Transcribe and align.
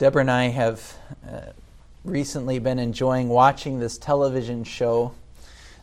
Deborah 0.00 0.22
and 0.22 0.30
I 0.30 0.44
have 0.44 0.94
uh, 1.30 1.40
recently 2.04 2.58
been 2.58 2.78
enjoying 2.78 3.28
watching 3.28 3.80
this 3.80 3.98
television 3.98 4.64
show 4.64 5.12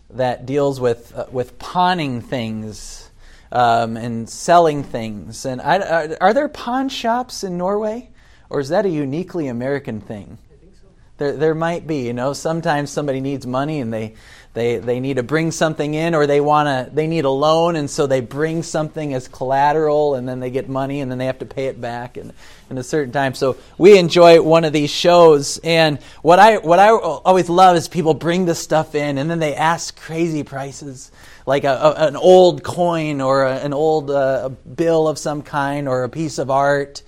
that 0.09 0.47
deals 0.47 0.79
with 0.79 1.15
uh, 1.15 1.27
with 1.31 1.59
pawning 1.59 2.21
things 2.21 3.11
um, 3.51 3.95
and 3.95 4.27
selling 4.27 4.81
things. 4.83 5.45
And 5.45 5.61
I, 5.61 5.77
are, 5.77 6.17
are, 6.19 6.33
there 6.33 6.49
pawn 6.49 6.89
shops 6.89 7.43
in 7.43 7.59
Norway, 7.59 8.09
or 8.49 8.59
is 8.59 8.70
that 8.70 8.88
a 8.88 8.89
uniquely 8.89 9.49
American 9.49 10.02
thing? 10.02 10.39
I 10.52 10.55
think 10.61 10.73
so. 10.81 10.88
There, 11.18 11.34
there 11.34 11.54
might 11.54 11.86
be. 11.86 12.07
You 12.07 12.13
know, 12.13 12.34
sometimes 12.34 12.89
somebody 12.89 13.21
needs 13.21 13.45
money 13.45 13.81
and 13.81 13.93
they 13.93 14.15
they, 14.57 14.77
they 14.77 14.99
need 14.99 15.17
to 15.17 15.23
bring 15.23 15.51
something 15.51 15.93
in 15.93 16.15
or 16.15 16.25
they 16.25 16.41
want 16.41 16.67
to 16.67 16.91
they 16.91 17.05
need 17.05 17.25
a 17.25 17.29
loan 17.29 17.75
and 17.75 17.87
so 17.87 18.07
they 18.07 18.21
bring 18.21 18.63
something 18.63 19.13
as 19.13 19.27
collateral 19.27 20.15
and 20.15 20.27
then 20.27 20.39
they 20.39 20.49
get 20.49 20.67
money 20.67 20.99
and 21.01 21.11
then 21.11 21.19
they 21.19 21.27
have 21.27 21.37
to 21.39 21.45
pay 21.45 21.67
it 21.67 21.79
back 21.79 22.17
in, 22.17 22.33
in 22.71 22.79
a 22.79 22.83
certain 22.83 23.13
time. 23.13 23.35
So 23.35 23.57
we 23.77 23.99
enjoy 23.99 24.41
one 24.41 24.65
of 24.65 24.73
these 24.73 24.89
shows 24.89 25.59
and 25.59 25.99
what 26.23 26.39
i 26.39 26.57
what 26.57 26.79
i 26.79 26.89
always 26.89 27.49
love 27.49 27.77
is 27.77 27.88
people 27.88 28.15
bring 28.15 28.45
this 28.45 28.57
stuff 28.57 28.95
in 28.95 29.20
and 29.20 29.29
then 29.29 29.38
they 29.38 29.53
ask 29.53 29.95
crazy 29.95 30.43
prices. 30.43 31.12
Like 31.45 31.63
a, 31.63 31.73
a, 31.73 32.07
an 32.07 32.15
old 32.15 32.63
coin 32.63 33.21
or 33.21 33.43
a, 33.43 33.57
an 33.57 33.73
old 33.73 34.09
uh, 34.09 34.49
bill 34.49 35.07
of 35.07 35.20
some 35.20 35.43
kind 35.43 35.87
or 35.87 36.03
a 36.03 36.09
piece 36.09 36.39
of 36.39 36.49
art. 36.49 37.03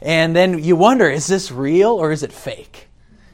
And 0.00 0.34
then 0.34 0.62
you 0.62 0.76
wonder 0.76 1.10
is 1.10 1.26
this 1.26 1.50
real 1.50 1.90
or 1.90 2.12
is 2.12 2.22
it 2.22 2.32
fake? 2.32 2.88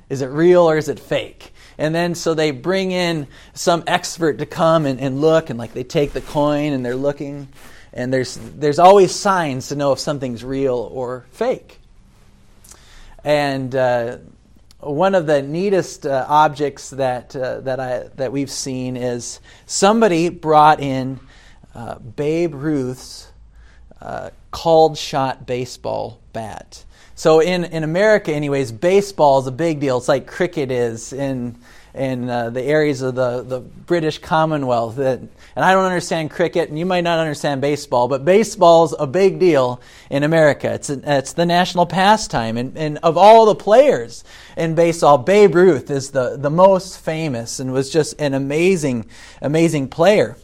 Is 0.08 0.22
it 0.22 0.26
real 0.26 0.62
or 0.62 0.78
is 0.78 0.88
it 0.88 0.98
fake 0.98 1.52
and 1.78 1.94
then 1.94 2.14
so 2.14 2.34
they 2.34 2.50
bring 2.50 2.90
in 2.90 3.28
some 3.54 3.84
expert 3.86 4.38
to 4.38 4.46
come 4.46 4.84
and, 4.84 5.00
and 5.00 5.20
look, 5.20 5.48
and 5.48 5.58
like 5.58 5.72
they 5.72 5.84
take 5.84 6.12
the 6.12 6.20
coin 6.20 6.72
and 6.72 6.84
they're 6.84 6.96
looking, 6.96 7.48
and 7.92 8.12
there's 8.12 8.36
there's 8.36 8.78
always 8.78 9.14
signs 9.14 9.68
to 9.68 9.76
know 9.76 9.92
if 9.92 9.98
something's 9.98 10.44
real 10.44 10.76
or 10.92 11.24
fake. 11.30 11.78
And 13.24 13.74
uh, 13.74 14.18
one 14.80 15.14
of 15.14 15.26
the 15.26 15.42
neatest 15.42 16.06
uh, 16.06 16.26
objects 16.28 16.90
that 16.90 17.34
uh, 17.34 17.60
that 17.60 17.80
I 17.80 18.08
that 18.16 18.32
we've 18.32 18.50
seen 18.50 18.96
is 18.96 19.40
somebody 19.66 20.28
brought 20.28 20.80
in 20.80 21.20
uh, 21.74 21.98
Babe 21.98 22.54
Ruth's 22.54 23.30
uh, 24.00 24.30
called 24.50 24.98
shot 24.98 25.46
baseball 25.46 26.20
bat. 26.32 26.84
So 27.18 27.40
in, 27.40 27.64
in 27.64 27.82
America, 27.82 28.32
anyways, 28.32 28.70
baseball 28.70 29.40
is 29.40 29.48
a 29.48 29.50
big 29.50 29.80
deal. 29.80 29.98
It's 29.98 30.06
like 30.06 30.28
cricket 30.28 30.70
is 30.70 31.12
in 31.12 31.58
in 31.92 32.30
uh, 32.30 32.50
the 32.50 32.62
areas 32.62 33.02
of 33.02 33.16
the, 33.16 33.42
the 33.42 33.58
British 33.58 34.18
Commonwealth. 34.18 34.94
That, 34.94 35.18
and 35.18 35.64
I 35.64 35.72
don't 35.72 35.84
understand 35.84 36.30
cricket, 36.30 36.68
and 36.68 36.78
you 36.78 36.86
might 36.86 37.00
not 37.00 37.18
understand 37.18 37.60
baseball, 37.60 38.06
but 38.06 38.24
baseball's 38.24 38.94
a 38.96 39.06
big 39.08 39.40
deal 39.40 39.80
in 40.10 40.22
America. 40.22 40.72
It's, 40.72 40.90
a, 40.90 41.18
it's 41.18 41.32
the 41.32 41.44
national 41.44 41.86
pastime. 41.86 42.56
And, 42.56 42.78
and 42.78 42.98
of 42.98 43.16
all 43.16 43.46
the 43.46 43.56
players 43.56 44.22
in 44.56 44.76
baseball, 44.76 45.18
Babe 45.18 45.56
Ruth 45.56 45.90
is 45.90 46.12
the, 46.12 46.36
the 46.36 46.50
most 46.50 47.00
famous 47.00 47.58
and 47.58 47.72
was 47.72 47.90
just 47.90 48.14
an 48.20 48.32
amazing, 48.32 49.06
amazing 49.42 49.88
player. 49.88 50.36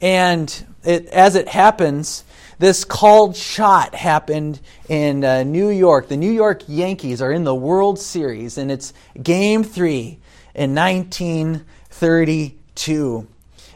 And 0.00 0.64
it, 0.84 1.06
as 1.06 1.34
it 1.34 1.48
happens, 1.48 2.22
this 2.58 2.84
called 2.84 3.36
shot 3.36 3.94
happened 3.94 4.60
in 4.88 5.24
uh, 5.24 5.42
New 5.42 5.68
York. 5.68 6.08
The 6.08 6.16
New 6.16 6.30
York 6.30 6.62
Yankees 6.68 7.20
are 7.20 7.32
in 7.32 7.44
the 7.44 7.54
World 7.54 7.98
Series, 7.98 8.56
and 8.58 8.70
it's 8.70 8.92
game 9.22 9.64
three 9.64 10.18
in 10.54 10.74
1932. 10.74 13.26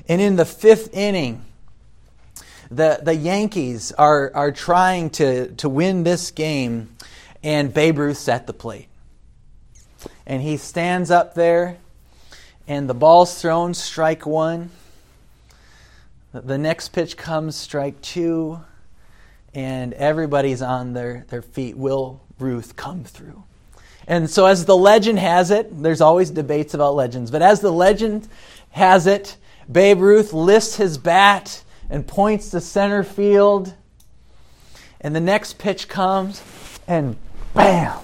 And 0.08 0.20
in 0.20 0.36
the 0.36 0.44
fifth 0.44 0.94
inning, 0.94 1.44
the, 2.70 3.00
the 3.02 3.14
Yankees 3.14 3.92
are, 3.92 4.30
are 4.34 4.52
trying 4.52 5.10
to, 5.10 5.52
to 5.56 5.68
win 5.68 6.04
this 6.04 6.30
game, 6.30 6.94
and 7.42 7.72
Babe 7.72 7.98
Ruth's 7.98 8.28
at 8.28 8.46
the 8.46 8.52
plate. 8.52 8.88
And 10.26 10.42
he 10.42 10.56
stands 10.56 11.10
up 11.10 11.34
there, 11.34 11.78
and 12.66 12.88
the 12.88 12.94
ball's 12.94 13.40
thrown, 13.40 13.74
strike 13.74 14.26
one. 14.26 14.70
The 16.32 16.58
next 16.58 16.90
pitch 16.90 17.16
comes, 17.16 17.56
strike 17.56 18.00
two, 18.02 18.60
and 19.58 19.92
everybody's 19.94 20.62
on 20.62 20.92
their, 20.92 21.26
their 21.30 21.42
feet. 21.42 21.76
Will 21.76 22.20
Ruth 22.38 22.76
come 22.76 23.02
through? 23.02 23.42
And 24.06 24.30
so, 24.30 24.46
as 24.46 24.64
the 24.64 24.76
legend 24.76 25.18
has 25.18 25.50
it, 25.50 25.82
there's 25.82 26.00
always 26.00 26.30
debates 26.30 26.74
about 26.74 26.94
legends, 26.94 27.32
but 27.32 27.42
as 27.42 27.60
the 27.60 27.72
legend 27.72 28.28
has 28.70 29.08
it, 29.08 29.36
Babe 29.70 29.98
Ruth 29.98 30.32
lifts 30.32 30.76
his 30.76 30.96
bat 30.96 31.64
and 31.90 32.06
points 32.06 32.50
to 32.50 32.60
center 32.60 33.02
field. 33.02 33.74
And 35.00 35.14
the 35.14 35.20
next 35.20 35.58
pitch 35.58 35.88
comes, 35.88 36.40
and 36.86 37.16
bam! 37.52 37.98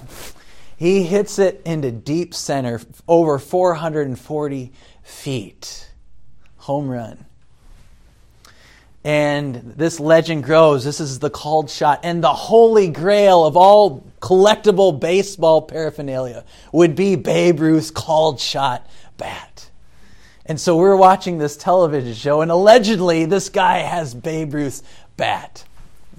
He 0.75 1.03
hits 1.03 1.39
it 1.39 1.61
into 1.65 1.89
deep 1.89 2.33
center, 2.33 2.81
over 3.07 3.39
440 3.39 4.73
feet. 5.03 5.89
Home 6.57 6.89
run. 6.89 7.24
And 9.05 9.75
this 9.77 9.99
legend 9.99 10.43
grows. 10.43 10.83
This 10.83 10.99
is 10.99 11.19
the 11.19 11.29
called 11.29 11.69
shot. 11.69 11.99
And 12.01 12.23
the 12.23 12.33
holy 12.33 12.89
grail 12.89 13.45
of 13.45 13.55
all 13.55 14.03
collectible 14.19 14.99
baseball 14.99 15.61
paraphernalia 15.61 16.43
would 16.71 16.95
be 16.95 17.15
Babe 17.15 17.59
Ruth's 17.59 17.91
called 17.91 18.39
shot 18.39 18.89
bat. 19.17 19.69
And 20.47 20.59
so 20.59 20.77
we're 20.77 20.95
watching 20.95 21.37
this 21.37 21.55
television 21.55 22.15
show, 22.15 22.41
and 22.41 22.49
allegedly 22.49 23.25
this 23.25 23.49
guy 23.49 23.79
has 23.79 24.15
Babe 24.15 24.55
Ruth's 24.55 24.81
bat. 25.17 25.63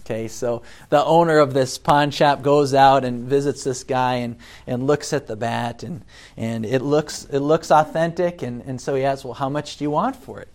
Okay, 0.00 0.28
so 0.28 0.62
the 0.88 1.04
owner 1.04 1.38
of 1.38 1.54
this 1.54 1.78
pawn 1.78 2.12
shop 2.12 2.42
goes 2.42 2.72
out 2.72 3.04
and 3.04 3.24
visits 3.24 3.64
this 3.64 3.82
guy 3.82 4.16
and, 4.16 4.36
and 4.64 4.86
looks 4.86 5.12
at 5.12 5.26
the 5.26 5.34
bat, 5.34 5.82
and, 5.82 6.04
and 6.36 6.64
it, 6.64 6.82
looks, 6.82 7.24
it 7.24 7.40
looks 7.40 7.72
authentic. 7.72 8.42
And, 8.42 8.62
and 8.62 8.80
so 8.80 8.94
he 8.94 9.02
asks, 9.02 9.24
Well, 9.24 9.34
how 9.34 9.48
much 9.48 9.76
do 9.76 9.82
you 9.82 9.90
want 9.90 10.14
for 10.14 10.40
it? 10.40 10.48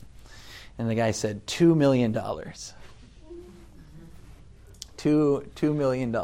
And 0.82 0.90
the 0.90 0.96
guy 0.96 1.12
said, 1.12 1.46
$2 1.46 1.78
million. 1.78 2.12
Two, 4.98 5.46
$2 5.56 5.76
million. 5.76 6.18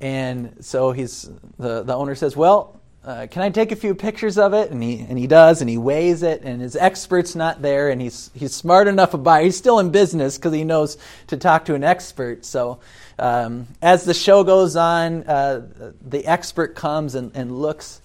And 0.00 0.64
so 0.64 0.92
he's, 0.92 1.28
the, 1.58 1.82
the 1.82 1.94
owner 1.94 2.14
says, 2.14 2.34
Well, 2.34 2.80
uh, 3.04 3.26
can 3.30 3.42
I 3.42 3.50
take 3.50 3.70
a 3.70 3.76
few 3.76 3.94
pictures 3.94 4.38
of 4.38 4.54
it? 4.54 4.70
And 4.70 4.82
he, 4.82 5.00
and 5.00 5.18
he 5.18 5.26
does, 5.26 5.60
and 5.60 5.68
he 5.68 5.76
weighs 5.76 6.22
it, 6.22 6.40
and 6.40 6.62
his 6.62 6.74
expert's 6.74 7.34
not 7.34 7.60
there, 7.60 7.90
and 7.90 8.00
he's, 8.00 8.30
he's 8.32 8.54
smart 8.54 8.88
enough 8.88 9.12
about 9.12 9.42
it. 9.42 9.44
He's 9.44 9.58
still 9.58 9.78
in 9.78 9.90
business 9.90 10.38
because 10.38 10.54
he 10.54 10.64
knows 10.64 10.96
to 11.26 11.36
talk 11.36 11.66
to 11.66 11.74
an 11.74 11.84
expert. 11.84 12.46
So 12.46 12.80
um, 13.18 13.68
as 13.82 14.06
the 14.06 14.14
show 14.14 14.42
goes 14.42 14.74
on, 14.74 15.24
uh, 15.24 15.66
the 16.00 16.26
expert 16.26 16.76
comes 16.76 17.14
and, 17.14 17.30
and 17.34 17.60
looks 17.60 18.00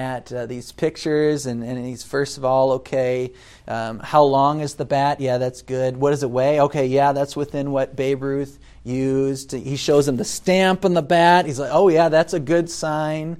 at 0.00 0.32
uh, 0.32 0.46
these 0.46 0.72
pictures, 0.72 1.44
and, 1.44 1.62
and 1.62 1.84
he's 1.84 2.02
first 2.02 2.38
of 2.38 2.44
all, 2.44 2.72
okay, 2.72 3.32
um, 3.68 3.98
how 3.98 4.22
long 4.22 4.60
is 4.60 4.74
the 4.74 4.86
bat? 4.86 5.20
Yeah, 5.20 5.36
that's 5.36 5.60
good. 5.60 5.96
What 5.98 6.10
does 6.10 6.22
it 6.22 6.30
weigh? 6.30 6.60
Okay, 6.62 6.86
yeah, 6.86 7.12
that's 7.12 7.36
within 7.36 7.70
what 7.70 7.94
Babe 7.96 8.22
Ruth 8.22 8.58
used. 8.82 9.52
He 9.52 9.76
shows 9.76 10.08
him 10.08 10.16
the 10.16 10.24
stamp 10.24 10.86
on 10.86 10.94
the 10.94 11.02
bat. 11.02 11.44
He's 11.44 11.60
like, 11.60 11.70
oh, 11.70 11.88
yeah, 11.90 12.08
that's 12.08 12.32
a 12.32 12.40
good 12.40 12.70
sign. 12.70 13.36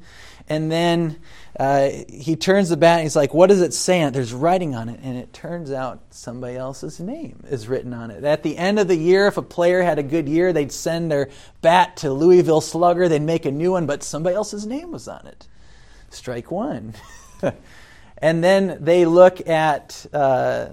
And 0.48 0.70
then 0.70 1.18
uh, 1.58 1.88
he 2.08 2.36
turns 2.36 2.68
the 2.68 2.76
bat 2.76 2.98
and 2.98 3.04
he's 3.04 3.16
like, 3.16 3.32
what 3.32 3.46
does 3.46 3.62
it 3.62 3.72
say? 3.72 4.08
There's 4.10 4.34
writing 4.34 4.74
on 4.74 4.90
it, 4.90 5.00
and 5.02 5.16
it 5.16 5.32
turns 5.32 5.72
out 5.72 6.02
somebody 6.10 6.56
else's 6.56 7.00
name 7.00 7.42
is 7.48 7.68
written 7.68 7.94
on 7.94 8.10
it. 8.10 8.22
At 8.22 8.42
the 8.42 8.58
end 8.58 8.78
of 8.78 8.86
the 8.86 8.96
year, 8.96 9.28
if 9.28 9.38
a 9.38 9.42
player 9.42 9.82
had 9.82 9.98
a 9.98 10.02
good 10.02 10.28
year, 10.28 10.52
they'd 10.52 10.72
send 10.72 11.10
their 11.10 11.30
bat 11.62 11.96
to 11.98 12.12
Louisville 12.12 12.60
Slugger, 12.60 13.08
they'd 13.08 13.22
make 13.22 13.46
a 13.46 13.50
new 13.50 13.72
one, 13.72 13.86
but 13.86 14.02
somebody 14.02 14.36
else's 14.36 14.66
name 14.66 14.92
was 14.92 15.08
on 15.08 15.26
it 15.26 15.46
strike 16.10 16.50
one. 16.50 16.94
and 18.18 18.44
then 18.44 18.78
they 18.80 19.06
look 19.06 19.48
at 19.48 20.06
uh, 20.12 20.68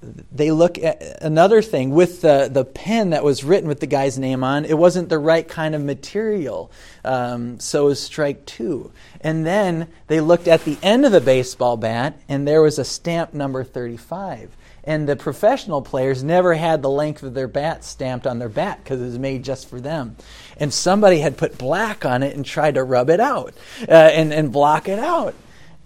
they 0.00 0.52
look 0.52 0.78
at 0.78 1.02
another 1.22 1.60
thing 1.60 1.90
with 1.90 2.20
the, 2.20 2.48
the 2.50 2.64
pen 2.64 3.10
that 3.10 3.24
was 3.24 3.42
written 3.42 3.68
with 3.68 3.80
the 3.80 3.86
guy's 3.86 4.16
name 4.16 4.44
on. 4.44 4.64
It 4.64 4.78
wasn't 4.78 5.08
the 5.08 5.18
right 5.18 5.46
kind 5.46 5.74
of 5.74 5.82
material. 5.82 6.70
Um, 7.04 7.58
so 7.58 7.88
is 7.88 8.00
strike 8.00 8.46
two. 8.46 8.92
And 9.20 9.44
then 9.44 9.88
they 10.06 10.20
looked 10.20 10.46
at 10.46 10.64
the 10.64 10.78
end 10.82 11.04
of 11.04 11.10
the 11.10 11.20
baseball 11.20 11.76
bat 11.76 12.20
and 12.28 12.46
there 12.46 12.62
was 12.62 12.78
a 12.78 12.84
stamp 12.84 13.34
number 13.34 13.64
35 13.64 14.56
and 14.88 15.06
the 15.06 15.16
professional 15.16 15.82
players 15.82 16.24
never 16.24 16.54
had 16.54 16.80
the 16.80 16.88
length 16.88 17.22
of 17.22 17.34
their 17.34 17.46
bat 17.46 17.84
stamped 17.84 18.26
on 18.26 18.38
their 18.38 18.48
bat 18.48 18.80
because 18.82 18.98
it 19.02 19.04
was 19.04 19.18
made 19.18 19.44
just 19.44 19.68
for 19.68 19.82
them. 19.82 20.16
And 20.56 20.72
somebody 20.72 21.18
had 21.18 21.36
put 21.36 21.58
black 21.58 22.06
on 22.06 22.22
it 22.22 22.34
and 22.34 22.42
tried 22.42 22.76
to 22.76 22.84
rub 22.84 23.10
it 23.10 23.20
out 23.20 23.52
uh, 23.86 23.92
and, 23.92 24.32
and 24.32 24.50
block 24.50 24.88
it 24.88 24.98
out. 24.98 25.34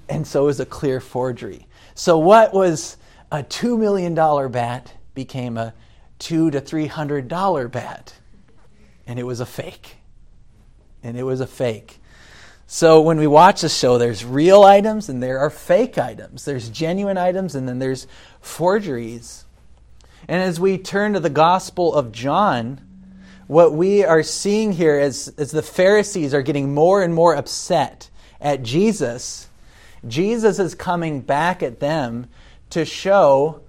And 0.08 0.24
so 0.24 0.44
it 0.44 0.46
was 0.46 0.60
a 0.60 0.66
clear 0.66 1.00
forgery. 1.00 1.66
So 1.96 2.16
what 2.16 2.54
was 2.54 2.96
a 3.32 3.42
$2 3.42 3.76
million 3.76 4.14
bat 4.52 4.94
became 5.14 5.58
a 5.58 5.74
two 6.20 6.52
to 6.52 6.60
three 6.60 6.86
hundred 6.86 7.26
dollar 7.26 7.66
bat. 7.66 8.14
And 9.04 9.18
it 9.18 9.24
was 9.24 9.40
a 9.40 9.46
fake. 9.46 9.96
And 11.02 11.18
it 11.18 11.24
was 11.24 11.40
a 11.40 11.46
fake. 11.48 11.98
So 12.74 13.02
when 13.02 13.18
we 13.18 13.26
watch 13.26 13.60
the 13.60 13.68
show, 13.68 13.98
there's 13.98 14.24
real 14.24 14.62
items 14.62 15.10
and 15.10 15.22
there 15.22 15.40
are 15.40 15.50
fake 15.50 15.98
items. 15.98 16.46
There's 16.46 16.70
genuine 16.70 17.18
items 17.18 17.54
and 17.54 17.68
then 17.68 17.80
there's 17.80 18.06
forgeries. 18.40 19.44
And 20.26 20.40
as 20.40 20.58
we 20.58 20.78
turn 20.78 21.12
to 21.12 21.20
the 21.20 21.28
Gospel 21.28 21.94
of 21.94 22.12
John, 22.12 22.80
what 23.46 23.74
we 23.74 24.06
are 24.06 24.22
seeing 24.22 24.72
here 24.72 24.98
is, 24.98 25.28
as 25.36 25.50
the 25.50 25.60
Pharisees 25.60 26.32
are 26.32 26.40
getting 26.40 26.72
more 26.72 27.02
and 27.02 27.14
more 27.14 27.36
upset 27.36 28.08
at 28.40 28.62
Jesus, 28.62 29.48
Jesus 30.08 30.58
is 30.58 30.74
coming 30.74 31.20
back 31.20 31.62
at 31.62 31.78
them 31.78 32.26
to 32.70 32.86
show 32.86 33.60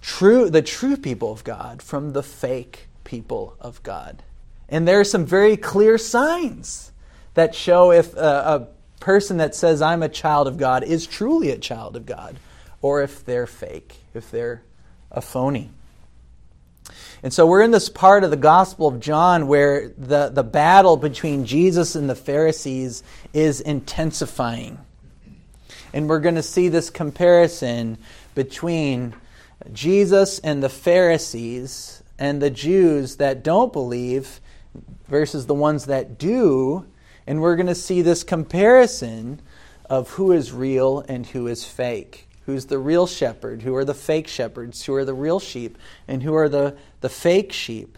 true, 0.00 0.50
the 0.50 0.60
true 0.60 0.96
people 0.96 1.30
of 1.30 1.44
God 1.44 1.80
from 1.80 2.14
the 2.14 2.24
fake 2.24 2.88
people 3.04 3.54
of 3.60 3.80
God. 3.84 4.24
And 4.68 4.88
there 4.88 4.98
are 4.98 5.04
some 5.04 5.24
very 5.24 5.56
clear 5.56 5.98
signs 5.98 6.91
that 7.34 7.54
show 7.54 7.92
if 7.92 8.14
a, 8.14 8.18
a 8.18 8.68
person 9.00 9.38
that 9.38 9.54
says, 9.54 9.82
I'm 9.82 10.02
a 10.02 10.08
child 10.08 10.46
of 10.48 10.56
God, 10.56 10.84
is 10.84 11.06
truly 11.06 11.50
a 11.50 11.58
child 11.58 11.96
of 11.96 12.06
God, 12.06 12.36
or 12.80 13.02
if 13.02 13.24
they're 13.24 13.46
fake, 13.46 13.96
if 14.14 14.30
they're 14.30 14.62
a 15.10 15.20
phony. 15.20 15.70
And 17.22 17.32
so 17.32 17.46
we're 17.46 17.62
in 17.62 17.70
this 17.70 17.88
part 17.88 18.24
of 18.24 18.30
the 18.30 18.36
Gospel 18.36 18.88
of 18.88 18.98
John 18.98 19.46
where 19.46 19.92
the, 19.96 20.28
the 20.28 20.42
battle 20.42 20.96
between 20.96 21.46
Jesus 21.46 21.94
and 21.94 22.10
the 22.10 22.16
Pharisees 22.16 23.04
is 23.32 23.60
intensifying. 23.60 24.78
And 25.92 26.08
we're 26.08 26.20
going 26.20 26.34
to 26.34 26.42
see 26.42 26.68
this 26.68 26.90
comparison 26.90 27.98
between 28.34 29.14
Jesus 29.72 30.38
and 30.40 30.62
the 30.62 30.68
Pharisees 30.68 32.02
and 32.18 32.42
the 32.42 32.50
Jews 32.50 33.16
that 33.16 33.44
don't 33.44 33.72
believe 33.72 34.40
versus 35.06 35.46
the 35.46 35.54
ones 35.54 35.86
that 35.86 36.18
do. 36.18 36.86
And 37.26 37.40
we're 37.40 37.56
going 37.56 37.66
to 37.66 37.74
see 37.74 38.02
this 38.02 38.24
comparison 38.24 39.40
of 39.88 40.10
who 40.10 40.32
is 40.32 40.52
real 40.52 41.00
and 41.08 41.26
who 41.26 41.46
is 41.46 41.64
fake. 41.64 42.28
Who's 42.46 42.66
the 42.66 42.78
real 42.78 43.06
shepherd? 43.06 43.62
Who 43.62 43.74
are 43.76 43.84
the 43.84 43.94
fake 43.94 44.26
shepherds? 44.26 44.84
Who 44.84 44.94
are 44.94 45.04
the 45.04 45.14
real 45.14 45.38
sheep? 45.38 45.78
And 46.08 46.22
who 46.22 46.34
are 46.34 46.48
the, 46.48 46.76
the 47.00 47.08
fake 47.08 47.52
sheep? 47.52 47.96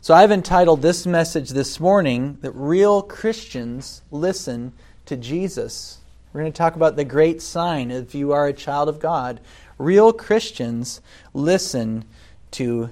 So 0.00 0.14
I've 0.14 0.32
entitled 0.32 0.82
this 0.82 1.06
message 1.06 1.50
this 1.50 1.80
morning 1.80 2.38
that 2.40 2.52
real 2.52 3.02
Christians 3.02 4.02
listen 4.10 4.72
to 5.06 5.16
Jesus. 5.16 5.98
We're 6.32 6.42
going 6.42 6.52
to 6.52 6.56
talk 6.56 6.76
about 6.76 6.96
the 6.96 7.04
great 7.04 7.40
sign 7.40 7.90
if 7.90 8.14
you 8.14 8.32
are 8.32 8.46
a 8.46 8.52
child 8.52 8.88
of 8.88 9.00
God. 9.00 9.40
Real 9.78 10.12
Christians 10.12 11.00
listen 11.32 12.04
to 12.52 12.90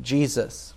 Jesus. 0.00 0.74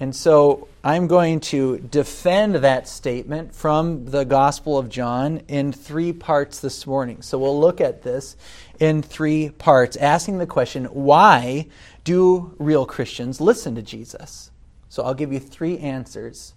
And 0.00 0.16
so 0.16 0.68
I'm 0.82 1.06
going 1.06 1.40
to 1.40 1.78
defend 1.78 2.56
that 2.56 2.88
statement 2.88 3.54
from 3.54 4.06
the 4.06 4.24
Gospel 4.24 4.78
of 4.78 4.88
John 4.88 5.42
in 5.48 5.72
three 5.72 6.12
parts 6.12 6.60
this 6.60 6.86
morning. 6.86 7.22
So 7.22 7.38
we'll 7.38 7.60
look 7.60 7.80
at 7.80 8.02
this 8.02 8.36
in 8.80 9.02
three 9.02 9.50
parts, 9.50 9.96
asking 9.96 10.38
the 10.38 10.46
question 10.46 10.86
why 10.86 11.68
do 12.04 12.54
real 12.58 12.84
Christians 12.84 13.40
listen 13.40 13.74
to 13.76 13.82
Jesus? 13.82 14.50
So 14.88 15.04
I'll 15.04 15.14
give 15.14 15.32
you 15.32 15.38
three 15.38 15.78
answers 15.78 16.54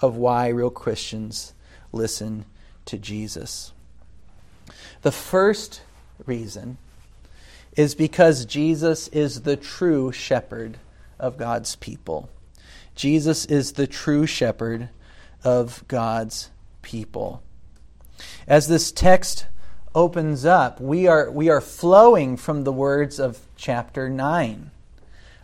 of 0.00 0.16
why 0.16 0.48
real 0.48 0.70
Christians 0.70 1.54
listen 1.92 2.44
to 2.86 2.98
Jesus. 2.98 3.72
The 5.02 5.12
first 5.12 5.82
reason 6.26 6.78
is 7.76 7.94
because 7.94 8.44
Jesus 8.44 9.08
is 9.08 9.42
the 9.42 9.56
true 9.56 10.12
shepherd 10.12 10.78
of 11.18 11.38
God's 11.38 11.76
people. 11.76 12.28
Jesus 12.94 13.44
is 13.46 13.72
the 13.72 13.86
true 13.86 14.26
shepherd 14.26 14.90
of 15.44 15.84
God's 15.88 16.50
people. 16.82 17.42
As 18.46 18.68
this 18.68 18.92
text 18.92 19.46
opens 19.94 20.44
up, 20.44 20.80
we 20.80 21.06
are, 21.06 21.30
we 21.30 21.48
are 21.48 21.60
flowing 21.60 22.36
from 22.36 22.64
the 22.64 22.72
words 22.72 23.18
of 23.18 23.38
chapter 23.56 24.08
9, 24.08 24.70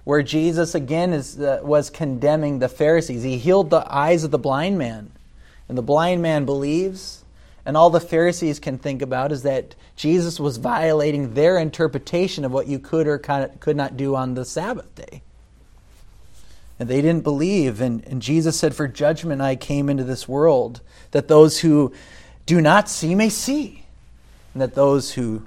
where 0.04 0.22
Jesus 0.22 0.74
again 0.74 1.12
is, 1.12 1.38
uh, 1.38 1.60
was 1.62 1.90
condemning 1.90 2.58
the 2.58 2.68
Pharisees. 2.68 3.22
He 3.22 3.38
healed 3.38 3.70
the 3.70 3.86
eyes 3.92 4.24
of 4.24 4.30
the 4.30 4.38
blind 4.38 4.78
man, 4.78 5.12
and 5.68 5.76
the 5.76 5.82
blind 5.82 6.22
man 6.22 6.44
believes. 6.44 7.24
And 7.64 7.76
all 7.76 7.90
the 7.90 8.00
Pharisees 8.00 8.60
can 8.60 8.78
think 8.78 9.02
about 9.02 9.30
is 9.30 9.42
that 9.42 9.74
Jesus 9.94 10.40
was 10.40 10.56
violating 10.56 11.34
their 11.34 11.58
interpretation 11.58 12.46
of 12.46 12.52
what 12.52 12.66
you 12.66 12.78
could 12.78 13.06
or 13.06 13.18
could 13.18 13.76
not 13.76 13.96
do 13.96 14.16
on 14.16 14.32
the 14.32 14.46
Sabbath 14.46 14.94
day. 14.94 15.22
And 16.78 16.88
they 16.88 17.02
didn't 17.02 17.24
believe. 17.24 17.80
And, 17.80 18.04
and 18.06 18.22
Jesus 18.22 18.58
said, 18.58 18.74
For 18.74 18.86
judgment 18.86 19.42
I 19.42 19.56
came 19.56 19.88
into 19.88 20.04
this 20.04 20.28
world, 20.28 20.80
that 21.10 21.28
those 21.28 21.60
who 21.60 21.92
do 22.46 22.60
not 22.60 22.88
see 22.88 23.14
may 23.14 23.28
see, 23.28 23.84
and 24.52 24.62
that 24.62 24.74
those 24.74 25.12
who 25.12 25.46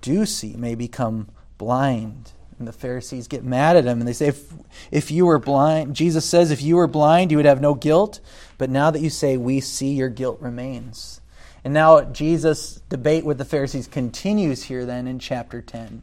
do 0.00 0.26
see 0.26 0.54
may 0.54 0.74
become 0.74 1.28
blind. 1.56 2.32
And 2.58 2.68
the 2.68 2.72
Pharisees 2.72 3.26
get 3.26 3.42
mad 3.42 3.76
at 3.76 3.86
him 3.86 3.98
and 3.98 4.06
they 4.06 4.12
say, 4.12 4.28
if, 4.28 4.52
if 4.90 5.10
you 5.10 5.26
were 5.26 5.38
blind, 5.38 5.96
Jesus 5.96 6.24
says, 6.24 6.50
if 6.50 6.62
you 6.62 6.76
were 6.76 6.86
blind, 6.86 7.30
you 7.30 7.36
would 7.38 7.46
have 7.46 7.60
no 7.60 7.74
guilt. 7.74 8.20
But 8.58 8.70
now 8.70 8.90
that 8.90 9.00
you 9.00 9.10
say, 9.10 9.36
we 9.36 9.60
see, 9.60 9.92
your 9.94 10.08
guilt 10.08 10.40
remains. 10.40 11.20
And 11.64 11.72
now 11.72 12.02
Jesus' 12.02 12.80
debate 12.88 13.24
with 13.24 13.38
the 13.38 13.44
Pharisees 13.44 13.86
continues 13.86 14.64
here 14.64 14.84
then 14.84 15.06
in 15.06 15.18
chapter 15.18 15.60
10. 15.60 16.02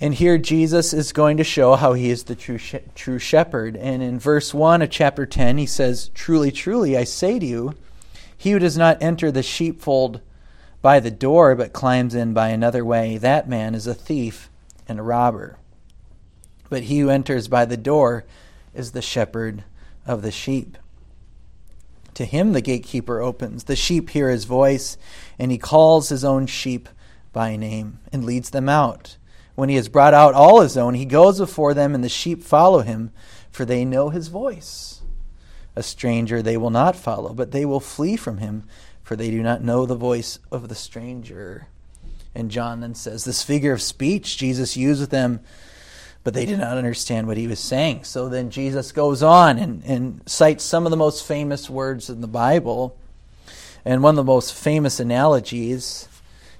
And 0.00 0.14
here 0.14 0.38
Jesus 0.38 0.92
is 0.92 1.12
going 1.12 1.38
to 1.38 1.44
show 1.44 1.74
how 1.74 1.92
he 1.92 2.10
is 2.10 2.24
the 2.24 2.36
true, 2.36 2.58
true 2.94 3.18
shepherd. 3.18 3.76
And 3.76 4.02
in 4.02 4.18
verse 4.18 4.54
1 4.54 4.82
of 4.82 4.90
chapter 4.90 5.26
10, 5.26 5.58
he 5.58 5.66
says, 5.66 6.10
Truly, 6.14 6.52
truly, 6.52 6.96
I 6.96 7.04
say 7.04 7.38
to 7.38 7.46
you, 7.46 7.74
he 8.36 8.52
who 8.52 8.60
does 8.60 8.78
not 8.78 9.02
enter 9.02 9.32
the 9.32 9.42
sheepfold 9.42 10.20
by 10.80 11.00
the 11.00 11.10
door, 11.10 11.56
but 11.56 11.72
climbs 11.72 12.14
in 12.14 12.32
by 12.32 12.50
another 12.50 12.84
way, 12.84 13.18
that 13.18 13.48
man 13.48 13.74
is 13.74 13.88
a 13.88 13.94
thief 13.94 14.48
and 14.86 15.00
a 15.00 15.02
robber. 15.02 15.58
But 16.70 16.84
he 16.84 17.00
who 17.00 17.10
enters 17.10 17.48
by 17.48 17.64
the 17.64 17.76
door 17.76 18.24
is 18.74 18.92
the 18.92 19.02
shepherd 19.02 19.64
of 20.06 20.22
the 20.22 20.30
sheep. 20.30 20.78
To 22.14 22.24
him 22.24 22.52
the 22.52 22.60
gatekeeper 22.60 23.20
opens. 23.20 23.64
The 23.64 23.76
sheep 23.76 24.10
hear 24.10 24.30
his 24.30 24.44
voice, 24.44 24.96
and 25.38 25.50
he 25.50 25.58
calls 25.58 26.08
his 26.08 26.24
own 26.24 26.46
sheep 26.46 26.88
by 27.32 27.56
name 27.56 27.98
and 28.12 28.24
leads 28.24 28.50
them 28.50 28.68
out. 28.68 29.16
When 29.58 29.68
he 29.68 29.74
has 29.74 29.88
brought 29.88 30.14
out 30.14 30.34
all 30.34 30.60
his 30.60 30.76
own, 30.76 30.94
he 30.94 31.04
goes 31.04 31.40
before 31.40 31.74
them, 31.74 31.92
and 31.92 32.04
the 32.04 32.08
sheep 32.08 32.44
follow 32.44 32.82
him, 32.82 33.10
for 33.50 33.64
they 33.64 33.84
know 33.84 34.08
his 34.08 34.28
voice. 34.28 35.02
A 35.74 35.82
stranger 35.82 36.40
they 36.40 36.56
will 36.56 36.70
not 36.70 36.94
follow, 36.94 37.34
but 37.34 37.50
they 37.50 37.64
will 37.64 37.80
flee 37.80 38.14
from 38.14 38.38
him, 38.38 38.62
for 39.02 39.16
they 39.16 39.32
do 39.32 39.42
not 39.42 39.60
know 39.60 39.84
the 39.84 39.96
voice 39.96 40.38
of 40.52 40.68
the 40.68 40.76
stranger. 40.76 41.66
And 42.36 42.52
John 42.52 42.78
then 42.78 42.94
says, 42.94 43.24
This 43.24 43.42
figure 43.42 43.72
of 43.72 43.82
speech 43.82 44.38
Jesus 44.38 44.76
used 44.76 45.00
with 45.00 45.10
them, 45.10 45.40
but 46.22 46.34
they 46.34 46.46
did 46.46 46.60
not 46.60 46.78
understand 46.78 47.26
what 47.26 47.36
he 47.36 47.48
was 47.48 47.58
saying. 47.58 48.04
So 48.04 48.28
then 48.28 48.50
Jesus 48.50 48.92
goes 48.92 49.24
on 49.24 49.58
and, 49.58 49.82
and 49.84 50.22
cites 50.24 50.62
some 50.62 50.86
of 50.86 50.90
the 50.90 50.96
most 50.96 51.26
famous 51.26 51.68
words 51.68 52.08
in 52.08 52.20
the 52.20 52.28
Bible. 52.28 52.96
And 53.84 54.04
one 54.04 54.12
of 54.12 54.24
the 54.24 54.32
most 54.32 54.54
famous 54.54 55.00
analogies 55.00 56.08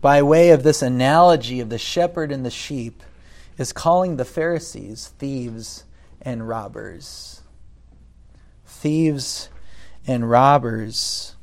by 0.00 0.22
way 0.22 0.50
of 0.50 0.62
this 0.62 0.82
analogy 0.82 1.60
of 1.60 1.70
the 1.70 1.78
shepherd 1.78 2.30
and 2.30 2.44
the 2.44 2.50
sheep, 2.50 3.02
is 3.56 3.72
calling 3.72 4.16
the 4.16 4.24
Pharisees 4.24 5.14
thieves 5.18 5.84
and 6.20 6.46
robbers. 6.46 7.42
Thieves 8.66 9.48
and 10.06 10.28
robbers. 10.28 11.34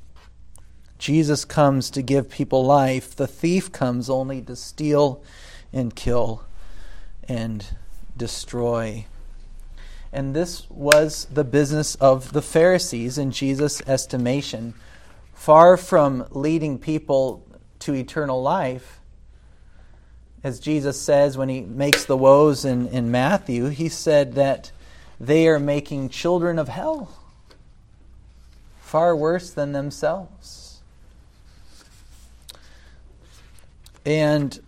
Jesus 0.99 1.43
comes 1.43 1.89
to 1.89 2.03
give 2.03 2.29
people 2.29 2.63
life. 2.63 3.15
The 3.15 3.27
thief 3.27 3.71
comes 3.71 4.09
only 4.09 4.41
to 4.43 4.55
steal 4.55 5.23
and 5.73 5.95
kill 5.95 6.43
and 7.27 7.65
destroy. 8.15 9.05
And 10.13 10.35
this 10.35 10.69
was 10.69 11.25
the 11.25 11.43
business 11.43 11.95
of 11.95 12.33
the 12.33 12.41
Pharisees 12.43 13.17
in 13.17 13.31
Jesus' 13.31 13.81
estimation. 13.87 14.75
Far 15.33 15.75
from 15.75 16.27
leading 16.29 16.77
people 16.77 17.42
to 17.83 17.93
eternal 17.93 18.41
life. 18.41 18.99
As 20.43 20.59
Jesus 20.59 20.99
says 20.99 21.37
when 21.37 21.49
he 21.49 21.61
makes 21.61 22.05
the 22.05 22.17
woes 22.17 22.65
in, 22.65 22.87
in 22.87 23.11
Matthew, 23.11 23.67
he 23.67 23.87
said 23.87 24.33
that 24.35 24.71
they 25.19 25.47
are 25.47 25.59
making 25.59 26.09
children 26.09 26.59
of 26.59 26.67
hell, 26.67 27.17
far 28.79 29.15
worse 29.15 29.49
than 29.51 29.71
themselves. 29.71 30.81
And 34.05 34.59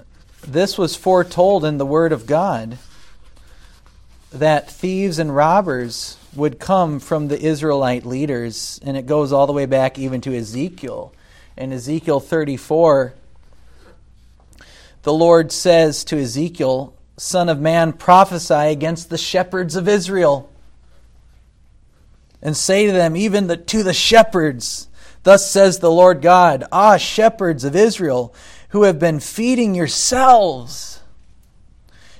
this 0.48 0.78
was 0.78 0.96
foretold 0.96 1.66
in 1.66 1.78
the 1.78 1.86
Word 1.86 2.14
of 2.14 2.26
God 2.26 2.78
that 4.32 4.70
thieves 4.70 5.20
and 5.20 5.36
robbers 5.36 6.18
would 6.36 6.60
come 6.60 7.00
from 7.00 7.28
the 7.28 7.40
Israelite 7.40 8.06
leaders, 8.06 8.80
and 8.84 8.96
it 8.98 9.06
goes 9.06 9.32
all 9.32 9.48
the 9.48 9.54
way 9.54 9.66
back 9.66 9.98
even 9.98 10.22
to 10.22 10.36
Ezekiel. 10.36 11.14
In 11.58 11.72
Ezekiel 11.72 12.20
34, 12.20 13.14
the 15.04 15.14
Lord 15.14 15.52
says 15.52 16.04
to 16.06 16.20
Ezekiel, 16.20 16.94
Son 17.18 17.48
of 17.48 17.62
man, 17.62 17.94
prophesy 17.94 18.54
against 18.54 19.10
the 19.10 19.18
shepherds 19.18 19.78
of 19.78 19.88
Israel, 19.88 20.52
and 22.42 22.58
say 22.58 22.86
to 22.88 22.92
them, 22.92 23.16
even 23.16 23.48
the, 23.48 23.56
to 23.56 23.84
the 23.84 23.94
shepherds, 23.94 24.90
Thus 25.24 25.50
says 25.50 25.80
the 25.80 25.90
Lord 25.90 26.22
God, 26.22 26.66
Ah, 26.72 26.98
shepherds 26.98 27.64
of 27.64 27.76
Israel, 27.76 28.36
who 28.70 28.84
have 28.84 29.00
been 29.00 29.20
feeding 29.20 29.74
yourselves. 29.74 31.00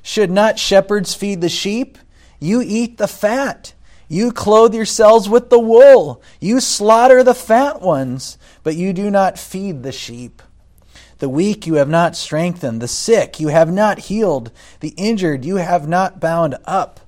Should 0.02 0.32
not 0.32 0.58
shepherds 0.58 1.14
feed 1.14 1.42
the 1.42 1.50
sheep? 1.50 2.00
You 2.40 2.64
eat 2.66 2.98
the 2.98 3.08
fat. 3.08 3.74
You 4.08 4.32
clothe 4.32 4.74
yourselves 4.74 5.28
with 5.28 5.50
the 5.50 5.60
wool. 5.60 6.22
You 6.40 6.60
slaughter 6.60 7.24
the 7.24 7.36
fat 7.36 7.82
ones, 7.82 8.38
but 8.66 8.76
you 8.76 8.92
do 8.94 9.12
not 9.12 9.38
feed 9.38 9.84
the 9.84 9.92
sheep. 9.92 10.42
The 11.20 11.30
weak 11.30 11.68
you 11.68 11.76
have 11.76 11.88
not 11.88 12.16
strengthened, 12.16 12.82
the 12.82 12.88
sick 12.88 13.40
you 13.40 13.50
have 13.50 13.72
not 13.72 14.00
healed, 14.00 14.52
the 14.80 14.96
injured 14.98 15.46
you 15.46 15.58
have 15.58 15.88
not 15.88 16.20
bound 16.20 16.56
up, 16.66 17.00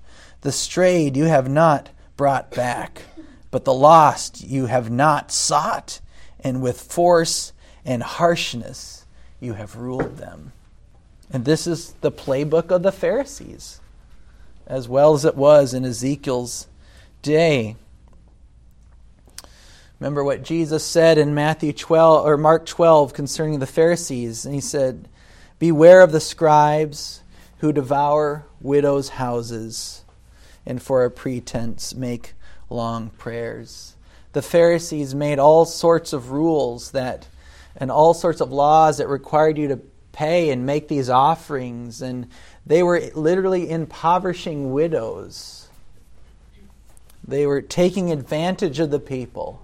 the 0.42 0.52
strayed 0.52 1.18
you 1.18 1.24
have 1.24 1.50
not 1.50 1.90
brought 2.16 2.52
back, 2.52 3.02
but 3.50 3.66
the 3.66 3.74
lost 3.74 4.44
you 4.44 4.68
have 4.68 4.92
not 4.92 5.32
sought, 5.32 6.00
and 6.40 6.62
with 6.62 6.80
force 6.80 7.54
and 7.84 8.04
harshness 8.04 9.08
you 9.40 9.54
have 9.54 9.76
ruled 9.76 10.18
them. 10.18 10.54
And 11.32 11.44
this 11.44 11.66
is 11.66 11.96
the 12.02 12.12
playbook 12.12 12.70
of 12.70 12.84
the 12.84 12.92
Pharisees, 12.92 13.82
as 14.68 14.88
well 14.88 15.16
as 15.16 15.26
it 15.26 15.36
was 15.36 15.74
in 15.74 15.86
Ezekiel's 15.86 16.68
day. 17.24 17.78
Remember 20.00 20.24
what 20.24 20.44
Jesus 20.44 20.84
said 20.84 21.18
in 21.18 21.34
Matthew 21.34 21.74
12 21.74 22.24
or 22.24 22.38
Mark 22.38 22.68
12 22.68 23.13
concerning 23.13 23.58
the 23.58 23.66
Pharisees, 23.66 24.46
and 24.46 24.54
he 24.54 24.62
said, 24.62 25.08
"Beware 25.58 26.01
of 26.01 26.12
the 26.12 26.20
scribes 26.20 27.22
who 27.60 27.74
devour 27.74 28.46
widows' 28.62 29.10
houses 29.10 30.04
and 30.68 30.82
for 30.82 31.04
a 31.04 31.10
pretense 31.10 31.96
make 31.96 32.36
long 32.70 33.10
prayers." 33.10 33.96
The 34.34 34.44
Pharisees 34.44 35.16
made 35.16 35.39
all 35.39 35.66
sorts 35.66 36.13
of 36.13 36.30
rules 36.30 36.92
that 36.92 37.27
and 37.75 37.89
all 37.89 38.13
sorts 38.13 38.39
of 38.39 38.51
laws 38.51 38.98
that 38.98 39.08
required 39.08 39.58
you 39.58 39.68
to 39.70 39.80
pay 40.12 40.51
and 40.51 40.63
make 40.63 40.88
these 40.88 41.10
offerings 41.10 42.04
and 42.04 42.27
they 42.68 42.84
were 42.84 43.01
literally 43.16 43.70
impoverishing 43.70 44.72
widows. 44.72 45.70
They 47.27 47.48
were 47.48 47.62
taking 47.62 48.12
advantage 48.12 48.80
of 48.80 48.92
the 48.92 49.00
people 49.00 49.62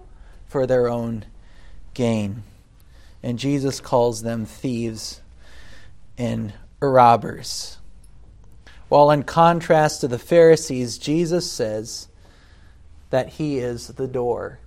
for 0.53 0.67
their 0.67 0.87
own 0.87 1.25
gain. 1.95 2.43
And 3.23 3.39
Jesus 3.39 3.79
calls 3.79 4.21
them 4.21 4.45
thieves 4.45 5.19
and 6.15 6.53
robbers. 6.79 7.79
While 8.87 9.09
in 9.09 9.23
contrast 9.23 10.01
to 10.01 10.07
the 10.07 10.19
Pharisees, 10.19 10.99
Jesus 10.99 11.51
says 11.51 12.07
that 13.09 13.29
he 13.29 13.57
is 13.57 13.87
the 13.87 14.07
door. 14.07 14.59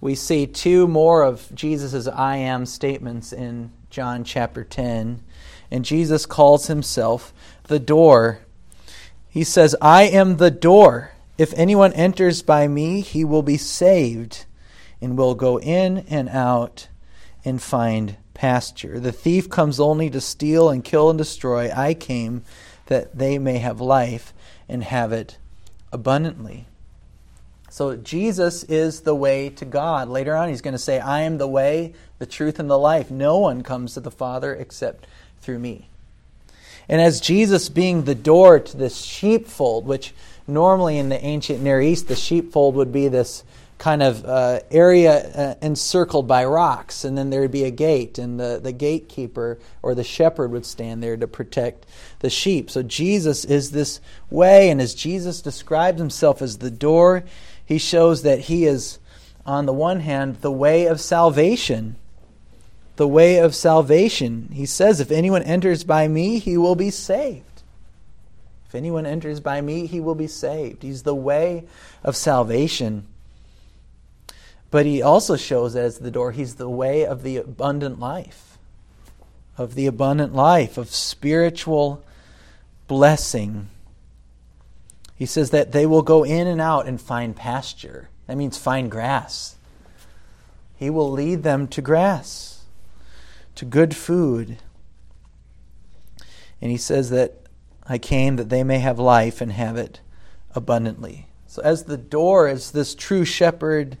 We 0.00 0.14
see 0.14 0.46
two 0.46 0.88
more 0.88 1.22
of 1.22 1.54
Jesus' 1.54 2.08
I 2.08 2.36
am 2.36 2.64
statements 2.64 3.30
in 3.30 3.72
John 3.90 4.24
chapter 4.24 4.64
10. 4.64 5.22
And 5.70 5.84
Jesus 5.84 6.24
calls 6.24 6.68
himself 6.68 7.34
the 7.64 7.78
door. 7.78 8.38
He 9.28 9.44
says, 9.44 9.76
I 9.82 10.04
am 10.04 10.38
the 10.38 10.50
door. 10.50 11.12
If 11.36 11.52
anyone 11.58 11.92
enters 11.92 12.40
by 12.40 12.66
me, 12.68 13.02
he 13.02 13.22
will 13.22 13.42
be 13.42 13.58
saved 13.58 14.46
and 15.00 15.16
will 15.16 15.34
go 15.34 15.58
in 15.58 15.98
and 16.08 16.28
out 16.28 16.88
and 17.44 17.62
find 17.62 18.16
pasture. 18.34 19.00
The 19.00 19.12
thief 19.12 19.48
comes 19.50 19.80
only 19.80 20.10
to 20.10 20.20
steal 20.20 20.70
and 20.70 20.84
kill 20.84 21.10
and 21.10 21.18
destroy. 21.18 21.70
I 21.74 21.94
came 21.94 22.42
that 22.86 23.16
they 23.16 23.38
may 23.38 23.58
have 23.58 23.80
life 23.80 24.32
and 24.68 24.84
have 24.84 25.12
it 25.12 25.38
abundantly. 25.92 26.66
So 27.70 27.96
Jesus 27.96 28.64
is 28.64 29.00
the 29.00 29.14
way 29.14 29.50
to 29.50 29.64
God. 29.64 30.08
Later 30.08 30.34
on, 30.34 30.48
he's 30.48 30.62
going 30.62 30.72
to 30.72 30.78
say, 30.78 30.98
I 30.98 31.20
am 31.20 31.38
the 31.38 31.46
way, 31.46 31.94
the 32.18 32.26
truth, 32.26 32.58
and 32.58 32.68
the 32.68 32.78
life. 32.78 33.10
No 33.10 33.38
one 33.38 33.62
comes 33.62 33.94
to 33.94 34.00
the 34.00 34.10
Father 34.10 34.54
except 34.54 35.06
through 35.40 35.58
me. 35.58 35.88
And 36.88 37.00
as 37.00 37.20
Jesus 37.20 37.68
being 37.68 38.04
the 38.04 38.14
door 38.14 38.58
to 38.58 38.76
this 38.76 39.02
sheepfold, 39.02 39.86
which 39.86 40.14
normally 40.46 40.96
in 40.96 41.10
the 41.10 41.22
ancient 41.22 41.62
Near 41.62 41.80
East, 41.80 42.08
the 42.08 42.16
sheepfold 42.16 42.74
would 42.74 42.90
be 42.90 43.08
this 43.08 43.44
kind 43.78 44.02
of 44.02 44.24
uh, 44.24 44.60
area 44.70 45.12
uh, 45.12 45.54
encircled 45.62 46.26
by 46.26 46.44
rocks, 46.44 47.04
and 47.04 47.16
then 47.16 47.30
there 47.30 47.40
would 47.40 47.52
be 47.52 47.64
a 47.64 47.70
gate, 47.70 48.18
and 48.18 48.38
the, 48.38 48.60
the 48.60 48.72
gatekeeper 48.72 49.58
or 49.82 49.94
the 49.94 50.04
shepherd 50.04 50.50
would 50.50 50.66
stand 50.66 51.02
there 51.02 51.16
to 51.16 51.28
protect 51.28 51.86
the 52.18 52.28
sheep. 52.28 52.70
So 52.70 52.82
Jesus 52.82 53.44
is 53.44 53.70
this 53.70 54.00
way, 54.30 54.68
and 54.68 54.80
as 54.80 54.94
Jesus 54.94 55.40
describes 55.40 56.00
himself 56.00 56.42
as 56.42 56.58
the 56.58 56.72
door, 56.72 57.24
he 57.64 57.78
shows 57.78 58.22
that 58.22 58.40
he 58.40 58.64
is, 58.64 58.98
on 59.46 59.66
the 59.66 59.72
one 59.72 60.00
hand, 60.00 60.40
the 60.40 60.52
way 60.52 60.86
of 60.86 61.00
salvation. 61.00 61.96
The 62.96 63.06
way 63.06 63.38
of 63.38 63.54
salvation. 63.54 64.48
He 64.52 64.66
says, 64.66 64.98
If 64.98 65.12
anyone 65.12 65.44
enters 65.44 65.84
by 65.84 66.08
me, 66.08 66.40
he 66.40 66.58
will 66.58 66.74
be 66.74 66.90
saved. 66.90 67.44
If 68.66 68.74
anyone 68.74 69.06
enters 69.06 69.38
by 69.38 69.60
me, 69.60 69.86
he 69.86 70.00
will 70.00 70.16
be 70.16 70.26
saved. 70.26 70.82
He's 70.82 71.04
the 71.04 71.14
way 71.14 71.64
of 72.02 72.16
salvation. 72.16 73.06
But 74.70 74.86
he 74.86 75.02
also 75.02 75.36
shows 75.36 75.76
as 75.76 75.98
the 75.98 76.10
door, 76.10 76.32
he's 76.32 76.56
the 76.56 76.68
way 76.68 77.06
of 77.06 77.22
the 77.22 77.38
abundant 77.38 77.98
life, 77.98 78.58
of 79.56 79.74
the 79.74 79.86
abundant 79.86 80.34
life, 80.34 80.76
of 80.76 80.90
spiritual 80.90 82.04
blessing. 82.86 83.68
He 85.14 85.26
says 85.26 85.50
that 85.50 85.72
they 85.72 85.86
will 85.86 86.02
go 86.02 86.22
in 86.22 86.46
and 86.46 86.60
out 86.60 86.86
and 86.86 87.00
find 87.00 87.34
pasture. 87.34 88.08
That 88.26 88.36
means 88.36 88.58
find 88.58 88.90
grass. 88.90 89.56
He 90.76 90.90
will 90.90 91.10
lead 91.10 91.42
them 91.42 91.66
to 91.68 91.82
grass, 91.82 92.64
to 93.54 93.64
good 93.64 93.96
food. 93.96 94.58
And 96.60 96.70
he 96.70 96.76
says 96.76 97.10
that 97.10 97.34
I 97.86 97.98
came 97.98 98.36
that 98.36 98.50
they 98.50 98.62
may 98.62 98.78
have 98.80 98.98
life 98.98 99.40
and 99.40 99.52
have 99.52 99.76
it 99.76 100.00
abundantly. 100.54 101.26
So, 101.46 101.62
as 101.62 101.84
the 101.84 101.96
door, 101.96 102.46
as 102.46 102.70
this 102.72 102.94
true 102.94 103.24
shepherd, 103.24 103.96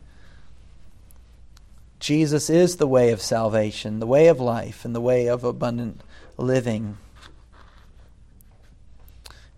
Jesus 2.00 2.48
is 2.48 2.76
the 2.76 2.86
way 2.86 3.10
of 3.10 3.20
salvation, 3.20 3.98
the 3.98 4.06
way 4.06 4.28
of 4.28 4.40
life, 4.40 4.84
and 4.84 4.94
the 4.94 5.00
way 5.00 5.26
of 5.26 5.44
abundant 5.44 6.00
living. 6.36 6.96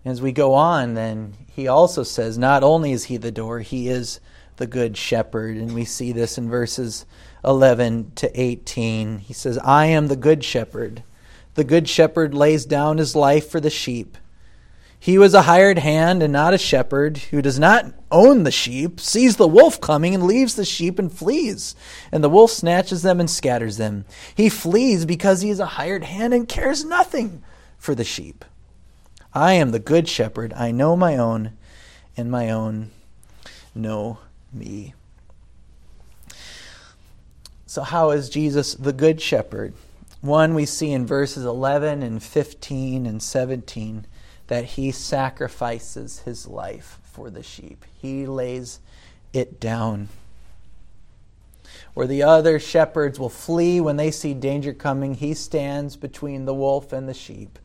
As 0.04 0.23
we 0.23 0.32
go 0.32 0.54
on, 0.54 0.94
then, 0.94 1.35
he 1.54 1.68
also 1.68 2.02
says 2.02 2.38
not 2.38 2.62
only 2.62 2.92
is 2.92 3.04
he 3.04 3.18
the 3.18 3.30
door, 3.30 3.61
he 3.61 3.88
is 3.88 4.20
the 4.56 4.66
good 4.66 4.97
shepherd. 4.97 5.56
And 5.56 5.75
we 5.75 5.85
see 5.85 6.12
this 6.12 6.38
in 6.38 6.49
verses 6.49 7.04
11 7.44 8.12
to 8.16 8.40
18. 8.40 9.18
He 9.18 9.32
says, 9.35 9.59
I 9.59 9.87
am 9.87 10.06
the 10.06 10.16
good 10.16 10.42
shepherd. 10.42 11.02
The 11.54 11.64
good 11.64 11.88
shepherd 11.88 12.32
lays 12.32 12.64
down 12.64 12.99
his 12.99 13.14
life 13.14 13.50
for 13.50 13.61
the 13.61 13.70
sheep. 13.70 14.16
He 15.02 15.16
was 15.16 15.33
a 15.33 15.42
hired 15.42 15.78
hand 15.78 16.23
and 16.23 16.30
not 16.30 16.52
a 16.52 16.59
shepherd, 16.59 17.16
who 17.16 17.40
does 17.40 17.59
not 17.59 17.87
own 18.11 18.42
the 18.42 18.50
sheep, 18.50 19.00
sees 19.00 19.37
the 19.37 19.49
wolf 19.49 19.80
coming 19.80 20.14
and 20.14 20.25
leaves 20.25 20.57
the 20.57 20.64
sheep 20.66 20.99
and 20.99 21.11
flees. 21.11 21.75
And 22.12 22.23
the 22.23 22.28
wolf 22.28 22.50
snatches 22.50 23.00
them 23.00 23.19
and 23.19 23.30
scatters 23.30 23.78
them. 23.78 24.04
He 24.35 24.50
flees 24.50 25.07
because 25.07 25.40
he 25.40 25.49
is 25.49 25.59
a 25.59 25.64
hired 25.64 26.04
hand 26.04 26.35
and 26.35 26.47
cares 26.47 26.85
nothing 26.85 27.42
for 27.78 27.95
the 27.95 28.04
sheep. 28.04 28.45
I 29.33 29.54
am 29.54 29.71
the 29.71 29.78
good 29.78 30.07
shepherd. 30.07 30.52
I 30.52 30.71
know 30.71 30.97
my 30.97 31.16
own, 31.16 31.52
and 32.14 32.30
my 32.30 32.50
own 32.50 32.90
know 33.75 34.19
me. 34.52 34.92
So, 37.64 37.83
how 37.83 38.11
is 38.11 38.28
Jesus 38.28 38.75
the 38.75 38.92
good 38.92 39.23
shepherd? 39.23 39.73
One 40.21 40.54
we 40.54 40.66
see 40.66 40.90
in 40.92 41.07
verses 41.07 41.47
11 41.47 42.02
and 42.02 42.23
15 42.23 43.07
and 43.07 43.23
17 43.23 44.07
that 44.50 44.64
he 44.64 44.90
sacrifices 44.90 46.19
his 46.23 46.49
life 46.49 46.99
for 47.04 47.30
the 47.30 47.42
sheep. 47.42 47.85
He 48.02 48.26
lays 48.26 48.80
it 49.33 49.61
down. 49.61 50.09
Where 51.95 52.09
the 52.09 52.25
other 52.25 52.59
shepherds 52.59 53.16
will 53.16 53.28
flee 53.28 53.80
when 53.80 53.97
they 53.97 54.11
see 54.11 54.35
danger 54.35 54.73
coming, 54.73 55.14
he 55.14 55.35
stands 55.35 55.95
between 55.95 56.47
the 56.47 56.54
wolf 56.54 56.92
and 56.92 57.09
the 57.09 57.14
sheep 57.14 57.61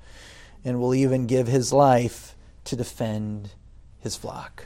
and 0.64 0.80
will 0.80 0.94
even 0.94 1.26
give 1.26 1.48
his 1.48 1.74
life 1.74 2.36
to 2.66 2.76
defend 2.76 3.50
his 4.00 4.16
flock. 4.16 4.66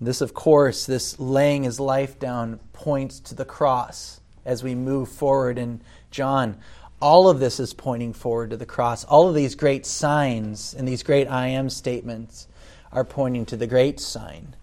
This, 0.00 0.22
of 0.22 0.32
course, 0.32 0.86
this 0.86 1.20
laying 1.20 1.64
his 1.64 1.78
life 1.78 2.18
down 2.18 2.58
points 2.72 3.20
to 3.20 3.34
the 3.34 3.44
cross 3.44 4.22
as 4.46 4.62
we 4.62 4.74
move 4.74 5.10
forward 5.10 5.58
in 5.58 5.82
John 6.10 6.56
all 7.00 7.28
of 7.28 7.40
this 7.40 7.58
is 7.58 7.72
pointing 7.72 8.12
forward 8.12 8.50
to 8.50 8.56
the 8.56 8.66
cross. 8.66 9.04
All 9.04 9.28
of 9.28 9.34
these 9.34 9.54
great 9.54 9.86
signs 9.86 10.74
and 10.74 10.86
these 10.86 11.02
great 11.02 11.28
I 11.28 11.48
am 11.48 11.70
statements 11.70 12.46
are 12.92 13.04
pointing 13.04 13.46
to 13.46 13.56
the 13.56 13.66
great 13.66 14.00
sign 14.00 14.54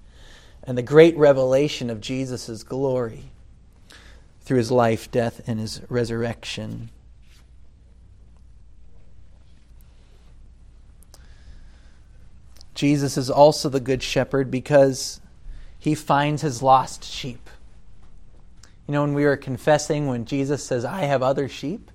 and 0.63 0.77
the 0.77 0.83
great 0.83 1.17
revelation 1.17 1.89
of 1.89 2.01
Jesus' 2.01 2.63
glory 2.63 3.31
through 4.41 4.57
his 4.57 4.71
life, 4.71 5.09
death, 5.09 5.41
and 5.47 5.59
his 5.59 5.81
resurrection. 5.89 6.89
Jesus 12.75 13.17
is 13.17 13.29
also 13.29 13.69
the 13.69 13.79
good 13.79 14.03
shepherd 14.03 14.51
because 14.51 15.19
he 15.79 15.95
finds 15.95 16.43
his 16.43 16.61
lost 16.61 17.03
sheep. 17.03 17.49
You 18.87 18.93
know, 18.93 19.01
when 19.01 19.13
we 19.13 19.25
were 19.25 19.35
confessing, 19.35 20.07
when 20.07 20.25
Jesus 20.25 20.63
says, 20.63 20.85
I 20.85 21.01
have 21.01 21.23
other 21.23 21.49
sheep, 21.49 21.89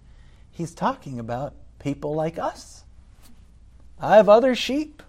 he's 0.53 0.75
talking 0.75 1.19
about 1.19 1.55
people 1.79 2.15
like 2.15 2.39
us. 2.39 2.85
I 3.99 4.17
have 4.17 4.29
other 4.29 4.55
sheep 4.55 5.03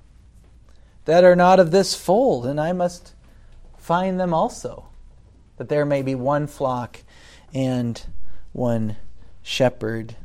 that 1.06 1.24
are 1.24 1.36
not 1.36 1.60
of 1.60 1.72
this 1.72 1.94
fold, 1.94 2.46
and 2.46 2.60
I 2.60 2.72
must 2.72 3.14
find 3.78 4.20
them 4.20 4.34
also, 4.34 4.86
that 5.58 5.70
there 5.70 5.86
may 5.86 6.02
be 6.02 6.16
one 6.16 6.48
flock 6.48 7.02
and 7.54 8.02
one 8.54 8.96
shepherd. 9.42 10.16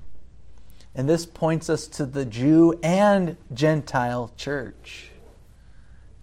And 0.95 1.09
this 1.09 1.27
points 1.27 1.69
us 1.69 1.87
to 1.89 2.07
the 2.07 2.25
Jew 2.25 2.79
and 2.83 3.37
Gentile 3.53 4.33
church 4.37 5.11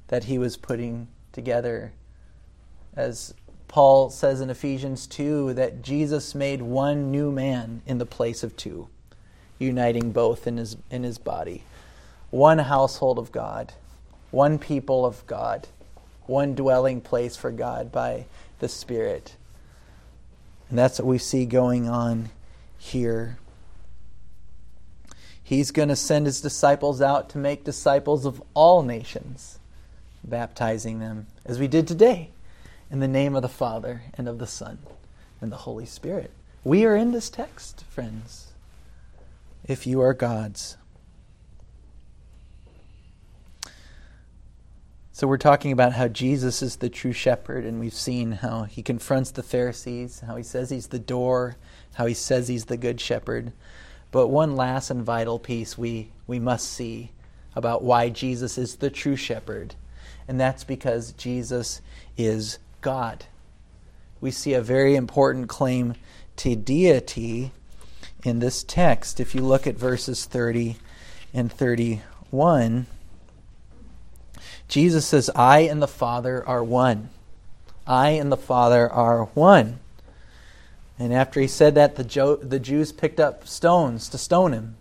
that 0.07 0.25
he 0.25 0.37
was 0.37 0.57
putting 0.57 1.07
together. 1.31 1.93
As 2.95 3.33
Paul 3.75 4.09
says 4.09 4.39
in 4.39 4.49
Ephesians 4.49 5.05
2, 5.05 5.55
that 5.55 5.81
Jesus 5.81 6.33
made 6.33 6.61
one 6.61 7.11
new 7.11 7.29
man 7.29 7.81
in 7.85 7.97
the 7.97 8.05
place 8.05 8.41
of 8.41 8.55
two, 8.55 8.87
uniting 9.59 10.13
both 10.13 10.47
in 10.47 10.55
his, 10.55 10.77
in 10.89 11.03
his 11.03 11.17
body. 11.17 11.63
One 12.29 12.59
household 12.59 13.19
of 13.19 13.33
God, 13.33 13.73
one 14.31 14.59
people 14.59 15.05
of 15.05 15.27
God, 15.27 15.67
one 16.25 16.55
dwelling 16.55 17.01
place 17.01 17.35
for 17.35 17.51
God 17.51 17.91
by 17.91 18.27
the 18.59 18.69
Spirit. 18.69 19.35
And 20.69 20.79
that's 20.79 20.97
what 20.97 21.09
we 21.09 21.17
see 21.17 21.45
going 21.45 21.89
on 21.89 22.29
here. 22.77 23.39
He's 25.43 25.71
going 25.71 25.89
to 25.89 25.97
send 25.97 26.27
his 26.27 26.39
disciples 26.39 27.01
out 27.01 27.29
to 27.31 27.37
make 27.37 27.65
disciples 27.65 28.25
of 28.25 28.41
all 28.53 28.83
nations 28.83 29.59
baptizing 30.23 30.99
them, 30.99 31.27
as 31.45 31.59
we 31.59 31.67
did 31.67 31.89
today, 31.89 32.29
in 32.95 33.01
the 33.01 33.07
name 33.09 33.35
of 33.35 33.41
the 33.41 33.49
Father 33.49 34.03
and 34.13 34.25
of 34.25 34.39
the 34.39 34.47
Son 34.47 34.77
and 35.41 35.51
the 35.51 35.57
Holy 35.57 35.85
Spirit. 35.85 36.31
We 36.63 36.85
are 36.85 36.95
in 36.95 37.11
this 37.11 37.29
text, 37.29 37.83
friends, 37.89 38.53
if 39.65 39.85
you 39.85 39.99
are 39.99 40.13
God's. 40.13 40.77
So, 45.11 45.27
we're 45.27 45.37
talking 45.37 45.73
about 45.73 45.91
how 45.91 46.07
Jesus 46.07 46.61
is 46.61 46.77
the 46.77 46.87
true 46.87 47.11
shepherd, 47.11 47.65
and 47.65 47.81
we've 47.81 47.93
seen 47.93 48.31
how 48.31 48.63
he 48.63 48.81
confronts 48.81 49.31
the 49.31 49.43
Pharisees, 49.43 50.21
how 50.25 50.37
he 50.37 50.43
says 50.43 50.69
he's 50.69 50.87
the 50.87 50.97
door, 50.97 51.57
how 51.95 52.05
he 52.05 52.13
says 52.13 52.47
he's 52.47 52.65
the 52.65 52.77
good 52.77 53.01
shepherd. 53.01 53.51
But 54.11 54.29
one 54.29 54.55
last 54.55 54.89
and 54.89 55.03
vital 55.03 55.37
piece 55.37 55.77
we, 55.77 56.13
we 56.27 56.39
must 56.39 56.71
see 56.71 57.11
about 57.57 57.83
why 57.83 58.07
Jesus 58.07 58.57
is 58.57 58.77
the 58.77 58.89
true 58.89 59.17
shepherd 59.17 59.75
and 60.27 60.39
that's 60.39 60.63
because 60.63 61.11
Jesus 61.13 61.81
is 62.17 62.59
God. 62.85 63.25
We 64.21 64.29
see 64.29 64.53
a 64.53 64.61
very 64.61 64.95
important 64.95 65.49
claim 65.49 65.95
to 66.35 66.55
deity 66.55 67.51
in 68.23 68.37
this 68.37 68.61
text. 68.63 69.19
If 69.19 69.33
you 69.33 69.41
look 69.41 69.65
at 69.65 69.73
verses 69.73 70.25
30 70.25 70.75
and 71.33 71.51
31, 71.51 72.85
Jesus 74.67 75.07
says, 75.07 75.31
I 75.35 75.61
and 75.61 75.81
the 75.81 75.87
Father 75.87 76.47
are 76.47 76.63
one. 76.63 77.09
I 77.87 78.09
and 78.09 78.31
the 78.31 78.37
Father 78.37 78.87
are 78.87 79.25
one. 79.33 79.79
And 80.99 81.11
after 81.11 81.41
he 81.41 81.47
said 81.47 81.73
that, 81.73 81.95
the, 81.95 82.03
Jo- 82.03 82.35
the 82.35 82.59
Jews 82.59 82.91
picked 82.91 83.19
up 83.19 83.47
stones 83.47 84.07
to 84.09 84.19
stone 84.19 84.53
him, 84.53 84.75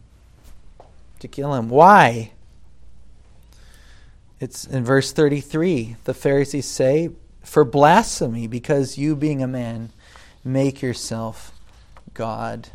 to 1.20 1.26
kill 1.26 1.54
him. 1.54 1.70
Why? 1.70 2.32
It's 4.40 4.66
in 4.66 4.84
verse 4.84 5.10
33. 5.10 5.96
The 6.04 6.12
Pharisees 6.12 6.66
say, 6.66 7.08
For 7.44 7.64
blasphemy, 7.64 8.46
because 8.46 8.98
you, 8.98 9.14
being 9.14 9.42
a 9.42 9.46
man, 9.46 9.90
make 10.44 10.82
yourself 10.82 11.52
God. 12.14 12.68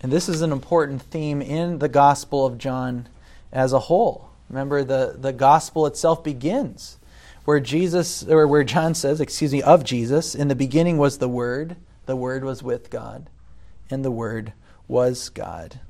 And 0.00 0.12
this 0.12 0.28
is 0.28 0.42
an 0.42 0.52
important 0.52 1.00
theme 1.02 1.40
in 1.40 1.78
the 1.78 1.88
Gospel 1.88 2.44
of 2.44 2.58
John 2.58 3.08
as 3.52 3.72
a 3.72 3.78
whole. 3.78 4.30
Remember, 4.48 4.84
the, 4.84 5.16
the 5.16 5.32
Gospel 5.32 5.86
itself 5.86 6.22
begins 6.22 6.98
where 7.44 7.60
Jesus, 7.60 8.22
or 8.24 8.46
where 8.46 8.64
John 8.64 8.94
says, 8.94 9.20
excuse 9.20 9.52
me, 9.52 9.62
of 9.62 9.84
Jesus, 9.84 10.34
in 10.34 10.48
the 10.48 10.54
beginning 10.54 10.98
was 10.98 11.18
the 11.18 11.28
Word, 11.28 11.76
the 12.06 12.16
Word 12.16 12.44
was 12.44 12.62
with 12.62 12.90
God, 12.90 13.28
and 13.90 14.04
the 14.04 14.10
Word 14.10 14.52
was 14.86 15.28
God. 15.28 15.80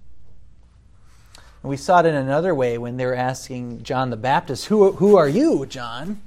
And 1.62 1.70
we 1.70 1.76
saw 1.76 2.00
it 2.00 2.07
in 2.07 2.14
another 2.14 2.55
way 2.55 2.78
when 2.78 2.96
they 2.96 3.07
were 3.07 3.14
asking 3.14 3.83
John 3.83 4.11
the 4.11 4.16
Baptist, 4.16 4.66
Who, 4.66 4.92
who 4.92 5.16
are 5.16 5.28
you, 5.28 5.66
John? 5.66 6.20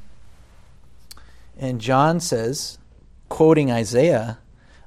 And 1.57 1.79
John 1.79 2.19
says, 2.19 2.77
quoting 3.29 3.71
Isaiah, 3.71 4.39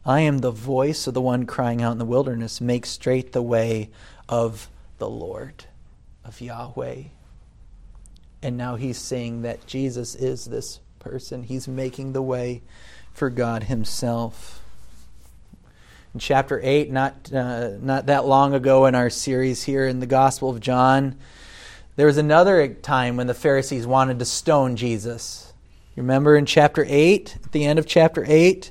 I 0.05 0.21
am 0.21 0.39
the 0.39 0.51
voice 0.51 1.07
of 1.07 1.15
the 1.15 1.21
one 1.21 1.47
crying 1.47 1.83
out 1.83 1.93
in 1.93 1.99
the 1.99 2.05
wilderness, 2.05 2.61
make 2.61 2.87
straight 2.87 3.33
the 3.33 3.43
way 3.43 3.91
of 4.29 4.71
the 4.99 5.09
Lord, 5.09 5.65
of 6.25 6.41
Yahweh. 6.41 7.05
And 8.43 8.57
now 8.57 8.77
he's 8.77 8.99
saying 8.99 9.43
that 9.43 9.67
Jesus 9.67 10.15
is 10.15 10.45
this 10.45 10.81
person. 10.99 11.43
He's 11.43 11.67
making 11.67 12.13
the 12.13 12.23
way 12.23 12.63
for 13.13 13.31
God 13.31 13.65
Himself. 13.65 14.61
In 16.15 16.21
chapter 16.21 16.61
8, 16.63 16.91
not, 16.91 17.33
uh, 17.33 17.71
not 17.81 18.07
that 18.07 18.25
long 18.25 18.55
ago 18.55 18.87
in 18.87 18.95
our 18.95 19.11
series 19.11 19.65
here 19.65 19.87
in 19.87 20.01
the 20.01 20.07
Gospel 20.07 20.51
of 20.51 20.61
John, 20.61 21.19
there 21.97 22.07
was 22.07 22.17
another 22.17 22.69
time 22.69 23.17
when 23.17 23.27
the 23.27 23.35
Pharisees 23.35 23.87
wanted 23.87 24.19
to 24.21 24.25
stone 24.25 24.77
Jesus. 24.77 25.48
Remember 25.99 26.37
in 26.37 26.47
chapter 26.47 26.85
8, 26.89 27.39
at 27.45 27.53
the 27.53 27.65
end 27.65 27.81
of 27.81 27.87
chapter 27.87 28.25
8, 28.27 28.71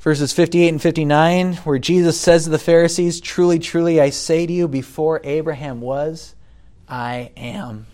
verses 0.00 0.32
58 0.32 0.68
and 0.68 0.82
59, 0.82 1.54
where 1.58 1.78
Jesus 1.78 2.20
says 2.20 2.44
to 2.44 2.50
the 2.50 2.58
Pharisees, 2.58 3.20
Truly, 3.20 3.60
truly, 3.60 4.00
I 4.00 4.10
say 4.10 4.44
to 4.44 4.52
you, 4.52 4.66
before 4.66 5.20
Abraham 5.22 5.80
was, 5.80 6.34
I 6.88 7.30
am. 7.36 7.86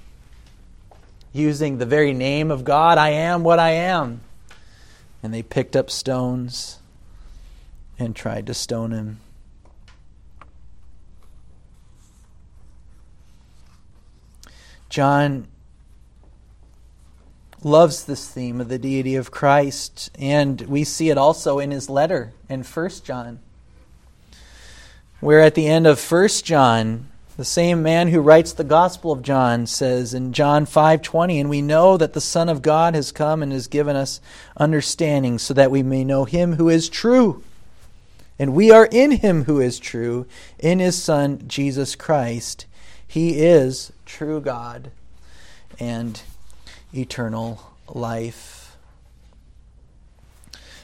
Using 1.35 1.77
the 1.77 1.85
very 1.85 2.15
name 2.15 2.51
of 2.51 2.65
God, 2.65 2.97
I 2.97 3.11
am 3.11 3.45
what 3.45 3.59
I 3.59 3.73
am. 3.73 4.23
And 5.23 5.33
they 5.35 5.43
picked 5.43 5.77
up 5.77 5.91
stones 5.91 6.79
and 7.99 8.17
tried 8.17 8.47
to 8.47 8.55
stone 8.55 8.93
him. 8.93 9.21
John 14.89 15.47
loves 17.63 18.05
this 18.05 18.27
theme 18.29 18.61
of 18.61 18.69
the 18.69 18.79
deity 18.79 19.17
of 19.17 19.31
Christ, 19.31 20.11
and 20.19 20.61
we 20.63 20.85
see 20.85 21.11
it 21.11 21.19
also 21.19 21.59
in 21.59 21.71
his 21.71 21.91
letter 21.91 22.33
in 22.49 22.63
1 22.63 22.91
John, 23.05 23.41
where 25.21 25.41
at 25.41 25.55
the 25.55 25.67
end 25.67 25.87
of 25.87 26.01
1 26.01 26.29
John, 26.45 27.09
the 27.37 27.45
same 27.45 27.83
man 27.83 28.09
who 28.09 28.21
writes 28.21 28.53
the 28.53 28.65
Gospel 28.65 29.13
of 29.13 29.23
John 29.23 29.67
says 29.67 30.13
in 30.13 30.33
John 30.33 30.67
5:20, 30.67 31.41
"And 31.41 31.49
we 31.49 31.63
know 31.63 31.97
that 31.97 32.13
the 32.13 32.21
Son 32.21 32.49
of 32.49 32.61
God 32.61 32.95
has 32.95 33.13
come 33.13 33.43
and 33.43 33.51
has 33.53 33.67
given 33.67 33.97
us 33.97 34.21
understanding 34.59 35.39
so 35.39 35.55
that 35.55 35.71
we 35.71 35.83
may 35.83 36.05
know 36.05 36.25
him 36.25 36.57
who 36.57 36.69
is 36.69 36.89
true." 36.89 37.43
And 38.39 38.55
we 38.55 38.71
are 38.71 38.87
in 38.87 39.13
him 39.13 39.45
who 39.45 39.61
is 39.61 39.79
true, 39.79 40.27
in 40.59 40.81
his 40.81 41.03
Son, 41.03 41.43
Jesus 41.47 41.95
Christ. 41.95 42.67
He 43.07 43.39
is 43.39 43.93
true 44.07 44.41
God 44.41 44.91
and 45.79 46.21
eternal 46.95 47.61
life. 47.89 48.77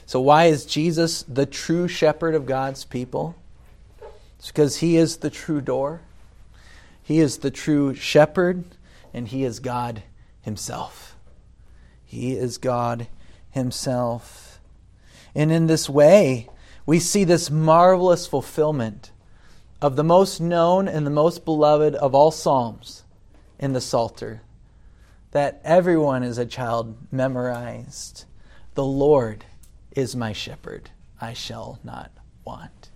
So, 0.05 0.21
why 0.21 0.45
is 0.45 0.65
Jesus 0.65 1.23
the 1.23 1.45
true 1.45 1.87
shepherd 1.87 2.33
of 2.33 2.45
God's 2.45 2.85
people? 2.85 3.35
It's 4.39 4.47
because 4.47 4.77
he 4.77 4.95
is 4.95 5.17
the 5.17 5.29
true 5.29 5.61
door, 5.61 6.01
he 7.03 7.19
is 7.19 7.39
the 7.39 7.51
true 7.51 7.93
shepherd, 7.93 8.63
and 9.13 9.27
he 9.27 9.43
is 9.43 9.59
God 9.59 10.03
himself. 10.41 11.15
He 12.05 12.33
is 12.33 12.57
God 12.57 13.07
himself. 13.49 14.59
And 15.35 15.51
in 15.51 15.67
this 15.67 15.89
way, 15.89 16.49
we 16.85 16.99
see 16.99 17.25
this 17.25 17.51
marvelous 17.51 18.25
fulfillment 18.25 19.11
of 19.81 19.95
the 19.95 20.03
most 20.03 20.39
known 20.39 20.87
and 20.87 21.05
the 21.05 21.11
most 21.11 21.43
beloved 21.43 21.95
of 21.95 22.15
all 22.15 22.31
Psalms 22.31 23.03
in 23.59 23.73
the 23.73 23.81
Psalter 23.81 24.41
that 25.31 25.61
everyone 25.63 26.23
as 26.23 26.37
a 26.37 26.45
child 26.45 26.97
memorized. 27.11 28.25
The 28.75 28.85
Lord 28.85 29.45
is 29.91 30.15
my 30.15 30.33
shepherd, 30.33 30.89
I 31.19 31.33
shall 31.33 31.79
not 31.83 32.11
want. 32.45 32.89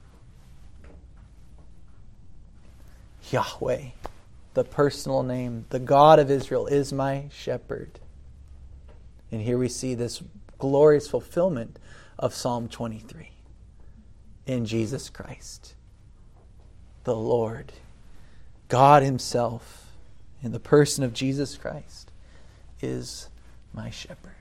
Yahweh, 3.32 3.86
the 4.54 4.64
personal 4.64 5.24
name, 5.24 5.66
the 5.70 5.80
God 5.80 6.20
of 6.20 6.30
Israel, 6.30 6.68
is 6.68 6.92
my 6.92 7.26
shepherd. 7.32 8.00
And 9.32 9.42
here 9.42 9.58
we 9.58 9.70
see 9.70 9.96
this 9.96 10.22
glorious 10.58 11.08
fulfillment 11.08 11.80
of 12.20 12.36
Psalm 12.36 12.68
23 12.68 13.32
in 14.46 14.66
Jesus 14.66 15.10
Christ, 15.10 15.76
the 17.04 17.16
Lord, 17.16 17.72
God 18.68 19.02
Himself, 19.02 19.88
in 20.44 20.52
the 20.52 20.60
person 20.60 21.04
of 21.04 21.14
Jesus 21.14 21.58
Christ, 21.58 22.11
is 22.82 23.30
my 23.74 23.90
shepherd. 23.90 24.32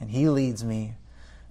And 0.00 0.10
He 0.10 0.28
leads 0.28 0.64
me 0.64 0.94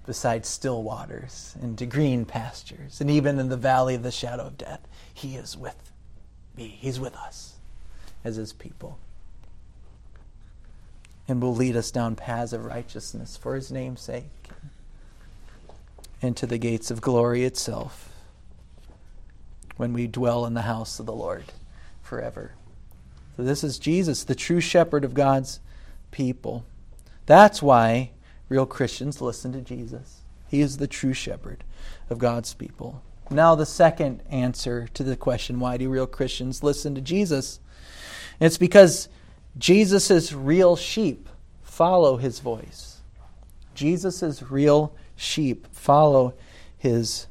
beside 0.05 0.45
still 0.45 0.83
waters 0.83 1.55
into 1.61 1.85
green 1.85 2.25
pastures, 2.25 3.01
and 3.01 3.11
even 3.11 3.39
in 3.39 3.49
the 3.49 3.57
valley 3.57 3.93
of 3.93 4.03
the 4.03 4.11
shadow 4.11 4.47
of 4.47 4.57
death, 4.57 4.87
He 5.13 5.35
is 5.35 5.57
with 5.57 5.91
me. 6.55 6.77
He's 6.79 6.99
with 6.99 7.15
us 7.15 7.55
as 8.23 8.37
His 8.37 8.53
people. 8.53 8.97
And 11.27 11.41
will 11.41 11.53
lead 11.53 11.75
us 11.75 11.91
down 11.91 12.15
paths 12.15 12.53
of 12.53 12.63
righteousness 12.63 13.35
for 13.35 13.55
His 13.55 13.71
name's 13.71 14.01
sake 14.01 14.49
into 16.21 16.47
the 16.47 16.57
gates 16.57 16.89
of 16.89 17.01
glory 17.01 17.43
itself 17.43 18.09
when 19.75 19.93
we 19.93 20.07
dwell 20.07 20.45
in 20.45 20.53
the 20.53 20.63
house 20.63 20.99
of 20.99 21.05
the 21.05 21.13
Lord 21.13 21.45
forever. 22.01 22.53
So, 23.37 23.43
this 23.43 23.63
is 23.63 23.77
Jesus, 23.77 24.23
the 24.23 24.33
true 24.33 24.59
shepherd 24.59 25.05
of 25.05 25.13
God's 25.13 25.59
people. 26.09 26.65
That's 27.27 27.61
why 27.61 28.09
real 28.49 28.65
Christians 28.65 29.21
listen 29.21 29.53
to 29.53 29.61
Jesus. 29.61 30.21
He 30.47 30.59
is 30.59 30.77
the 30.77 30.87
true 30.87 31.13
shepherd 31.13 31.63
of 32.09 32.17
God's 32.17 32.55
people. 32.55 33.03
Now, 33.29 33.53
the 33.53 33.65
second 33.67 34.23
answer 34.31 34.87
to 34.95 35.03
the 35.03 35.15
question 35.15 35.59
why 35.59 35.77
do 35.77 35.87
real 35.87 36.07
Christians 36.07 36.63
listen 36.63 36.95
to 36.95 37.01
Jesus? 37.01 37.59
It's 38.39 38.57
because 38.57 39.07
Jesus' 39.57 40.33
real 40.33 40.75
sheep 40.75 41.29
follow 41.61 42.17
his 42.17 42.39
voice. 42.39 43.01
Jesus' 43.75 44.41
real 44.41 44.95
sheep 45.15 45.67
follow 45.71 46.33
his 46.75 47.27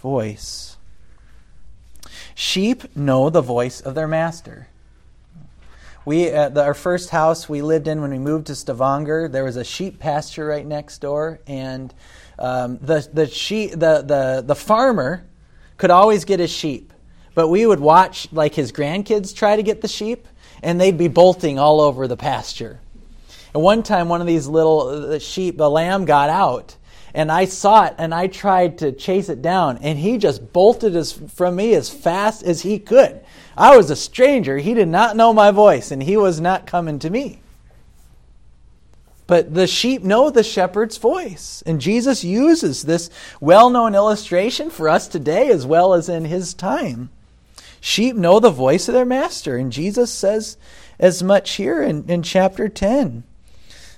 voice. 0.00 0.76
Sheep 2.34 2.94
know 2.94 3.30
the 3.30 3.40
voice 3.40 3.80
of 3.80 3.94
their 3.94 4.08
master. 4.08 4.68
We 6.06 6.28
at 6.28 6.54
the, 6.54 6.62
our 6.62 6.72
first 6.72 7.10
house 7.10 7.48
we 7.48 7.62
lived 7.62 7.88
in 7.88 8.00
when 8.00 8.12
we 8.12 8.20
moved 8.20 8.46
to 8.46 8.54
Stavanger, 8.54 9.26
there 9.26 9.42
was 9.42 9.56
a 9.56 9.64
sheep 9.64 9.98
pasture 9.98 10.46
right 10.46 10.64
next 10.64 10.98
door, 10.98 11.40
and 11.48 11.92
um, 12.38 12.78
the 12.80 13.08
the 13.12 13.26
sheep 13.26 13.72
the, 13.72 14.02
the 14.06 14.44
the 14.46 14.54
farmer 14.54 15.26
could 15.76 15.90
always 15.90 16.24
get 16.24 16.38
his 16.38 16.52
sheep, 16.52 16.92
but 17.34 17.48
we 17.48 17.66
would 17.66 17.80
watch 17.80 18.28
like 18.30 18.54
his 18.54 18.70
grandkids 18.70 19.34
try 19.34 19.56
to 19.56 19.64
get 19.64 19.80
the 19.80 19.88
sheep, 19.88 20.28
and 20.62 20.80
they'd 20.80 20.96
be 20.96 21.08
bolting 21.08 21.58
all 21.58 21.80
over 21.80 22.06
the 22.06 22.16
pasture. 22.16 22.78
And 23.52 23.64
one 23.64 23.82
time, 23.82 24.08
one 24.08 24.20
of 24.20 24.28
these 24.28 24.46
little 24.46 25.08
the 25.08 25.18
sheep, 25.18 25.56
the 25.56 25.68
lamb, 25.68 26.04
got 26.04 26.30
out, 26.30 26.75
and 27.16 27.32
I 27.32 27.46
saw 27.46 27.86
it 27.86 27.94
and 27.96 28.14
I 28.14 28.26
tried 28.26 28.76
to 28.78 28.92
chase 28.92 29.30
it 29.30 29.40
down, 29.40 29.78
and 29.78 29.98
he 29.98 30.18
just 30.18 30.52
bolted 30.52 30.94
as, 30.94 31.12
from 31.12 31.56
me 31.56 31.72
as 31.74 31.88
fast 31.88 32.42
as 32.42 32.60
he 32.60 32.78
could. 32.78 33.24
I 33.56 33.74
was 33.74 33.90
a 33.90 33.96
stranger. 33.96 34.58
He 34.58 34.74
did 34.74 34.88
not 34.88 35.16
know 35.16 35.32
my 35.32 35.50
voice, 35.50 35.90
and 35.90 36.02
he 36.02 36.18
was 36.18 36.42
not 36.42 36.66
coming 36.66 36.98
to 36.98 37.08
me. 37.08 37.40
But 39.26 39.54
the 39.54 39.66
sheep 39.66 40.02
know 40.02 40.28
the 40.28 40.44
shepherd's 40.44 40.98
voice. 40.98 41.62
And 41.64 41.80
Jesus 41.80 42.22
uses 42.22 42.82
this 42.82 43.08
well 43.40 43.70
known 43.70 43.94
illustration 43.94 44.68
for 44.68 44.86
us 44.86 45.08
today 45.08 45.48
as 45.48 45.66
well 45.66 45.94
as 45.94 46.10
in 46.10 46.26
his 46.26 46.52
time. 46.52 47.08
Sheep 47.80 48.14
know 48.14 48.40
the 48.40 48.50
voice 48.50 48.88
of 48.88 48.94
their 48.94 49.06
master. 49.06 49.56
And 49.56 49.72
Jesus 49.72 50.12
says 50.12 50.58
as 50.98 51.22
much 51.22 51.52
here 51.52 51.82
in, 51.82 52.08
in 52.08 52.22
chapter 52.22 52.68
10 52.68 53.24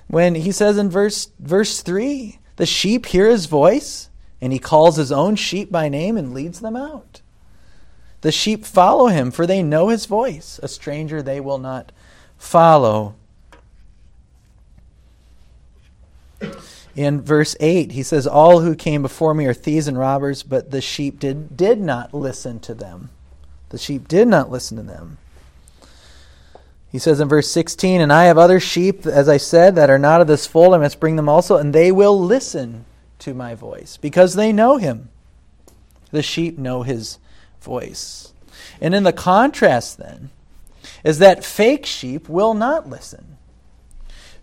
when 0.07 0.33
he 0.33 0.51
says 0.51 0.77
in 0.77 0.89
verse, 0.89 1.29
verse 1.37 1.81
3 1.81 2.38
the 2.59 2.65
sheep 2.65 3.05
hear 3.05 3.29
his 3.29 3.45
voice, 3.45 4.09
and 4.41 4.51
he 4.51 4.59
calls 4.59 4.97
his 4.97 5.13
own 5.13 5.37
sheep 5.37 5.71
by 5.71 5.87
name 5.87 6.17
and 6.17 6.33
leads 6.33 6.59
them 6.59 6.75
out. 6.75 7.21
The 8.19 8.33
sheep 8.33 8.65
follow 8.65 9.07
him, 9.07 9.31
for 9.31 9.47
they 9.47 9.63
know 9.63 9.87
his 9.87 10.05
voice. 10.05 10.59
A 10.61 10.67
stranger 10.67 11.21
they 11.21 11.39
will 11.39 11.57
not 11.57 11.93
follow. 12.37 13.15
In 16.97 17.21
verse 17.21 17.55
8, 17.61 17.93
he 17.93 18.03
says, 18.03 18.27
All 18.27 18.59
who 18.59 18.75
came 18.75 19.01
before 19.01 19.33
me 19.33 19.45
are 19.45 19.53
thieves 19.53 19.87
and 19.87 19.97
robbers, 19.97 20.43
but 20.43 20.69
the 20.69 20.81
sheep 20.81 21.17
did, 21.17 21.55
did 21.55 21.79
not 21.79 22.13
listen 22.13 22.59
to 22.59 22.73
them. 22.73 23.09
The 23.69 23.77
sheep 23.77 24.09
did 24.09 24.27
not 24.27 24.51
listen 24.51 24.75
to 24.75 24.83
them. 24.83 25.17
He 26.91 26.99
says 26.99 27.19
in 27.19 27.27
verse 27.27 27.49
16, 27.51 28.01
And 28.01 28.11
I 28.11 28.25
have 28.25 28.37
other 28.37 28.59
sheep, 28.59 29.05
as 29.05 29.29
I 29.29 29.37
said, 29.37 29.75
that 29.75 29.89
are 29.89 29.99
not 29.99 30.21
of 30.21 30.27
this 30.27 30.47
fold. 30.47 30.73
I 30.73 30.77
must 30.79 30.99
bring 30.99 31.15
them 31.15 31.29
also, 31.29 31.55
and 31.57 31.73
they 31.73 31.91
will 31.91 32.19
listen 32.19 32.85
to 33.19 33.33
my 33.33 33.53
voice, 33.53 33.97
because 33.97 34.33
they 34.33 34.51
know 34.51 34.77
him. 34.77 35.09
The 36.11 36.23
sheep 36.23 36.57
know 36.57 36.83
his 36.83 37.19
voice. 37.61 38.33
And 38.81 38.95
in 38.95 39.03
the 39.03 39.13
contrast, 39.13 39.97
then, 39.97 40.29
is 41.03 41.19
that 41.19 41.45
fake 41.45 41.85
sheep 41.85 42.27
will 42.27 42.53
not 42.53 42.89
listen. 42.89 43.37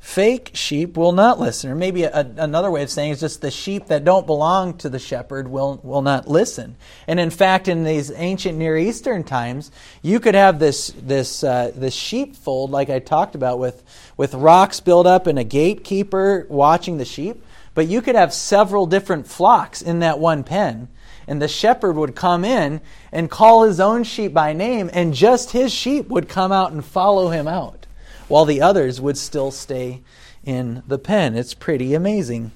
Fake 0.07 0.53
sheep 0.55 0.97
will 0.97 1.11
not 1.11 1.41
listen. 1.41 1.69
Or 1.69 1.75
maybe 1.75 2.05
a, 2.05 2.21
another 2.37 2.71
way 2.71 2.85
of 2.85 2.91
saying 2.91 3.11
is 3.11 3.21
just 3.21 3.41
the 3.41 3.51
sheep 3.51 3.87
that 3.89 4.05
don't 4.05 4.25
belong 4.25 4.79
to 4.79 4.89
the 4.89 5.01
shepherd 5.01 5.49
will, 5.49 5.81
will 5.83 6.01
not 6.01 6.29
listen. 6.29 6.77
And 7.09 7.19
in 7.19 7.29
fact, 7.29 7.67
in 7.67 7.83
these 7.83 8.13
ancient 8.13 8.57
Near 8.57 8.79
Eastern 8.79 9.25
times, 9.25 9.73
you 10.03 10.21
could 10.21 10.37
have 10.37 10.61
this, 10.61 10.95
this, 10.97 11.43
uh, 11.43 11.73
this 11.75 11.93
sheepfold, 11.93 12.71
like 12.71 12.89
I 12.89 13.01
talked 13.01 13.35
about, 13.35 13.59
with, 13.59 13.83
with 14.17 14.33
rocks 14.33 14.79
built 14.79 15.09
up 15.09 15.27
and 15.27 15.41
a 15.41 15.45
gatekeeper 15.45 16.47
watching 16.49 16.99
the 16.99 17.05
sheep. 17.05 17.45
But 17.75 17.89
you 17.89 18.01
could 18.01 18.15
have 18.15 18.33
several 18.33 18.87
different 18.87 19.27
flocks 19.27 19.83
in 19.83 19.99
that 19.99 20.21
one 20.21 20.45
pen. 20.45 20.87
And 21.27 21.43
the 21.43 21.49
shepherd 21.49 21.97
would 21.97 22.15
come 22.15 22.45
in 22.45 22.81
and 23.11 23.29
call 23.29 23.65
his 23.65 23.81
own 23.81 24.05
sheep 24.05 24.33
by 24.33 24.53
name, 24.53 24.89
and 24.93 25.13
just 25.13 25.51
his 25.51 25.75
sheep 25.75 26.07
would 26.07 26.29
come 26.29 26.53
out 26.53 26.71
and 26.71 26.85
follow 26.85 27.31
him 27.31 27.49
out 27.49 27.86
while 28.29 28.45
the 28.45 28.61
others 28.61 29.01
would 29.01 29.17
still 29.17 29.51
stay 29.51 30.03
in 30.45 30.83
the 30.87 30.99
pen. 30.99 31.37
It's 31.37 31.55
pretty 31.55 31.95
amazing. 31.95 32.53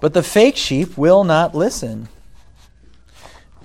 But 0.00 0.14
the 0.14 0.22
fake 0.22 0.56
sheep 0.56 0.98
will 0.98 1.24
not 1.24 1.54
listen. 1.54 2.08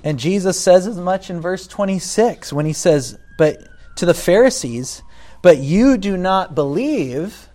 And 0.03 0.19
Jesus 0.19 0.59
says 0.59 0.85
as 0.85 0.97
much 0.97 1.29
in 1.29 1.41
verse 1.41 1.67
26 1.67 2.53
when 2.53 2.65
he 2.65 2.73
says, 2.73 3.17
But 3.37 3.67
to 3.95 4.05
the 4.05 4.13
Pharisees, 4.13 5.01
but 5.41 5.57
you 5.57 5.97
do 5.97 6.15
not 6.15 6.55
believe 6.55 7.49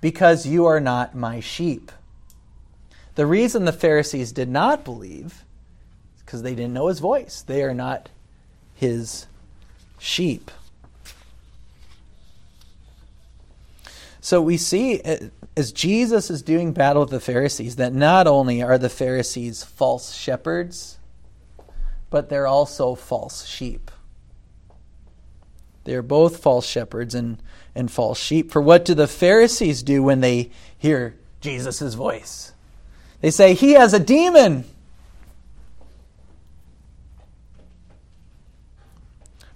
because 0.00 0.46
you 0.46 0.66
are 0.66 0.80
not 0.80 1.14
my 1.14 1.40
sheep. 1.40 1.92
The 3.14 3.26
reason 3.26 3.64
the 3.64 3.72
Pharisees 3.72 4.32
did 4.32 4.48
not 4.48 4.84
believe 4.84 5.44
is 6.16 6.22
because 6.24 6.42
they 6.42 6.54
didn't 6.54 6.74
know 6.74 6.88
his 6.88 6.98
voice. 6.98 7.42
They 7.42 7.62
are 7.62 7.74
not 7.74 8.08
his 8.74 9.26
sheep. 9.98 10.50
So 14.24 14.40
we 14.40 14.56
see 14.56 15.02
uh, 15.02 15.18
as 15.54 15.70
Jesus 15.70 16.30
is 16.30 16.40
doing 16.40 16.72
battle 16.72 17.02
with 17.02 17.10
the 17.10 17.20
Pharisees 17.20 17.76
that 17.76 17.92
not 17.92 18.26
only 18.26 18.62
are 18.62 18.78
the 18.78 18.88
Pharisees 18.88 19.62
false 19.62 20.14
shepherds, 20.14 20.96
but 22.08 22.30
they're 22.30 22.46
also 22.46 22.94
false 22.94 23.44
sheep. 23.44 23.90
They're 25.84 26.00
both 26.00 26.38
false 26.38 26.64
shepherds 26.64 27.14
and, 27.14 27.36
and 27.74 27.90
false 27.90 28.18
sheep. 28.18 28.50
For 28.50 28.62
what 28.62 28.86
do 28.86 28.94
the 28.94 29.06
Pharisees 29.06 29.82
do 29.82 30.02
when 30.02 30.22
they 30.22 30.50
hear 30.78 31.16
Jesus' 31.42 31.92
voice? 31.92 32.54
They 33.20 33.30
say, 33.30 33.52
He 33.52 33.72
has 33.72 33.92
a 33.92 34.00
demon. 34.00 34.64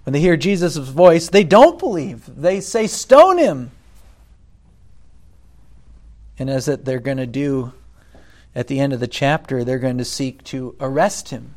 When 0.03 0.13
they 0.13 0.19
hear 0.19 0.37
Jesus' 0.37 0.77
voice, 0.77 1.27
they 1.27 1.43
don't 1.43 1.79
believe. 1.79 2.29
They 2.39 2.61
say, 2.61 2.85
Stone 2.85 3.39
him 3.39 3.71
and 6.39 6.49
as 6.49 6.65
that 6.65 6.85
they're 6.85 6.99
going 6.99 7.17
to 7.17 7.27
do 7.27 7.73
at 8.55 8.67
the 8.67 8.79
end 8.79 8.93
of 8.93 8.99
the 8.99 9.07
chapter, 9.07 9.63
they're 9.63 9.77
going 9.77 9.97
to 9.97 10.05
seek 10.05 10.43
to 10.45 10.75
arrest 10.79 11.29
him. 11.29 11.55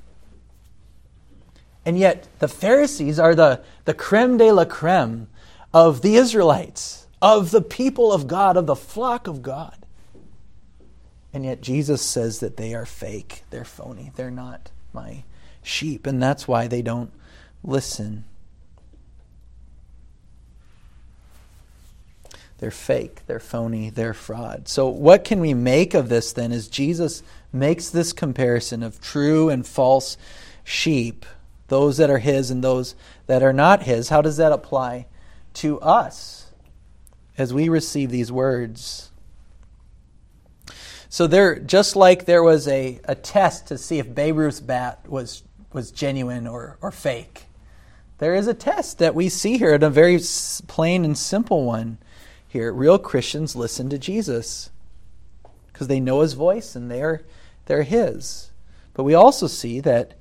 And 1.85 1.99
yet, 1.99 2.29
the 2.38 2.49
Pharisees 2.49 3.18
are 3.18 3.35
the, 3.35 3.62
the 3.87 3.95
creme 3.95 4.37
de 4.37 4.53
la 4.53 4.64
creme 4.64 5.29
of 5.73 6.03
the 6.03 6.16
Israelites, 6.16 7.07
of 7.21 7.51
the 7.51 7.62
people 7.62 8.12
of 8.12 8.27
God, 8.27 8.57
of 8.57 8.66
the 8.66 8.77
flock 8.77 9.27
of 9.27 9.42
God. 9.42 9.87
And 11.33 11.45
yet, 11.45 11.61
Jesus 11.61 12.03
says 12.03 12.40
that 12.40 12.57
they 12.57 12.75
are 12.75 12.87
fake, 12.87 13.45
they're 13.51 13.64
phony, 13.64 14.12
they're 14.14 14.31
not 14.31 14.71
my 14.92 15.25
sheep, 15.62 16.07
and 16.07 16.23
that's 16.23 16.47
why 16.47 16.68
they 16.68 16.83
don't 16.83 17.12
listen. 17.64 18.25
They're 22.62 22.70
fake, 22.70 23.27
they're 23.27 23.40
phony, 23.40 23.90
they're 23.90 24.14
fraud. 24.14 24.68
So, 24.68 24.88
what 24.88 25.25
can 25.25 25.40
we 25.40 25.53
make 25.53 25.92
of 25.92 26.09
this 26.09 26.33
then 26.33 26.53
as 26.53 26.68
Jesus 26.68 27.22
makes 27.53 27.90
this 27.90 28.12
comparison 28.12 28.83
of 28.83 29.01
true 29.01 29.51
and 29.51 29.66
false 29.66 30.16
sheep? 30.64 31.27
those 31.72 31.96
that 31.96 32.11
are 32.11 32.18
His 32.18 32.51
and 32.51 32.62
those 32.62 32.94
that 33.27 33.42
are 33.42 33.53
not 33.55 33.85
His. 33.85 34.11
How 34.11 34.20
does 34.20 34.37
that 34.37 34.53
apply 34.53 35.07
to 35.55 35.81
us 35.81 36.51
as 37.38 37.55
we 37.55 37.70
receive 37.70 38.11
these 38.11 38.31
words? 38.31 39.11
So 41.09 41.27
there, 41.27 41.59
just 41.59 41.96
like 41.96 42.27
there 42.27 42.42
was 42.42 42.68
a, 42.68 43.01
a 43.05 43.14
test 43.14 43.68
to 43.68 43.79
see 43.79 43.98
if 43.98 44.14
Babe 44.14 44.37
Ruth's 44.37 44.61
bat 44.61 45.09
was, 45.09 45.42
was 45.72 45.90
genuine 45.90 46.46
or, 46.46 46.77
or 46.83 46.90
fake, 46.90 47.44
there 48.18 48.35
is 48.35 48.48
a 48.48 48.55
test 48.55 48.98
that 48.98 49.14
we 49.14 49.31
see 49.31 49.57
here, 49.57 49.72
and 49.72 49.83
a 49.83 49.88
very 49.88 50.20
plain 50.66 51.07
and 51.07 51.16
simple 51.16 51.64
one 51.64 51.96
here. 52.53 52.73
Real 52.73 52.99
Christians 52.99 53.57
listen 53.57 53.88
to 53.88 53.99
Jesus 53.99 54.71
because 55.73 55.88
they 55.88 56.01
know 56.01 56.21
his 56.21 56.35
voice 56.35 56.77
and 56.77 56.91
they're, 56.91 57.23
they're 57.65 57.83
his. 57.83 58.51
But 58.93 59.05
we 59.05 59.15
also 59.15 59.47
see 59.47 59.81
that 59.81 60.12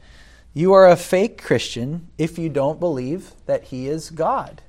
you 0.53 0.71
are 0.73 0.89
a 0.89 0.95
fake 0.95 1.41
Christian 1.41 2.07
if 2.17 2.39
you 2.39 2.47
don't 2.47 2.79
believe 2.79 3.33
that 3.45 3.65
he 3.65 3.87
is 3.87 4.09
God. 4.09 4.61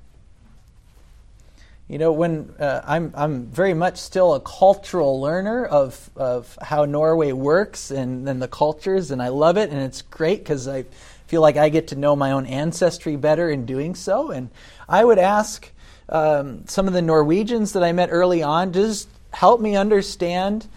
You 1.88 1.98
know, 1.98 2.12
when 2.12 2.52
uh, 2.58 2.80
I'm, 2.84 3.12
I'm 3.14 3.46
very 3.46 3.74
much 3.74 3.98
still 3.98 4.34
a 4.34 4.40
cultural 4.40 5.20
learner 5.20 5.64
of, 5.64 6.10
of 6.16 6.58
how 6.62 6.84
Norway 6.84 7.32
works 7.32 7.90
and, 7.90 8.28
and 8.28 8.42
the 8.42 8.48
cultures, 8.48 9.10
and 9.10 9.22
I 9.22 9.28
love 9.28 9.56
it, 9.56 9.70
and 9.70 9.80
it's 9.80 10.02
great 10.02 10.38
because 10.38 10.66
I 10.66 10.84
feel 11.26 11.42
like 11.42 11.56
I 11.56 11.68
get 11.68 11.88
to 11.88 11.96
know 11.96 12.16
my 12.16 12.32
own 12.32 12.46
ancestry 12.46 13.16
better 13.16 13.50
in 13.50 13.66
doing 13.66 13.94
so. 13.94 14.30
And 14.30 14.50
I 14.88 15.04
would 15.04 15.18
ask 15.18 15.70
um, 16.12 16.66
some 16.68 16.86
of 16.86 16.92
the 16.92 17.02
Norwegians 17.02 17.72
that 17.72 17.82
I 17.82 17.92
met 17.92 18.10
early 18.12 18.42
on, 18.42 18.72
just 18.72 19.08
help 19.32 19.60
me 19.60 19.74
understand 19.74 20.68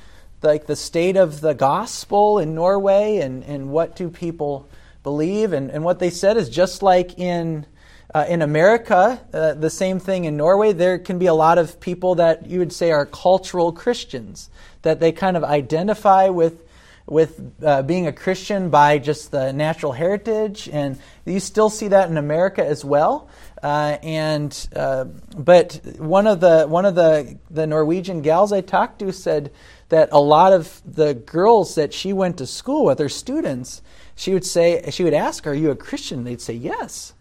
like 0.41 0.65
the 0.65 0.75
state 0.75 1.17
of 1.17 1.41
the 1.41 1.53
gospel 1.53 2.39
in 2.39 2.55
Norway 2.55 3.17
and, 3.17 3.43
and 3.43 3.69
what 3.69 3.95
do 3.95 4.09
people 4.09 4.67
believe. 5.03 5.53
And, 5.53 5.69
and 5.69 5.83
what 5.83 5.99
they 5.99 6.09
said 6.09 6.37
is 6.37 6.49
just 6.49 6.81
like 6.81 7.19
in 7.19 7.65
uh, 8.13 8.25
in 8.29 8.41
America, 8.41 9.19
uh, 9.33 9.55
the 9.55 9.69
same 9.69 9.99
thing 9.99 10.23
in 10.23 10.37
Norway, 10.37 10.71
there 10.71 10.97
can 10.97 11.19
be 11.19 11.25
a 11.25 11.33
lot 11.33 11.57
of 11.57 11.81
people 11.81 12.15
that 12.15 12.45
you 12.45 12.59
would 12.59 12.71
say 12.71 12.91
are 12.91 13.05
cultural 13.05 13.73
Christians, 13.73 14.49
that 14.83 15.01
they 15.01 15.11
kind 15.11 15.35
of 15.35 15.43
identify 15.43 16.29
with, 16.29 16.63
with 17.07 17.51
uh, 17.61 17.81
being 17.81 18.07
a 18.07 18.13
Christian 18.13 18.69
by 18.69 18.99
just 18.99 19.31
the 19.31 19.51
natural 19.51 19.91
heritage. 19.91 20.69
And 20.71 20.97
you 21.25 21.41
still 21.41 21.69
see 21.69 21.89
that 21.89 22.09
in 22.09 22.15
America 22.15 22.65
as 22.65 22.85
well. 22.85 23.27
Uh, 23.65 23.97
and 24.03 24.69
uh, 24.75 25.05
but 25.35 25.81
one 25.97 26.27
of 26.27 26.39
the 26.39 26.65
one 26.67 26.85
of 26.85 26.93
the 26.93 27.39
the 27.49 27.65
Norwegian 27.65 28.21
gals 28.21 28.53
I 28.53 28.61
talked 28.61 28.99
to 28.99 29.11
said 29.11 29.51
that 29.89 30.09
a 30.11 30.19
lot 30.19 30.53
of 30.53 30.83
the 30.85 31.15
girls 31.15 31.73
that 31.73 31.91
she 31.91 32.13
went 32.13 32.37
to 32.37 32.45
school 32.45 32.85
with, 32.85 32.99
her 32.99 33.09
students, 33.09 33.81
she 34.15 34.33
would 34.33 34.45
say 34.45 34.87
she 34.91 35.03
would 35.03 35.15
ask, 35.15 35.47
"Are 35.47 35.53
you 35.55 35.71
a 35.71 35.75
Christian?" 35.75 36.25
They'd 36.25 36.41
say 36.41 36.53
yes. 36.53 37.15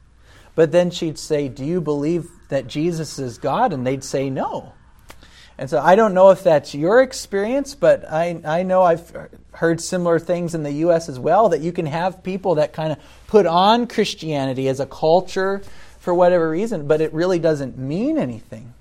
But 0.54 0.70
then 0.70 0.90
she'd 0.90 1.18
say, 1.18 1.48
Do 1.48 1.64
you 1.64 1.80
believe 1.80 2.28
that 2.48 2.66
Jesus 2.66 3.18
is 3.18 3.38
God? 3.38 3.72
And 3.72 3.86
they'd 3.86 4.04
say, 4.04 4.28
No. 4.28 4.74
And 5.56 5.70
so 5.70 5.80
I 5.80 5.94
don't 5.94 6.14
know 6.14 6.30
if 6.30 6.42
that's 6.42 6.74
your 6.74 7.00
experience, 7.00 7.74
but 7.74 8.10
I, 8.10 8.40
I 8.44 8.64
know 8.64 8.82
I've 8.82 9.12
heard 9.52 9.80
similar 9.80 10.18
things 10.18 10.54
in 10.54 10.64
the 10.64 10.72
U.S. 10.72 11.08
as 11.08 11.18
well 11.18 11.48
that 11.50 11.60
you 11.60 11.70
can 11.70 11.86
have 11.86 12.24
people 12.24 12.56
that 12.56 12.72
kind 12.72 12.90
of 12.90 12.98
put 13.28 13.46
on 13.46 13.86
Christianity 13.86 14.68
as 14.68 14.80
a 14.80 14.86
culture 14.86 15.62
for 16.04 16.12
whatever 16.12 16.50
reason, 16.50 16.86
but 16.86 17.00
it 17.00 17.14
really 17.14 17.38
doesn't 17.38 17.78
mean 17.78 18.18
anything. 18.18 18.74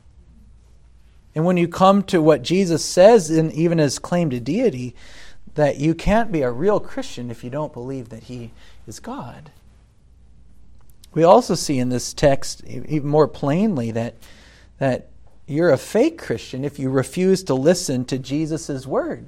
And 1.34 1.46
when 1.46 1.56
you 1.56 1.70
come 1.70 2.04
to 2.04 2.22
what 2.22 2.44
Jesus 2.44 2.84
says, 2.84 3.32
in 3.32 3.50
even 3.54 3.78
his 3.78 3.98
claim 3.98 4.30
to 4.32 4.42
deity, 4.42 4.94
that 5.56 5.78
you 5.78 5.96
can't 5.96 6.34
be 6.34 6.42
a 6.42 6.52
real 6.52 6.82
Christian 6.82 7.32
if 7.32 7.42
you 7.42 7.50
don't 7.50 7.72
believe 7.72 8.10
that 8.10 8.24
he 8.24 8.52
is 8.86 9.00
God. 9.00 9.52
We 11.14 11.24
also 11.24 11.56
see 11.56 11.80
in 11.80 11.88
this 11.88 12.14
text 12.14 12.62
even 12.66 13.08
more 13.08 13.30
plainly 13.30 13.90
that, 13.92 14.16
that 14.80 15.08
you're 15.48 15.72
a 15.72 15.78
fake 15.78 16.18
Christian 16.18 16.66
if 16.66 16.78
you 16.78 16.90
refuse 16.90 17.42
to 17.44 17.54
listen 17.54 18.04
to 18.06 18.20
Jesus' 18.20 18.86
word. 18.86 19.28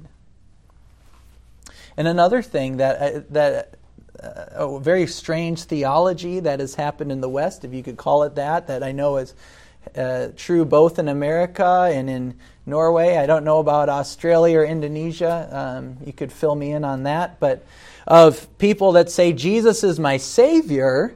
And 1.96 2.06
another 2.06 2.42
thing 2.42 2.76
that, 2.76 3.00
uh, 3.00 3.20
that 3.30 3.78
a 4.18 4.78
very 4.80 5.06
strange 5.06 5.64
theology 5.64 6.40
that 6.40 6.60
has 6.60 6.74
happened 6.74 7.12
in 7.12 7.20
the 7.20 7.28
West, 7.28 7.64
if 7.64 7.72
you 7.72 7.82
could 7.82 7.96
call 7.96 8.22
it 8.22 8.34
that, 8.36 8.66
that 8.66 8.82
I 8.82 8.92
know 8.92 9.16
is 9.18 9.34
uh, 9.94 10.28
true 10.36 10.64
both 10.64 10.98
in 10.98 11.08
America 11.08 11.90
and 11.92 12.10
in 12.10 12.34
Norway. 12.64 13.16
I 13.16 13.26
don't 13.26 13.44
know 13.44 13.58
about 13.58 13.88
Australia 13.88 14.58
or 14.58 14.64
Indonesia. 14.64 15.48
Um, 15.50 15.98
you 16.04 16.12
could 16.12 16.32
fill 16.32 16.54
me 16.54 16.72
in 16.72 16.84
on 16.84 17.04
that. 17.04 17.38
But 17.38 17.64
of 18.06 18.58
people 18.58 18.92
that 18.92 19.10
say 19.10 19.32
Jesus 19.32 19.84
is 19.84 19.98
my 19.98 20.16
Savior, 20.16 21.14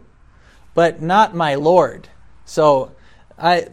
but 0.74 1.02
not 1.02 1.34
my 1.34 1.56
Lord. 1.56 2.08
So 2.44 2.92
I 3.38 3.68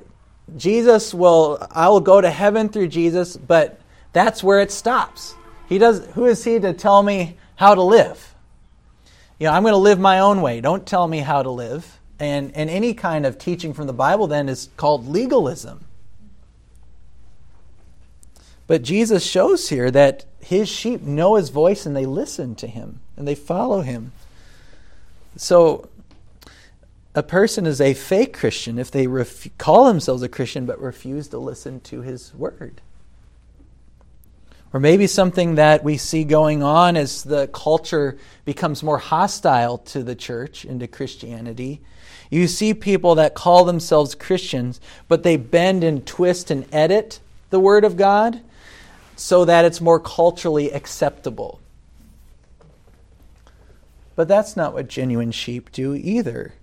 Jesus 0.55 1.13
will 1.13 1.65
I 1.71 1.89
will 1.89 1.99
go 1.99 2.21
to 2.21 2.29
heaven 2.29 2.69
through 2.69 2.87
Jesus, 2.87 3.37
but 3.37 3.79
that's 4.13 4.43
where 4.43 4.61
it 4.61 4.71
stops. 4.71 5.35
He 5.67 5.77
does 5.77 6.05
who 6.13 6.25
is 6.25 6.43
he 6.43 6.59
to 6.59 6.73
tell 6.73 7.03
me 7.03 7.37
how 7.55 7.75
to 7.75 7.81
live? 7.81 8.35
You 9.39 9.47
know, 9.47 9.53
I'm 9.53 9.63
going 9.63 9.73
to 9.73 9.77
live 9.77 9.99
my 9.99 10.19
own 10.19 10.41
way. 10.41 10.61
Don't 10.61 10.85
tell 10.85 11.07
me 11.07 11.19
how 11.19 11.43
to 11.43 11.51
live. 11.51 11.99
And 12.19 12.55
and 12.55 12.69
any 12.69 12.95
kind 12.95 13.25
of 13.25 13.37
teaching 13.37 13.73
from 13.73 13.85
the 13.85 13.93
Bible 13.93 14.25
then 14.25 14.49
is 14.49 14.69
called 14.75 15.07
legalism. 15.07 15.85
But 18.65 18.81
Jesus 18.81 19.25
shows 19.25 19.69
here 19.69 19.91
that 19.91 20.25
his 20.41 20.67
sheep 20.67 21.01
know 21.01 21.35
his 21.35 21.49
voice 21.49 21.85
and 21.85 21.95
they 21.95 22.05
listen 22.05 22.53
to 22.55 22.67
him 22.67 22.99
and 23.15 23.27
they 23.27 23.35
follow 23.35 23.81
him. 23.81 24.11
So 25.37 25.87
a 27.15 27.23
person 27.23 27.65
is 27.65 27.79
a 27.79 27.93
fake 27.93 28.33
Christian 28.33 28.77
if 28.77 28.91
they 28.91 29.07
ref- 29.07 29.57
call 29.57 29.85
themselves 29.85 30.21
a 30.21 30.29
Christian 30.29 30.65
but 30.65 30.81
refuse 30.81 31.29
to 31.29 31.37
listen 31.37 31.79
to 31.81 32.01
his 32.01 32.33
word. 32.33 32.81
Or 34.73 34.79
maybe 34.79 35.07
something 35.07 35.55
that 35.55 35.83
we 35.83 35.97
see 35.97 36.23
going 36.23 36.61
on 36.61 36.97
as 36.97 37.23
the 37.23 37.47
culture 37.47 38.17
becomes 38.45 38.83
more 38.83 38.97
hostile 38.97 39.77
to 39.79 40.03
the 40.03 40.15
church 40.15 40.65
and 40.65 40.79
to 40.81 40.87
Christianity. 40.87 41.81
You 42.29 42.47
see 42.47 42.73
people 42.73 43.15
that 43.15 43.33
call 43.33 43.63
themselves 43.63 44.13
Christians, 44.13 44.81
but 45.07 45.23
they 45.23 45.37
bend 45.37 45.83
and 45.83 46.05
twist 46.05 46.51
and 46.51 46.65
edit 46.73 47.19
the 47.49 47.59
Word 47.59 47.85
of 47.85 47.95
God 47.95 48.41
so 49.15 49.45
that 49.45 49.65
it's 49.65 49.81
more 49.81 49.99
culturally 49.99 50.71
acceptable. 50.71 51.59
But 54.15 54.27
that's 54.27 54.57
not 54.57 54.73
what 54.73 54.87
genuine 54.87 55.31
sheep 55.31 55.71
do 55.71 55.93
either. 55.93 56.53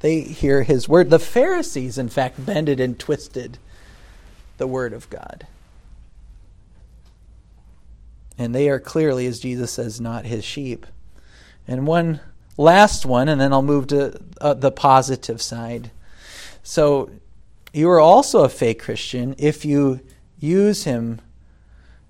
They 0.00 0.20
hear 0.20 0.62
his 0.62 0.88
word. 0.88 1.10
The 1.10 1.18
Pharisees, 1.18 1.98
in 1.98 2.08
fact, 2.08 2.44
bended 2.44 2.80
and 2.80 2.98
twisted 2.98 3.58
the 4.58 4.66
word 4.66 4.92
of 4.92 5.08
God. 5.10 5.46
And 8.38 8.54
they 8.54 8.68
are 8.68 8.78
clearly, 8.78 9.26
as 9.26 9.40
Jesus 9.40 9.72
says, 9.72 10.00
not 10.00 10.24
his 10.24 10.44
sheep. 10.44 10.86
And 11.66 11.86
one 11.86 12.20
last 12.56 13.04
one, 13.04 13.28
and 13.28 13.40
then 13.40 13.52
I'll 13.52 13.62
move 13.62 13.88
to 13.88 14.18
uh, 14.40 14.54
the 14.54 14.70
positive 14.70 15.42
side. 15.42 15.90
So, 16.62 17.10
you 17.72 17.90
are 17.90 18.00
also 18.00 18.44
a 18.44 18.48
fake 18.48 18.80
Christian 18.80 19.34
if 19.38 19.64
you 19.64 20.00
use 20.38 20.84
him 20.84 21.20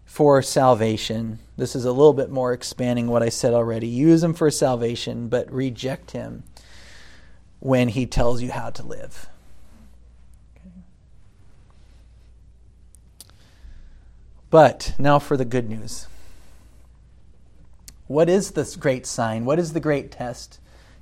for 0.04 0.42
salvation. 0.42 1.38
This 1.56 1.74
is 1.74 1.84
a 1.84 1.92
little 1.92 2.12
bit 2.12 2.30
more 2.30 2.52
expanding 2.52 3.08
what 3.08 3.22
I 3.22 3.28
said 3.28 3.54
already. 3.54 3.88
Use 3.88 4.22
him 4.22 4.34
for 4.34 4.50
salvation, 4.50 5.28
but 5.28 5.50
reject 5.52 6.12
him 6.12 6.44
when 7.60 7.88
he 7.88 8.06
tells 8.06 8.40
you 8.42 8.50
how 8.52 8.70
to 8.70 8.82
live. 8.82 9.28
But 14.50 14.94
now 14.98 15.18
for 15.18 15.36
the 15.36 15.44
good 15.44 15.68
news. 15.68 16.06
What 18.08 18.28
is 18.30 18.52
this 18.52 18.74
great 18.74 19.06
sign? 19.06 19.44
What 19.44 19.58
is 19.58 19.74
the 19.74 19.80
great 19.80 20.10
test 20.10 20.58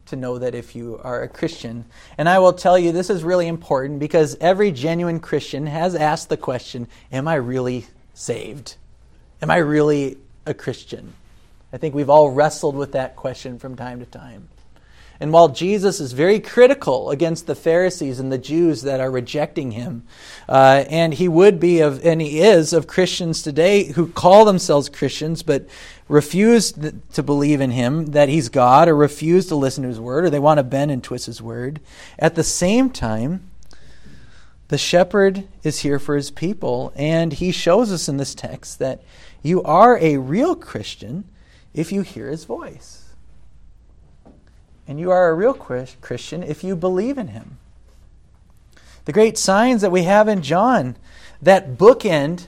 to 0.06 0.16
know 0.16 0.38
that 0.38 0.54
if 0.54 0.76
you 0.76 1.00
are 1.02 1.22
a 1.22 1.28
Christian? 1.28 1.86
And 2.18 2.28
I 2.28 2.40
will 2.40 2.52
tell 2.52 2.76
you 2.78 2.92
this 2.92 3.10
is 3.10 3.22
really 3.22 3.46
important 3.46 4.00
because 4.00 4.36
every 4.40 4.72
genuine 4.72 5.20
Christian 5.20 5.66
has 5.66 5.94
asked 5.94 6.28
the 6.28 6.36
question 6.36 6.88
Am 7.12 7.28
I 7.28 7.36
really 7.36 7.86
saved? 8.12 8.76
Am 9.40 9.50
I 9.50 9.58
really 9.58 10.18
a 10.46 10.52
Christian? 10.52 11.14
I 11.72 11.78
think 11.78 11.94
we've 11.94 12.10
all 12.10 12.30
wrestled 12.30 12.74
with 12.74 12.92
that 12.92 13.16
question 13.16 13.58
from 13.58 13.76
time 13.76 14.00
to 14.00 14.06
time. 14.06 14.48
And 15.18 15.32
while 15.32 15.48
Jesus 15.48 16.00
is 16.00 16.12
very 16.12 16.40
critical 16.40 17.10
against 17.10 17.46
the 17.46 17.54
Pharisees 17.54 18.20
and 18.20 18.30
the 18.30 18.38
Jews 18.38 18.82
that 18.82 19.00
are 19.00 19.10
rejecting 19.10 19.70
him, 19.72 20.04
uh, 20.48 20.84
and 20.88 21.14
he 21.14 21.28
would 21.28 21.58
be 21.58 21.80
of, 21.80 22.04
and 22.04 22.20
he 22.20 22.40
is 22.40 22.72
of 22.72 22.86
Christians 22.86 23.42
today 23.42 23.84
who 23.84 24.08
call 24.08 24.44
themselves 24.44 24.88
Christians 24.88 25.42
but 25.42 25.66
refuse 26.08 26.72
to 26.72 27.22
believe 27.22 27.60
in 27.60 27.70
him 27.70 28.06
that 28.06 28.28
he's 28.28 28.48
God, 28.48 28.88
or 28.88 28.94
refuse 28.94 29.46
to 29.46 29.56
listen 29.56 29.82
to 29.82 29.88
his 29.88 30.00
word, 30.00 30.24
or 30.24 30.30
they 30.30 30.38
want 30.38 30.58
to 30.58 30.64
bend 30.64 30.90
and 30.90 31.02
twist 31.02 31.26
his 31.26 31.42
word. 31.42 31.80
At 32.18 32.34
the 32.34 32.44
same 32.44 32.90
time, 32.90 33.50
the 34.68 34.78
shepherd 34.78 35.46
is 35.62 35.80
here 35.80 35.98
for 35.98 36.16
his 36.16 36.30
people, 36.30 36.92
and 36.96 37.32
he 37.32 37.52
shows 37.52 37.92
us 37.92 38.08
in 38.08 38.16
this 38.16 38.34
text 38.34 38.78
that 38.78 39.02
you 39.42 39.62
are 39.62 39.98
a 39.98 40.18
real 40.18 40.54
Christian 40.54 41.24
if 41.72 41.92
you 41.92 42.02
hear 42.02 42.28
his 42.28 42.44
voice. 42.44 43.05
And 44.88 45.00
you 45.00 45.10
are 45.10 45.28
a 45.28 45.34
real 45.34 45.54
Christian 45.54 46.42
if 46.42 46.62
you 46.62 46.76
believe 46.76 47.18
in 47.18 47.28
him. 47.28 47.58
The 49.04 49.12
great 49.12 49.38
signs 49.38 49.82
that 49.82 49.92
we 49.92 50.02
have 50.04 50.28
in 50.28 50.42
John 50.42 50.96
that 51.42 51.76
bookend 51.76 52.46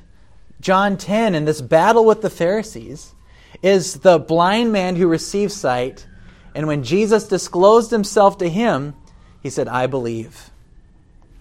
John 0.61 0.96
10 0.96 1.35
and 1.35 1.46
this 1.46 1.61
battle 1.61 2.05
with 2.05 2.22
the 2.22 2.31
Pharisees 2.31 3.14
is 3.62 4.01
the 4.01 4.18
blind 4.18 4.72
man 4.72 4.96
who 4.96 5.07
receives 5.07 5.55
sight. 5.55 6.07
And 6.55 6.66
when 6.66 6.83
Jesus 6.83 7.29
disclosed 7.29 7.90
himself 7.90 8.38
to 8.38 8.48
him, 8.48 8.94
he 9.40 9.51
said, 9.51 9.68
I 9.68 9.87
believe. 9.87 10.51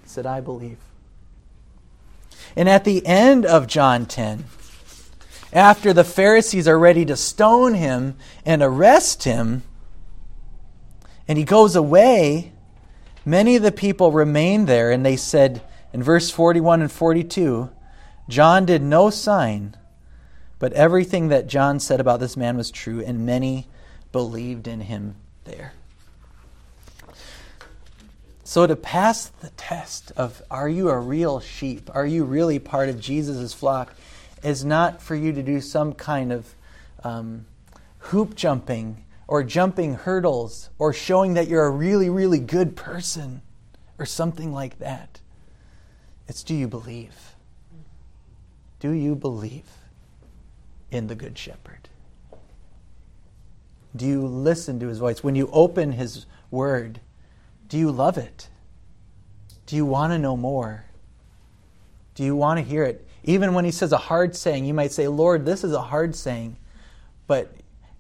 He 0.04 0.10
said, 0.10 0.26
I 0.26 0.42
believe. 0.42 0.78
And 2.56 2.70
at 2.70 2.84
the 2.84 3.06
end 3.06 3.46
of 3.46 3.68
John 3.68 4.06
10, 4.06 4.46
after 5.54 5.94
the 5.94 6.04
Pharisees 6.04 6.68
are 6.68 6.78
ready 6.78 7.06
to 7.06 7.16
stone 7.16 7.74
him 7.74 8.16
and 8.46 8.62
arrest 8.62 9.24
him, 9.24 9.64
and 11.28 11.38
he 11.38 11.44
goes 11.44 11.76
away, 11.76 12.52
many 13.26 13.56
of 13.56 13.64
the 13.64 13.72
people 13.72 14.12
remain 14.12 14.66
there, 14.66 14.92
and 14.92 15.06
they 15.06 15.18
said 15.18 15.62
in 15.94 16.04
verse 16.04 16.30
41 16.30 16.82
and 16.82 16.92
42 16.92 17.70
John 18.30 18.66
did 18.66 18.82
no 18.82 19.10
sign, 19.10 19.78
but 20.60 20.74
everything 20.74 21.30
that 21.30 21.48
John 21.48 21.80
said 21.80 22.02
about 22.02 22.20
this 22.20 22.36
man 22.36 22.58
was 22.58 22.72
true, 22.72 23.02
and 23.02 23.26
many 23.26 23.68
believed 24.12 24.68
in 24.68 24.82
him 24.82 25.16
there. 25.46 25.74
So, 28.44 28.68
to 28.68 28.76
pass 28.76 29.28
the 29.28 29.50
test 29.52 30.12
of 30.18 30.42
are 30.52 30.68
you 30.68 30.90
a 30.90 31.00
real 31.00 31.40
sheep? 31.40 31.90
Are 31.94 32.06
you 32.06 32.26
really 32.26 32.60
part 32.60 32.90
of 32.90 33.00
Jesus' 33.00 33.54
flock? 33.54 33.94
is 34.44 34.64
not 34.64 35.02
for 35.02 35.16
you 35.16 35.34
to 35.34 35.44
do 35.44 35.62
some 35.62 35.94
kind 35.94 36.32
of 36.32 36.56
um, 37.04 37.46
hoop 38.00 38.36
jumping 38.36 39.04
or 39.28 39.44
jumping 39.44 39.96
hurdles 39.96 40.70
or 40.80 40.94
showing 40.94 41.34
that 41.34 41.48
you're 41.48 41.66
a 41.66 41.72
really, 41.72 42.10
really 42.10 42.40
good 42.40 42.76
person 42.76 43.42
or 44.00 44.06
something 44.06 44.54
like 44.54 44.80
that. 44.80 45.20
It's 46.28 46.44
do 46.44 46.56
you 46.56 46.68
believe? 46.68 47.36
Do 48.80 48.92
you 48.92 49.16
believe 49.16 49.68
in 50.92 51.08
the 51.08 51.16
Good 51.16 51.38
Shepherd? 51.38 51.90
Do 53.96 54.06
you 54.06 54.26
listen 54.26 54.80
to 54.80 54.88
his 54.88 55.00
voice? 55.00 55.24
When 55.24 55.36
you 55.36 55.50
open 55.52 55.94
his 55.94 56.26
word, 56.52 57.00
do 57.68 57.78
you 57.78 57.92
love 57.92 58.18
it? 58.18 58.50
Do 59.66 59.76
you 59.76 59.86
want 59.86 60.14
to 60.14 60.20
know 60.20 60.38
more? 60.38 60.86
Do 62.16 62.24
you 62.24 62.36
want 62.36 62.60
to 62.60 62.64
hear 62.64 62.84
it? 62.84 63.06
Even 63.24 63.54
when 63.54 63.66
he 63.66 63.72
says 63.72 63.92
a 63.92 63.98
hard 63.98 64.36
saying, 64.36 64.66
you 64.66 64.74
might 64.74 64.92
say, 64.92 65.08
Lord, 65.08 65.46
this 65.46 65.64
is 65.64 65.74
a 65.74 65.82
hard 65.82 66.16
saying, 66.16 66.58
but 67.26 67.54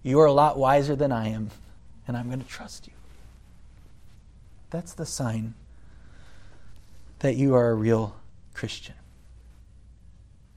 you 0.07 0.19
are 0.21 0.25
a 0.25 0.31
lot 0.31 0.57
wiser 0.57 0.95
than 0.95 1.11
I 1.11 1.27
am, 1.29 1.49
and 2.07 2.15
I'm 2.15 2.27
going 2.27 2.41
to 2.41 2.47
trust 2.47 2.87
you. 2.87 2.93
That's 4.69 4.93
the 4.93 5.05
sign 5.05 5.53
that 7.19 7.35
you 7.35 7.55
are 7.55 7.71
a 7.71 7.75
real 7.75 8.15
Christian, 8.53 8.95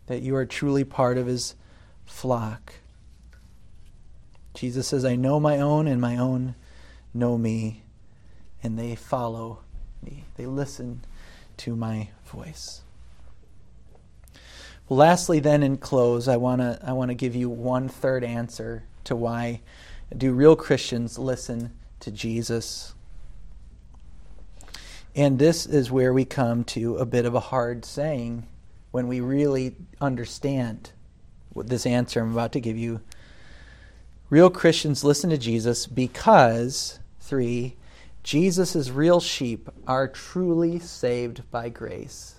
that 0.07 0.23
you 0.23 0.37
are 0.37 0.47
truly 0.47 0.85
part 0.85 1.19
of 1.19 1.27
his 1.27 1.57
flock. 2.07 2.75
Jesus 4.55 4.87
says, 4.87 5.05
I 5.05 5.17
know 5.17 5.41
my 5.41 5.59
own, 5.59 5.89
and 5.89 6.01
my 6.01 6.17
own 6.17 6.55
know 7.13 7.37
me, 7.37 7.83
and 8.63 8.79
they 8.79 8.95
follow 8.95 9.61
me. 10.03 10.27
They 10.37 10.47
listen 10.47 11.05
to 11.59 11.75
my 11.75 12.11
voice. 12.25 12.83
Lastly, 14.89 15.41
then, 15.41 15.63
in 15.63 15.77
close, 15.77 16.29
I 16.29 16.37
want 16.37 16.61
to 16.61 16.81
I 16.85 16.93
want 16.93 17.11
to 17.11 17.15
give 17.15 17.37
you 17.37 17.49
one 17.49 17.89
third 17.89 18.25
answer 18.25 18.85
to 19.05 19.17
why 19.17 19.61
do 20.17 20.33
real 20.33 20.57
Christians 20.57 21.19
listen 21.19 21.73
to 22.01 22.11
Jesus. 22.11 22.95
And 25.15 25.39
this 25.39 25.67
is 25.67 25.91
where 25.91 26.13
we 26.13 26.25
come 26.25 26.65
to 26.65 26.97
a 26.97 27.07
bit 27.07 27.25
of 27.25 27.35
a 27.35 27.41
hard 27.41 27.85
saying 27.85 28.47
when 28.91 29.09
we 29.09 29.21
really 29.21 29.77
understand 30.01 30.93
what 31.53 31.69
this 31.69 31.87
answer 31.87 32.21
I'm 32.21 32.33
about 32.33 32.53
to 32.53 32.61
give 32.61 32.77
you. 32.77 33.01
Real 34.29 34.51
Christians 34.51 35.03
listen 35.03 35.31
to 35.31 35.39
Jesus 35.39 35.87
because, 35.87 37.01
three, 37.21 37.77
Jesus' 38.23 38.91
real 38.91 39.21
sheep 39.21 39.69
are 39.87 40.07
truly 40.07 40.79
saved 40.79 41.51
by 41.51 41.69
grace. 41.69 42.37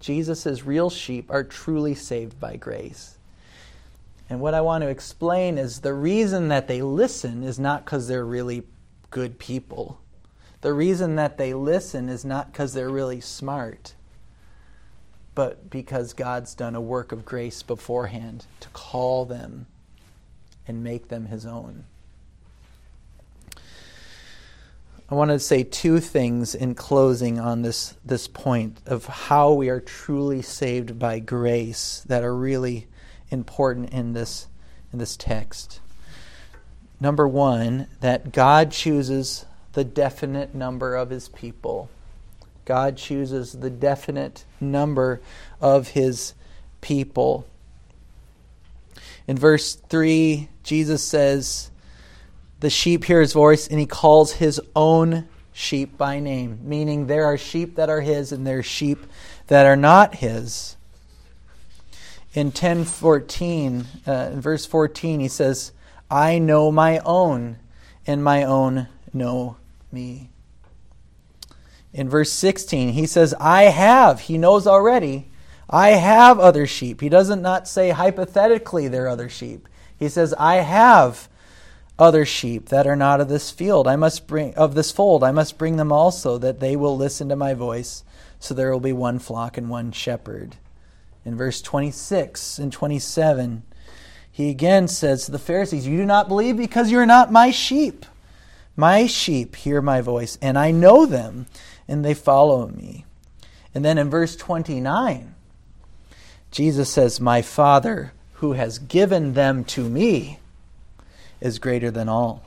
Jesus' 0.00 0.64
real 0.64 0.90
sheep 0.90 1.30
are 1.30 1.44
truly 1.44 1.94
saved 1.94 2.40
by 2.40 2.56
grace. 2.56 3.18
And 4.32 4.40
what 4.40 4.54
I 4.54 4.62
want 4.62 4.80
to 4.80 4.88
explain 4.88 5.58
is 5.58 5.80
the 5.80 5.92
reason 5.92 6.48
that 6.48 6.66
they 6.66 6.80
listen 6.80 7.42
is 7.42 7.58
not 7.58 7.84
because 7.84 8.08
they're 8.08 8.24
really 8.24 8.62
good 9.10 9.38
people. 9.38 10.00
The 10.62 10.72
reason 10.72 11.16
that 11.16 11.36
they 11.36 11.52
listen 11.52 12.08
is 12.08 12.24
not 12.24 12.50
because 12.50 12.72
they're 12.72 12.88
really 12.88 13.20
smart, 13.20 13.92
but 15.34 15.68
because 15.68 16.14
God's 16.14 16.54
done 16.54 16.74
a 16.74 16.80
work 16.80 17.12
of 17.12 17.26
grace 17.26 17.62
beforehand 17.62 18.46
to 18.60 18.70
call 18.70 19.26
them 19.26 19.66
and 20.66 20.82
make 20.82 21.08
them 21.08 21.26
his 21.26 21.44
own. 21.44 21.84
I 25.10 25.14
want 25.14 25.30
to 25.30 25.38
say 25.38 25.62
two 25.62 26.00
things 26.00 26.54
in 26.54 26.74
closing 26.74 27.38
on 27.38 27.60
this, 27.60 27.96
this 28.02 28.28
point 28.28 28.78
of 28.86 29.04
how 29.04 29.52
we 29.52 29.68
are 29.68 29.80
truly 29.80 30.40
saved 30.40 30.98
by 30.98 31.18
grace 31.18 32.02
that 32.06 32.24
are 32.24 32.34
really 32.34 32.86
important 33.32 33.90
in 33.90 34.12
this, 34.12 34.46
in 34.92 34.98
this 34.98 35.16
text. 35.16 35.80
Number 37.00 37.26
one, 37.26 37.88
that 38.00 38.32
God 38.32 38.70
chooses 38.70 39.44
the 39.72 39.84
definite 39.84 40.54
number 40.54 40.94
of 40.94 41.10
his 41.10 41.28
people. 41.28 41.90
God 42.64 42.96
chooses 42.96 43.52
the 43.52 43.70
definite 43.70 44.44
number 44.60 45.20
of 45.60 45.88
his 45.88 46.34
people. 46.80 47.46
In 49.26 49.36
verse 49.36 49.74
3, 49.74 50.48
Jesus 50.62 51.02
says, 51.02 51.70
the 52.60 52.70
sheep 52.70 53.04
hear 53.04 53.20
his 53.20 53.32
voice 53.32 53.66
and 53.66 53.80
he 53.80 53.86
calls 53.86 54.34
his 54.34 54.60
own 54.76 55.28
sheep 55.52 55.98
by 55.98 56.20
name, 56.20 56.60
meaning 56.62 57.06
there 57.06 57.26
are 57.26 57.36
sheep 57.36 57.74
that 57.76 57.90
are 57.90 58.00
his 58.00 58.30
and 58.30 58.46
there 58.46 58.60
are 58.60 58.62
sheep 58.62 59.04
that 59.48 59.66
are 59.66 59.76
not 59.76 60.14
his. 60.16 60.76
In 62.34 62.46
1014, 62.46 63.86
uh, 64.06 64.30
in 64.32 64.40
verse 64.40 64.64
14, 64.64 65.20
he 65.20 65.28
says, 65.28 65.72
I 66.10 66.38
know 66.38 66.72
my 66.72 66.98
own, 67.00 67.58
and 68.06 68.24
my 68.24 68.44
own 68.44 68.88
know 69.12 69.56
me. 69.90 70.30
In 71.92 72.08
verse 72.08 72.32
16, 72.32 72.90
he 72.94 73.06
says, 73.06 73.34
I 73.38 73.64
have. 73.64 74.20
He 74.20 74.38
knows 74.38 74.66
already. 74.66 75.30
I 75.68 75.90
have 75.90 76.38
other 76.38 76.66
sheep. 76.66 77.02
He 77.02 77.08
doesn't 77.10 77.42
not 77.42 77.68
say 77.68 77.90
hypothetically 77.90 78.88
they're 78.88 79.08
other 79.08 79.28
sheep. 79.28 79.68
He 79.98 80.08
says, 80.08 80.34
I 80.38 80.56
have 80.56 81.28
other 81.98 82.24
sheep 82.24 82.70
that 82.70 82.86
are 82.86 82.96
not 82.96 83.20
of 83.20 83.28
this 83.28 83.50
field. 83.50 83.86
I 83.86 83.96
must 83.96 84.26
bring 84.26 84.54
of 84.54 84.74
this 84.74 84.90
fold. 84.90 85.22
I 85.22 85.32
must 85.32 85.58
bring 85.58 85.76
them 85.76 85.92
also 85.92 86.38
that 86.38 86.60
they 86.60 86.76
will 86.76 86.96
listen 86.96 87.28
to 87.28 87.36
my 87.36 87.52
voice, 87.52 88.04
so 88.40 88.54
there 88.54 88.72
will 88.72 88.80
be 88.80 88.92
one 88.92 89.18
flock 89.18 89.58
and 89.58 89.68
one 89.68 89.92
shepherd. 89.92 90.56
In 91.24 91.36
verse 91.36 91.62
26 91.62 92.58
and 92.58 92.72
27, 92.72 93.62
he 94.30 94.50
again 94.50 94.88
says 94.88 95.26
to 95.26 95.30
the 95.30 95.38
Pharisees, 95.38 95.86
You 95.86 95.96
do 95.98 96.06
not 96.06 96.28
believe 96.28 96.56
because 96.56 96.90
you 96.90 96.98
are 96.98 97.06
not 97.06 97.30
my 97.30 97.50
sheep. 97.50 98.06
My 98.74 99.06
sheep 99.06 99.54
hear 99.54 99.82
my 99.82 100.00
voice, 100.00 100.38
and 100.40 100.58
I 100.58 100.70
know 100.70 101.04
them, 101.04 101.46
and 101.86 102.04
they 102.04 102.14
follow 102.14 102.66
me. 102.68 103.04
And 103.74 103.84
then 103.84 103.98
in 103.98 104.08
verse 104.08 104.34
29, 104.34 105.34
Jesus 106.50 106.90
says, 106.90 107.20
My 107.20 107.42
Father, 107.42 108.12
who 108.34 108.54
has 108.54 108.78
given 108.78 109.34
them 109.34 109.64
to 109.64 109.88
me, 109.88 110.38
is 111.40 111.58
greater 111.58 111.90
than 111.90 112.08
all, 112.08 112.44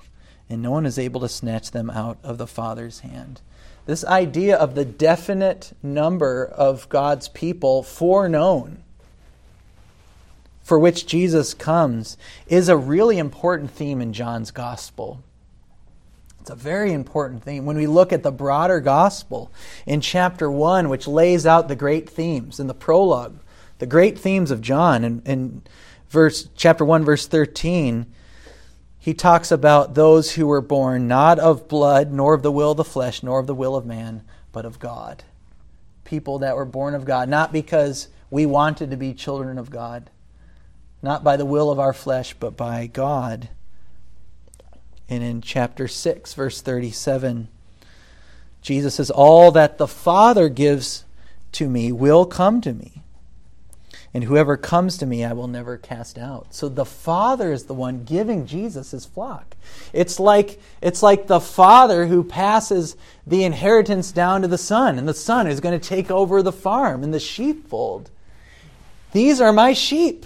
and 0.50 0.62
no 0.62 0.72
one 0.72 0.86
is 0.86 0.98
able 0.98 1.22
to 1.22 1.30
snatch 1.30 1.72
them 1.72 1.90
out 1.90 2.18
of 2.24 2.38
the 2.38 2.48
Father's 2.48 3.02
hand. 3.02 3.42
This 3.86 4.04
idea 4.04 4.58
of 4.58 4.74
the 4.74 4.86
definite 4.86 5.74
number 5.84 6.44
of 6.46 6.90
God's 6.90 7.28
people 7.28 7.84
foreknown, 7.84 8.84
for 10.64 10.80
which 10.80 11.06
Jesus 11.06 11.54
comes, 11.54 12.18
is 12.48 12.68
a 12.68 12.78
really 12.78 13.20
important 13.20 13.70
theme 13.70 14.02
in 14.02 14.12
John's 14.12 14.50
gospel. 14.50 15.22
It's 16.42 16.50
a 16.50 16.56
very 16.56 16.94
important 16.94 17.44
theme. 17.44 17.66
When 17.66 17.78
we 17.78 17.86
look 17.86 18.12
at 18.12 18.24
the 18.24 18.32
broader 18.32 18.80
gospel 18.80 19.52
in 19.86 20.02
chapter 20.02 20.50
1, 20.50 20.90
which 20.90 21.08
lays 21.08 21.46
out 21.46 21.68
the 21.68 21.76
great 21.76 22.10
themes 22.10 22.60
in 22.60 22.68
the 22.68 22.74
prologue, 22.74 23.38
the 23.78 23.86
great 23.86 24.18
themes 24.18 24.50
of 24.50 24.62
John, 24.62 25.04
in, 25.04 25.22
in 25.26 25.62
verse, 26.10 26.50
chapter 26.56 26.86
1, 26.86 27.04
verse 27.04 27.28
13, 27.28 28.08
he 29.06 29.14
talks 29.14 29.52
about 29.52 29.94
those 29.94 30.32
who 30.32 30.48
were 30.48 30.62
born 30.62 31.08
not 31.08 31.38
of 31.38 31.68
blood, 31.68 32.12
nor 32.12 32.34
of 32.34 32.42
the 32.42 32.52
will 32.52 32.72
of 32.72 32.78
the 32.78 32.84
flesh, 32.84 33.22
nor 33.22 33.40
of 33.40 33.46
the 33.46 33.54
will 33.54 33.76
of 33.76 33.86
man, 33.86 34.24
but 34.52 34.66
of 34.66 34.80
God. 34.80 35.24
People 36.06 36.40
that 36.40 36.56
were 36.56 36.66
born 36.66 36.96
of 36.96 37.06
God, 37.06 37.30
not 37.30 37.54
because 37.54 38.08
we 38.32 38.48
wanted 38.48 38.90
to 38.90 38.98
be 38.98 39.14
children 39.14 39.60
of 39.60 39.70
God, 39.70 40.10
not 41.04 41.24
by 41.24 41.38
the 41.38 41.46
will 41.46 41.70
of 41.70 41.78
our 41.78 41.94
flesh, 41.94 42.34
but 42.40 42.58
by 42.58 42.88
God. 42.88 43.50
And 45.08 45.24
in 45.24 45.40
chapter 45.40 45.88
6, 45.88 46.34
verse 46.34 46.60
37, 46.62 47.48
Jesus 48.64 48.96
says, 48.96 49.12
All 49.12 49.52
that 49.52 49.78
the 49.78 49.88
Father 49.88 50.50
gives 50.50 51.06
to 51.52 51.70
me 51.70 51.92
will 51.92 52.26
come 52.26 52.60
to 52.62 52.74
me. 52.74 53.04
And 54.16 54.24
whoever 54.24 54.56
comes 54.56 54.98
to 55.00 55.06
me, 55.06 55.26
I 55.26 55.34
will 55.34 55.50
never 55.50 55.76
cast 55.76 56.18
out. 56.18 56.54
So 56.54 56.70
the 56.70 56.86
Father 56.86 57.52
is 57.52 57.66
the 57.66 57.74
one 57.74 58.06
giving 58.06 58.46
Jesus 58.46 58.92
his 58.92 59.06
flock. 59.06 59.58
It's 59.92 60.22
like, 60.22 60.58
it's 60.82 61.04
like 61.04 61.28
the 61.28 61.42
Father 61.42 62.08
who 62.08 62.24
passes 62.24 62.96
the 63.28 63.44
inheritance 63.44 64.14
down 64.14 64.42
to 64.44 64.48
the 64.48 64.58
Son, 64.58 64.98
and 64.98 65.06
the 65.06 65.14
Son 65.14 65.48
is 65.48 65.60
going 65.60 65.78
to 65.78 65.86
take 65.86 66.10
over 66.10 66.42
the 66.42 66.54
farm 66.54 67.04
and 67.04 67.14
the 67.14 67.20
sheepfold. 67.20 68.10
These 69.12 69.42
are 69.42 69.52
my 69.52 69.74
sheep. 69.74 70.26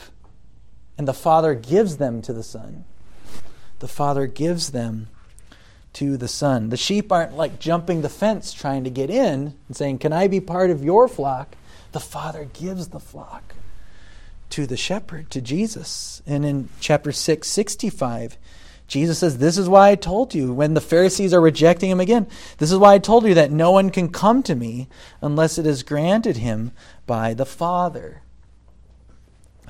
And 0.95 1.07
the 1.07 1.11
Father 1.11 1.55
gives 1.55 1.97
them 1.97 2.21
to 2.21 2.31
the 2.31 2.43
Son. 2.43 2.85
The 3.79 3.87
Father 3.87 4.27
gives 4.27 4.69
them 4.69 5.07
to 5.93 6.15
the 6.15 6.27
Son. 6.27 6.69
The 6.69 6.77
sheep 6.77 7.11
aren't 7.11 7.35
like 7.35 7.57
jumping 7.57 8.03
the 8.03 8.07
fence 8.07 8.53
trying 8.53 8.83
to 8.83 8.91
get 8.91 9.09
in 9.09 9.55
and 9.67 9.75
saying, 9.75 9.97
Can 9.97 10.13
I 10.13 10.27
be 10.27 10.39
part 10.39 10.69
of 10.69 10.83
your 10.83 11.07
flock? 11.07 11.55
The 11.91 11.99
Father 11.99 12.47
gives 12.53 12.89
the 12.89 12.99
flock 12.99 13.55
to 14.51 14.65
the 14.65 14.77
shepherd, 14.77 15.29
to 15.31 15.41
Jesus. 15.41 16.21
And 16.25 16.45
in 16.45 16.69
chapter 16.79 17.11
6, 17.11 17.47
65, 17.47 18.37
Jesus 18.87 19.19
says, 19.19 19.37
This 19.37 19.57
is 19.57 19.69
why 19.69 19.89
I 19.91 19.95
told 19.95 20.33
you, 20.33 20.53
when 20.53 20.73
the 20.73 20.81
Pharisees 20.81 21.33
are 21.33 21.41
rejecting 21.41 21.91
him 21.91 21.99
again, 21.99 22.27
this 22.57 22.71
is 22.71 22.77
why 22.77 22.95
I 22.95 22.99
told 22.99 23.25
you 23.25 23.35
that 23.35 23.51
no 23.51 23.71
one 23.71 23.91
can 23.91 24.09
come 24.09 24.41
to 24.43 24.55
me 24.55 24.89
unless 25.21 25.57
it 25.57 25.67
is 25.67 25.83
granted 25.83 26.37
him 26.37 26.71
by 27.05 27.33
the 27.33 27.45
Father. 27.45 28.23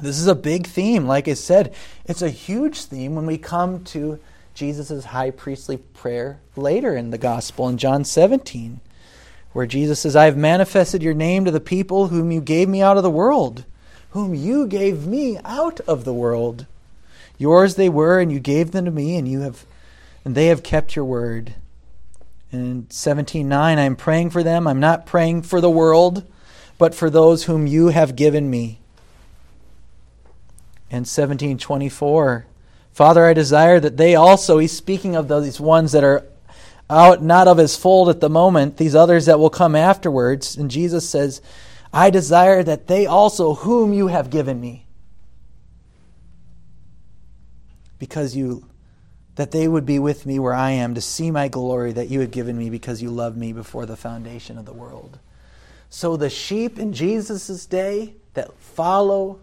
This 0.01 0.17
is 0.17 0.27
a 0.27 0.35
big 0.35 0.65
theme. 0.65 1.05
Like 1.05 1.27
I 1.27 1.33
said, 1.33 1.73
it's 2.05 2.21
a 2.21 2.29
huge 2.29 2.83
theme 2.83 3.15
when 3.15 3.25
we 3.25 3.37
come 3.37 3.83
to 3.85 4.19
Jesus' 4.53 5.05
high 5.05 5.31
priestly 5.31 5.77
prayer 5.77 6.39
later 6.55 6.95
in 6.95 7.09
the 7.09 7.17
gospel 7.17 7.67
in 7.67 7.77
John 7.77 8.05
17, 8.05 8.79
where 9.51 9.65
Jesus 9.65 9.99
says, 9.99 10.15
I 10.15 10.25
have 10.25 10.37
manifested 10.37 11.03
your 11.03 11.13
name 11.13 11.43
to 11.43 11.51
the 11.51 11.59
people 11.59 12.07
whom 12.07 12.31
you 12.31 12.39
gave 12.39 12.69
me 12.69 12.81
out 12.81 12.95
of 12.95 13.03
the 13.03 13.09
world 13.09 13.65
whom 14.11 14.33
you 14.33 14.67
gave 14.67 15.05
me 15.05 15.37
out 15.45 15.79
of 15.81 16.03
the 16.03 16.13
world. 16.13 16.65
Yours 17.37 17.75
they 17.75 17.89
were, 17.89 18.19
and 18.19 18.31
you 18.31 18.39
gave 18.39 18.71
them 18.71 18.85
to 18.85 18.91
me, 18.91 19.15
and 19.15 19.27
you 19.27 19.41
have 19.41 19.65
and 20.25 20.35
they 20.35 20.47
have 20.47 20.63
kept 20.63 20.95
your 20.95 21.05
word. 21.05 21.55
In 22.51 22.87
17:9, 22.89 23.51
I 23.51 23.81
am 23.81 23.95
praying 23.95 24.31
for 24.31 24.43
them. 24.43 24.67
I'm 24.67 24.79
not 24.79 25.05
praying 25.05 25.43
for 25.43 25.61
the 25.61 25.69
world, 25.69 26.23
but 26.77 26.95
for 26.95 27.09
those 27.09 27.43
whom 27.43 27.67
you 27.67 27.87
have 27.87 28.15
given 28.15 28.49
me. 28.49 28.79
And 30.91 31.05
17:24, 31.05 32.45
Father, 32.91 33.25
I 33.25 33.33
desire 33.33 33.79
that 33.79 33.97
they 33.97 34.15
also, 34.15 34.57
he's 34.57 34.75
speaking 34.75 35.15
of 35.15 35.27
these 35.27 35.59
ones 35.59 35.91
that 35.91 36.03
are 36.03 36.25
out 36.89 37.23
not 37.23 37.47
of 37.47 37.57
his 37.57 37.75
fold 37.75 38.09
at 38.09 38.19
the 38.19 38.29
moment, 38.29 38.77
these 38.77 38.95
others 38.95 39.27
that 39.27 39.39
will 39.39 39.51
come 39.51 39.75
afterwards. 39.75 40.57
And 40.57 40.71
Jesus 40.71 41.07
says, 41.07 41.39
I 41.93 42.09
desire 42.09 42.63
that 42.63 42.87
they 42.87 43.05
also, 43.05 43.55
whom 43.55 43.93
you 43.93 44.07
have 44.07 44.29
given 44.29 44.59
me, 44.59 44.85
because 47.97 48.35
you 48.35 48.65
that 49.39 49.51
they 49.51 49.69
would 49.69 49.85
be 49.85 49.99
with 49.99 50.25
me 50.25 50.37
where 50.37 50.53
I 50.53 50.71
am 50.71 50.95
to 50.95 51.01
see 51.01 51.31
my 51.31 51.47
glory 51.47 51.93
that 51.93 52.09
you 52.09 52.19
have 52.19 52.29
given 52.29 52.57
me 52.57 52.69
because 52.69 53.01
you 53.01 53.09
loved 53.09 53.37
me 53.37 53.53
before 53.53 53.85
the 53.85 53.95
foundation 53.95 54.57
of 54.57 54.65
the 54.65 54.73
world. 54.73 55.17
So 55.89 56.17
the 56.17 56.29
sheep 56.29 56.77
in 56.77 56.91
Jesus' 56.91 57.65
day 57.65 58.15
that 58.33 58.53
follow 58.59 59.39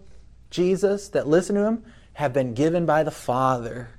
Jesus, 0.51 1.09
that 1.09 1.27
listen 1.27 1.55
to 1.55 1.63
him, 1.63 1.83
have 2.13 2.31
been 2.31 2.53
given 2.53 2.85
by 2.85 3.01
the 3.01 3.09
Father. 3.09 3.89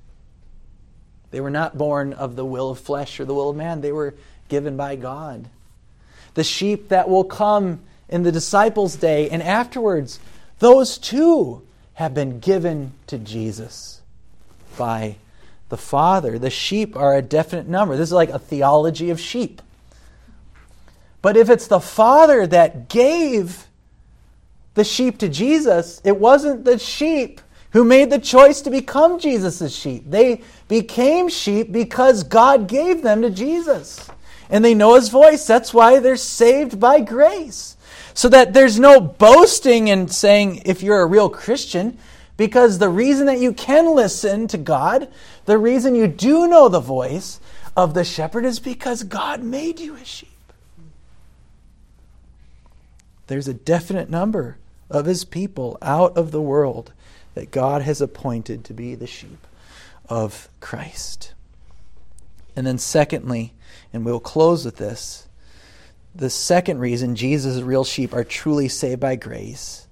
They 1.33 1.41
were 1.41 1.51
not 1.51 1.77
born 1.77 2.13
of 2.13 2.37
the 2.37 2.45
will 2.45 2.71
of 2.71 2.79
flesh 2.79 3.19
or 3.19 3.25
the 3.25 3.35
will 3.35 3.51
of 3.51 3.57
man, 3.57 3.81
they 3.81 3.91
were 3.91 4.15
given 4.49 4.77
by 4.77 4.95
God. 4.95 5.49
The 6.35 6.45
sheep 6.45 6.91
that 6.91 7.09
will 7.09 7.25
come 7.25 7.81
in 8.09 8.23
the 8.23 8.33
disciples' 8.33 8.97
day 8.97 9.29
and 9.29 9.43
afterwards, 9.43 10.19
those 10.59 10.99
too 10.99 11.63
have 11.95 12.15
been 12.15 12.39
given 12.41 12.93
to 13.07 13.19
Jesus 13.19 14.01
by 14.77 15.17
the 15.69 15.77
Father. 15.77 16.39
The 16.39 16.51
sheep 16.51 16.97
are 16.97 17.17
a 17.17 17.23
definite 17.23 17.69
number. 17.69 17.97
This 17.97 18.09
is 18.09 18.13
like 18.13 18.31
a 18.31 18.39
theology 18.39 19.11
of 19.11 19.21
sheep. 19.21 19.61
But 21.21 21.37
if 21.37 21.51
it's 21.51 21.67
the 21.67 21.81
Father 21.81 22.47
that 22.47 22.89
gave 22.89 23.67
the 24.75 24.85
sheep 24.85 25.19
to 25.19 25.29
Jesus, 25.29 26.01
it 26.05 26.17
wasn't 26.17 26.65
the 26.65 26.79
sheep 26.79 27.41
who 27.73 27.85
made 27.85 28.11
the 28.11 28.19
choice 28.19 28.63
to 28.63 28.71
become 28.71 29.19
Jesus' 29.19 29.75
sheep. 29.75 30.05
They 30.09 30.43
became 30.69 31.29
sheep 31.29 31.71
because 31.71 32.23
God 32.23 32.69
gave 32.69 33.03
them 33.03 33.23
to 33.23 33.31
Jesus. 33.31 34.09
And 34.49 34.65
they 34.65 34.75
know 34.75 34.95
his 34.95 35.11
voice. 35.11 35.47
That's 35.47 35.75
why 35.75 35.99
they're 35.99 36.17
saved 36.17 36.81
by 36.81 37.01
grace 37.01 37.77
so 38.19 38.29
that 38.29 38.53
there's 38.53 38.81
no 38.81 39.01
boasting 39.01 39.87
in 39.87 40.09
saying 40.09 40.61
if 40.65 40.83
you're 40.83 41.03
a 41.03 41.07
real 41.07 41.29
Christian, 41.29 41.97
because 42.37 42.79
the 42.79 42.89
reason 42.89 43.27
that 43.27 43.39
you 43.39 43.53
can 43.53 43.95
listen 43.95 44.49
to 44.49 44.59
God, 44.59 45.07
the 45.45 45.57
reason 45.57 45.95
you 45.95 46.09
do 46.09 46.49
know 46.49 46.69
the 46.69 46.81
voice 46.81 47.39
of 47.77 47.95
the 47.95 48.03
shepherd 48.03 48.45
is 48.45 48.59
because 48.59 49.05
God 49.05 49.45
made 49.45 49.79
you 49.79 49.95
a 49.95 50.05
sheep. 50.05 50.53
There's 53.29 53.47
a 53.47 53.55
definite 53.55 54.11
number 54.11 54.59
of 54.91 55.07
his 55.07 55.25
people 55.25 55.79
out 55.81 56.17
of 56.17 56.33
the 56.33 56.43
world 56.43 56.93
that 57.35 57.53
God 57.53 57.83
has 57.83 58.01
appointed 58.01 58.65
to 58.65 58.75
be 58.75 58.97
the 58.97 59.07
sheep 59.07 59.47
of 60.09 60.49
Christ. 60.59 61.35
And 62.57 62.67
then, 62.67 62.79
secondly, 62.79 63.53
and 63.93 64.05
we'll 64.05 64.19
close 64.19 64.65
with 64.65 64.79
this 64.79 65.28
the 66.19 66.29
second 66.29 66.81
reason 66.81 67.15
Jesus' 67.15 67.63
real 67.63 67.85
sheep 67.85 68.13
are 68.13 68.25
truly 68.25 68.69
saved 68.69 69.01
by 69.01 69.15
grace 69.15 69.87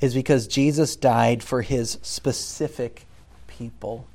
is 0.00 0.14
because 0.14 0.46
Jesus 0.46 0.94
died 0.94 1.42
for 1.42 1.62
his 1.62 1.98
specific 2.00 3.06
people. 3.48 4.06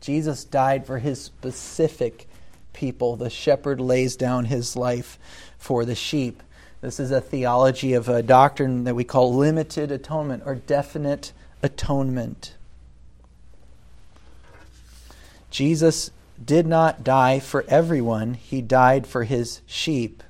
Jesus 0.00 0.42
died 0.42 0.84
for 0.84 0.98
his 0.98 1.20
specific 1.20 2.26
people. 2.72 3.14
The 3.14 3.30
shepherd 3.30 3.80
lays 3.80 4.16
down 4.16 4.46
his 4.46 4.74
life 4.74 5.16
for 5.58 5.84
the 5.84 5.94
sheep. 5.94 6.42
This 6.80 6.98
is 6.98 7.12
a 7.12 7.20
theology 7.20 7.92
of 7.92 8.08
a 8.08 8.22
doctrine 8.22 8.82
that 8.82 8.96
we 8.96 9.04
call 9.04 9.32
limited 9.32 9.92
atonement 9.92 10.42
or 10.44 10.56
definite 10.56 11.32
atonement. 11.62 12.56
Jesus 15.52 16.10
did 16.44 16.66
not 16.66 17.04
die 17.04 17.38
for 17.38 17.64
everyone, 17.68 18.34
he 18.34 18.60
died 18.60 19.06
for 19.06 19.22
his 19.22 19.60
sheep 19.66 20.24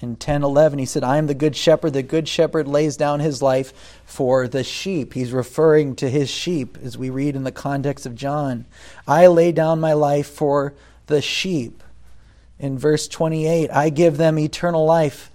in 0.00 0.16
10:11 0.16 0.78
he 0.78 0.86
said 0.86 1.02
I 1.02 1.16
am 1.16 1.26
the 1.26 1.34
good 1.34 1.56
shepherd. 1.56 1.92
The 1.92 2.02
good 2.02 2.28
shepherd 2.28 2.68
lays 2.68 2.96
down 2.96 3.20
his 3.20 3.42
life 3.42 4.00
for 4.04 4.46
the 4.46 4.62
sheep. 4.62 5.14
He's 5.14 5.32
referring 5.32 5.96
to 5.96 6.08
his 6.08 6.30
sheep 6.30 6.78
as 6.82 6.96
we 6.96 7.10
read 7.10 7.34
in 7.34 7.44
the 7.44 7.52
context 7.52 8.06
of 8.06 8.14
John. 8.14 8.66
I 9.06 9.26
lay 9.26 9.50
down 9.50 9.80
my 9.80 9.94
life 9.94 10.28
for 10.28 10.74
the 11.06 11.20
sheep. 11.20 11.82
In 12.58 12.78
verse 12.78 13.08
28 13.08 13.70
I 13.72 13.90
give 13.90 14.16
them 14.16 14.38
eternal 14.38 14.84
life. 14.84 15.30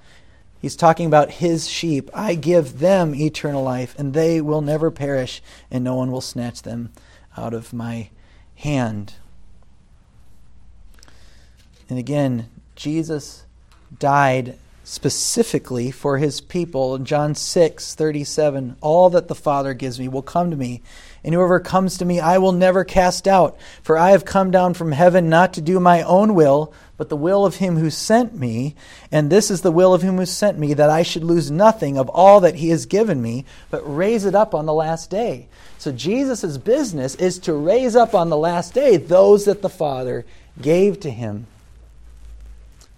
He's 0.61 0.77
talking 0.77 1.07
about 1.07 1.29
his 1.29 1.67
sheep. 1.67 2.09
I 2.13 2.35
give 2.35 2.79
them 2.79 3.13
eternal 3.13 3.63
life 3.63 3.95
and 3.97 4.13
they 4.13 4.39
will 4.39 4.61
never 4.61 4.91
perish 4.91 5.41
and 5.69 5.83
no 5.83 5.95
one 5.95 6.09
will 6.09 6.21
snatch 6.21 6.61
them 6.61 6.93
out 7.35 7.53
of 7.53 7.73
my 7.73 8.09
hand. 8.55 9.15
And 11.89 11.99
again 11.99 12.49
Jesus 12.77 13.42
died 13.99 14.57
specifically 14.83 15.91
for 15.91 16.17
his 16.17 16.41
people. 16.41 16.97
John 16.97 17.35
6 17.35 17.95
37, 17.95 18.75
all 18.81 19.09
that 19.09 19.27
the 19.27 19.35
Father 19.35 19.73
gives 19.73 19.99
me 19.99 20.07
will 20.07 20.21
come 20.21 20.51
to 20.51 20.57
me, 20.57 20.81
and 21.23 21.33
whoever 21.33 21.59
comes 21.59 21.97
to 21.97 22.05
me 22.05 22.19
I 22.19 22.37
will 22.37 22.51
never 22.51 22.83
cast 22.83 23.27
out. 23.27 23.57
For 23.81 23.97
I 23.97 24.11
have 24.11 24.25
come 24.25 24.51
down 24.51 24.73
from 24.73 24.91
heaven 24.91 25.29
not 25.29 25.53
to 25.53 25.61
do 25.61 25.79
my 25.79 26.01
own 26.03 26.35
will, 26.35 26.73
but 26.97 27.09
the 27.09 27.15
will 27.17 27.45
of 27.45 27.55
him 27.55 27.77
who 27.77 27.89
sent 27.89 28.37
me. 28.37 28.75
And 29.11 29.29
this 29.29 29.49
is 29.49 29.61
the 29.61 29.71
will 29.71 29.93
of 29.93 30.01
him 30.01 30.17
who 30.17 30.25
sent 30.25 30.59
me, 30.59 30.73
that 30.73 30.89
I 30.89 31.03
should 31.03 31.23
lose 31.23 31.49
nothing 31.49 31.97
of 31.97 32.09
all 32.09 32.41
that 32.41 32.55
he 32.55 32.69
has 32.69 32.85
given 32.85 33.21
me, 33.21 33.45
but 33.71 33.81
raise 33.83 34.25
it 34.25 34.35
up 34.35 34.53
on 34.53 34.65
the 34.65 34.73
last 34.73 35.09
day. 35.09 35.47
So 35.77 35.91
Jesus' 35.91 36.57
business 36.57 37.15
is 37.15 37.39
to 37.39 37.53
raise 37.53 37.95
up 37.95 38.13
on 38.13 38.29
the 38.29 38.37
last 38.37 38.73
day 38.73 38.97
those 38.97 39.45
that 39.45 39.61
the 39.61 39.69
Father 39.69 40.25
gave 40.61 40.99
to 41.01 41.09
him 41.09 41.47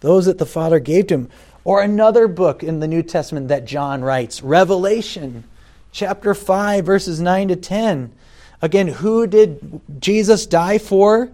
those 0.06 0.28
that 0.28 0.38
the 0.38 0.46
Father 0.46 0.80
gave 0.80 1.08
to 1.08 1.16
him. 1.16 1.30
Or 1.64 1.82
another 1.82 2.28
book 2.28 2.62
in 2.64 2.80
the 2.80 2.88
New 2.88 3.02
Testament 3.02 3.48
that 3.48 3.66
John 3.66 4.04
writes, 4.04 4.44
Revelation, 4.44 5.46
chapter 5.92 6.36
5, 6.36 6.86
verses 6.86 7.20
9 7.20 7.48
to 7.48 7.56
10. 7.56 8.12
Again, 8.62 8.88
who 8.88 9.26
did 9.26 9.82
Jesus 10.00 10.46
die 10.46 10.78
for? 10.78 11.32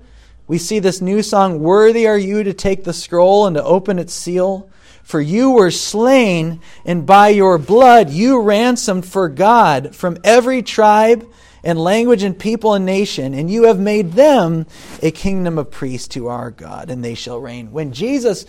We 0.48 0.58
see 0.58 0.80
this 0.80 1.02
new 1.02 1.22
song, 1.22 1.60
Worthy 1.60 2.08
are 2.08 2.18
you 2.18 2.44
to 2.44 2.54
take 2.54 2.86
the 2.86 2.94
scroll 2.94 3.46
and 3.46 3.58
to 3.58 3.64
open 3.64 4.00
its 4.00 4.14
seal. 4.14 4.70
For 5.04 5.20
you 5.20 5.52
were 5.52 5.72
slain, 5.72 6.62
and 6.86 7.06
by 7.06 7.30
your 7.30 7.58
blood 7.58 8.10
you 8.10 8.40
ransomed 8.40 9.06
for 9.06 9.28
God 9.28 9.94
from 9.94 10.18
every 10.24 10.62
tribe 10.62 11.30
and 11.64 11.80
language 11.80 12.24
and 12.24 12.38
people 12.38 12.74
and 12.74 12.86
nation, 12.86 13.34
and 13.34 13.50
you 13.50 13.64
have 13.64 13.80
made 13.80 14.14
them 14.14 14.66
a 15.02 15.12
kingdom 15.12 15.58
of 15.58 15.72
priests 15.72 16.08
to 16.10 16.28
our 16.28 16.52
God, 16.52 16.90
and 16.90 17.04
they 17.04 17.16
shall 17.16 17.40
reign. 17.40 17.72
When 17.72 17.94
Jesus 17.94 18.46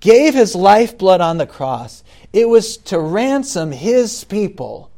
gave 0.00 0.34
his 0.34 0.54
lifeblood 0.54 1.20
on 1.20 1.38
the 1.38 1.46
cross, 1.46 2.02
it 2.32 2.48
was 2.48 2.76
to 2.76 2.98
ransom 2.98 3.72
his 3.72 4.24
people 4.24 4.90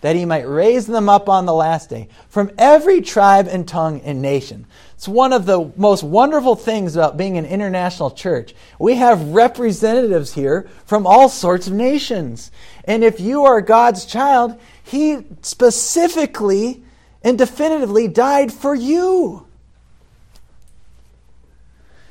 that 0.00 0.16
he 0.16 0.24
might 0.24 0.48
raise 0.48 0.86
them 0.86 1.08
up 1.08 1.28
on 1.28 1.44
the 1.44 1.52
last 1.54 1.90
day 1.90 2.08
from 2.28 2.50
every 2.56 3.00
tribe 3.00 3.48
and 3.48 3.66
tongue 3.66 4.00
and 4.02 4.22
nation. 4.22 4.66
It's 4.94 5.08
one 5.08 5.32
of 5.32 5.46
the 5.46 5.72
most 5.76 6.02
wonderful 6.02 6.56
things 6.56 6.94
about 6.94 7.16
being 7.16 7.36
an 7.36 7.46
international 7.46 8.10
church. 8.10 8.54
We 8.78 8.94
have 8.96 9.30
representatives 9.30 10.32
here 10.34 10.68
from 10.86 11.06
all 11.06 11.28
sorts 11.28 11.66
of 11.66 11.72
nations. 11.72 12.50
And 12.84 13.02
if 13.02 13.20
you 13.20 13.44
are 13.44 13.60
God's 13.60 14.06
child, 14.06 14.58
he 14.82 15.18
specifically 15.42 16.82
and 17.22 17.36
definitively 17.36 18.08
died 18.08 18.52
for 18.52 18.74
you. 18.74 19.46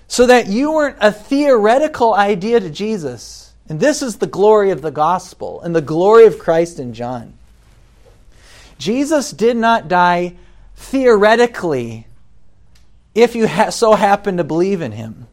So 0.07 0.25
that 0.25 0.47
you 0.47 0.71
weren't 0.71 0.97
a 1.01 1.11
theoretical 1.11 2.13
idea 2.13 2.59
to 2.59 2.69
Jesus. 2.69 3.53
And 3.69 3.79
this 3.79 4.01
is 4.01 4.17
the 4.17 4.27
glory 4.27 4.71
of 4.71 4.81
the 4.81 4.91
gospel 4.91 5.61
and 5.61 5.75
the 5.75 5.81
glory 5.81 6.25
of 6.25 6.39
Christ 6.39 6.79
in 6.79 6.93
John. 6.93 7.33
Jesus 8.77 9.31
did 9.31 9.57
not 9.57 9.87
die 9.87 10.35
theoretically 10.75 12.07
if 13.13 13.35
you 13.35 13.47
ha- 13.47 13.71
so 13.71 13.95
happen 13.95 14.37
to 14.37 14.43
believe 14.43 14.81
in 14.81 14.91
him. 14.91 15.27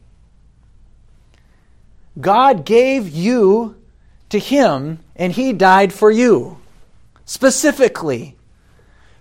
God 2.20 2.64
gave 2.64 3.09
you 3.09 3.77
to 4.31 4.39
him 4.39 5.01
and 5.14 5.33
he 5.33 5.53
died 5.53 5.93
for 5.93 6.11
you 6.11 6.59
specifically. 7.25 8.37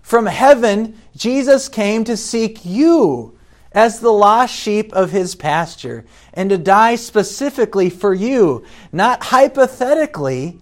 From 0.04 0.26
heaven, 0.28 1.02
Jesus 1.16 1.70
came 1.70 2.04
to 2.04 2.16
seek 2.16 2.64
you 2.66 3.40
as 3.72 4.00
the 4.00 4.12
lost 4.12 4.54
sheep 4.54 4.94
of 4.94 5.10
his 5.10 5.34
pasture 5.34 6.06
and 6.34 6.50
to 6.50 6.58
die 6.58 6.96
specifically 6.96 7.90
for 7.90 8.14
you, 8.14 8.64
not 8.92 9.24
hypothetically, 9.24 10.60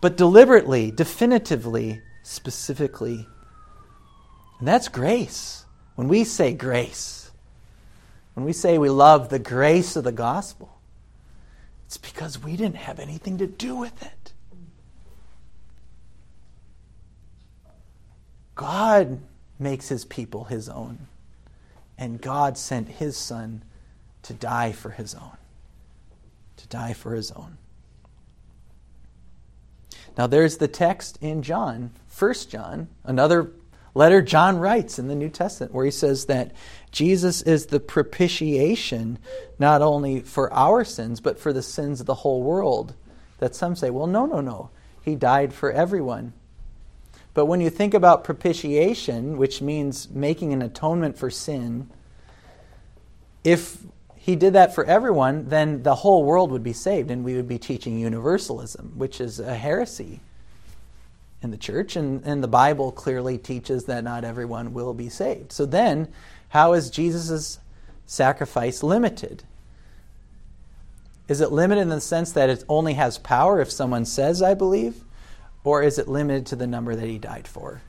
but 0.00 0.16
deliberately, 0.16 0.90
definitively, 0.90 2.00
specifically. 2.22 3.28
And 4.58 4.66
that's 4.66 4.88
grace. 4.88 5.66
When 5.94 6.08
we 6.08 6.24
say 6.24 6.54
grace, 6.54 7.30
when 8.32 8.44
we 8.44 8.52
say 8.52 8.78
we 8.78 8.88
love 8.88 9.28
the 9.28 9.38
grace 9.38 9.94
of 9.94 10.04
the 10.04 10.10
gospel, 10.10 10.80
it's 11.86 11.98
because 11.98 12.42
we 12.42 12.56
didn't 12.56 12.76
have 12.76 12.98
anything 12.98 13.38
to 13.38 13.46
do 13.46 13.76
with 13.76 14.02
it. 14.02 14.23
God 18.54 19.20
makes 19.58 19.88
his 19.88 20.04
people 20.04 20.44
his 20.44 20.68
own. 20.68 21.06
And 21.96 22.20
God 22.20 22.58
sent 22.58 22.88
his 22.88 23.16
son 23.16 23.62
to 24.22 24.34
die 24.34 24.72
for 24.72 24.90
his 24.90 25.14
own. 25.14 25.36
To 26.56 26.66
die 26.68 26.92
for 26.92 27.14
his 27.14 27.30
own. 27.32 27.58
Now 30.16 30.26
there's 30.26 30.58
the 30.58 30.68
text 30.68 31.18
in 31.20 31.42
John, 31.42 31.90
1 32.16 32.34
John, 32.48 32.88
another 33.02 33.50
letter 33.94 34.22
John 34.22 34.58
writes 34.58 34.98
in 34.98 35.08
the 35.08 35.14
New 35.14 35.28
Testament 35.28 35.72
where 35.72 35.84
he 35.84 35.90
says 35.90 36.26
that 36.26 36.52
Jesus 36.92 37.42
is 37.42 37.66
the 37.66 37.80
propitiation 37.80 39.18
not 39.58 39.82
only 39.82 40.20
for 40.20 40.52
our 40.52 40.84
sins 40.84 41.20
but 41.20 41.38
for 41.38 41.52
the 41.52 41.62
sins 41.62 42.00
of 42.00 42.06
the 42.06 42.14
whole 42.14 42.42
world. 42.42 42.94
That 43.38 43.54
some 43.54 43.74
say, 43.74 43.90
well, 43.90 44.06
no, 44.06 44.26
no, 44.26 44.40
no. 44.40 44.70
He 45.02 45.16
died 45.16 45.52
for 45.52 45.70
everyone. 45.70 46.32
But 47.34 47.46
when 47.46 47.60
you 47.60 47.68
think 47.68 47.94
about 47.94 48.22
propitiation, 48.22 49.36
which 49.36 49.60
means 49.60 50.08
making 50.08 50.52
an 50.52 50.62
atonement 50.62 51.18
for 51.18 51.30
sin, 51.30 51.90
if 53.42 53.78
he 54.14 54.36
did 54.36 54.52
that 54.54 54.74
for 54.74 54.84
everyone, 54.84 55.48
then 55.48 55.82
the 55.82 55.96
whole 55.96 56.24
world 56.24 56.50
would 56.52 56.62
be 56.62 56.72
saved, 56.72 57.10
and 57.10 57.24
we 57.24 57.34
would 57.34 57.48
be 57.48 57.58
teaching 57.58 57.98
universalism, 57.98 58.92
which 58.96 59.20
is 59.20 59.40
a 59.40 59.54
heresy 59.54 60.20
in 61.42 61.50
the 61.50 61.58
church. 61.58 61.96
And, 61.96 62.24
and 62.24 62.42
the 62.42 62.48
Bible 62.48 62.92
clearly 62.92 63.36
teaches 63.36 63.84
that 63.84 64.04
not 64.04 64.24
everyone 64.24 64.72
will 64.72 64.94
be 64.94 65.08
saved. 65.08 65.52
So 65.52 65.66
then, 65.66 66.08
how 66.50 66.72
is 66.72 66.88
Jesus' 66.88 67.58
sacrifice 68.06 68.82
limited? 68.82 69.42
Is 71.26 71.40
it 71.40 71.52
limited 71.52 71.82
in 71.82 71.88
the 71.88 72.00
sense 72.00 72.32
that 72.32 72.48
it 72.48 72.64
only 72.68 72.94
has 72.94 73.18
power 73.18 73.60
if 73.60 73.70
someone 73.70 74.04
says, 74.04 74.40
I 74.40 74.54
believe? 74.54 75.04
Or 75.64 75.82
is 75.82 75.98
it 75.98 76.06
limited 76.06 76.46
to 76.46 76.56
the 76.56 76.66
number 76.66 76.94
that 76.94 77.08
he 77.08 77.18
died 77.18 77.48
for? 77.48 77.80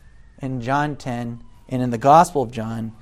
In 0.41 0.61
John 0.61 0.95
10 0.95 1.43
and 1.69 1.82
in 1.82 1.89
the 1.91 1.97
Gospel 1.97 2.41
of 2.41 2.51
John, 2.51 2.93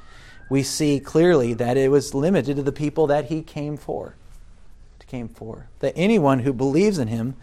we 0.49 0.63
see 0.63 0.99
clearly 0.99 1.53
that 1.53 1.77
it 1.77 1.89
was 1.89 2.13
limited 2.13 2.57
to 2.57 2.63
the 2.63 2.71
people 2.71 3.07
that 3.07 3.25
he 3.25 3.41
came 3.41 3.77
for. 3.77 4.15
Came 5.07 5.29
for. 5.29 5.67
That 5.77 5.93
anyone 5.95 6.39
who 6.39 6.51
believes 6.51 6.97
in 6.97 7.07
him 7.07 7.35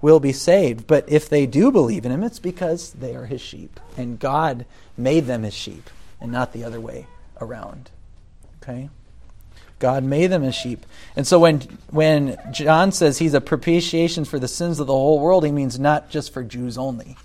will 0.00 0.18
be 0.18 0.32
saved. 0.32 0.86
But 0.86 1.04
if 1.08 1.28
they 1.28 1.44
do 1.44 1.70
believe 1.70 2.06
in 2.06 2.12
him, 2.12 2.22
it's 2.22 2.38
because 2.38 2.92
they 2.92 3.14
are 3.14 3.26
his 3.26 3.42
sheep. 3.42 3.78
And 3.98 4.18
God 4.18 4.64
made 4.96 5.26
them 5.26 5.42
his 5.42 5.52
sheep 5.52 5.90
and 6.22 6.32
not 6.32 6.54
the 6.54 6.64
other 6.64 6.80
way 6.80 7.06
around. 7.38 7.90
Okay? 8.62 8.88
God 9.78 10.04
made 10.04 10.28
them 10.28 10.42
as 10.42 10.54
sheep. 10.54 10.84
And 11.14 11.26
so 11.26 11.38
when, 11.38 11.60
when 11.90 12.38
John 12.52 12.92
says 12.92 13.18
he's 13.18 13.34
a 13.34 13.40
propitiation 13.40 14.24
for 14.24 14.38
the 14.38 14.48
sins 14.48 14.80
of 14.80 14.86
the 14.86 14.92
whole 14.92 15.20
world, 15.20 15.44
he 15.44 15.52
means 15.52 15.78
not 15.78 16.10
just 16.10 16.32
for 16.32 16.42
Jews 16.42 16.76
only, 16.76 17.16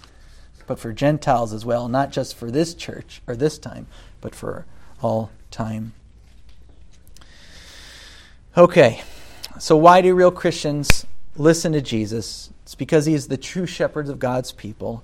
but 0.67 0.79
for 0.79 0.93
Gentiles 0.93 1.53
as 1.53 1.65
well, 1.65 1.87
not 1.87 2.11
just 2.11 2.35
for 2.35 2.51
this 2.51 2.73
church 2.73 3.21
or 3.27 3.35
this 3.35 3.57
time, 3.57 3.87
but 4.21 4.35
for 4.35 4.65
all 5.01 5.31
time. 5.51 5.93
Okay, 8.55 9.01
so 9.59 9.75
why 9.75 10.01
do 10.01 10.13
real 10.13 10.31
Christians 10.31 11.07
listen 11.35 11.71
to 11.71 11.81
Jesus? 11.81 12.51
It's 12.61 12.75
because 12.75 13.07
he's 13.07 13.27
the 13.27 13.37
true 13.37 13.65
shepherd 13.65 14.09
of 14.09 14.19
God's 14.19 14.51
people. 14.51 15.03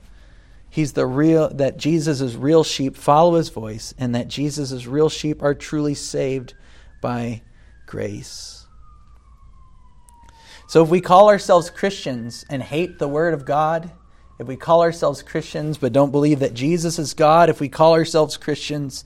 He's 0.70 0.94
the 0.94 1.08
real 1.08 1.50
that 1.50 1.78
Jesus' 1.78 2.36
real 2.36 2.64
sheep 2.64 2.96
follow 2.96 3.36
his 3.36 3.50
voice, 3.50 3.96
and 3.98 4.14
that 4.14 4.28
Jesus' 4.28 4.86
real 4.86 5.10
sheep 5.10 5.42
are 5.42 5.56
truly 5.56 5.96
saved 5.96 6.54
by 7.02 7.42
grace. 7.86 8.66
So 10.68 10.84
if 10.84 10.90
we 10.90 11.02
call 11.02 11.30
ourselves 11.30 11.72
Christians 11.72 12.46
and 12.48 12.62
hate 12.62 13.00
the 13.00 13.08
Word 13.08 13.34
of 13.34 13.44
God, 13.44 13.90
if 14.38 14.48
we 14.48 14.56
call 14.56 14.84
ourselves 14.84 15.24
Christians 15.24 15.80
but 15.80 15.94
don't 15.94 16.12
believe 16.12 16.40
that 16.40 16.54
Jesus 16.54 17.00
is 17.00 17.16
God, 17.16 17.50
if 17.50 17.60
we 17.60 17.70
call 17.70 17.94
ourselves 17.94 18.38
Christians 18.38 19.04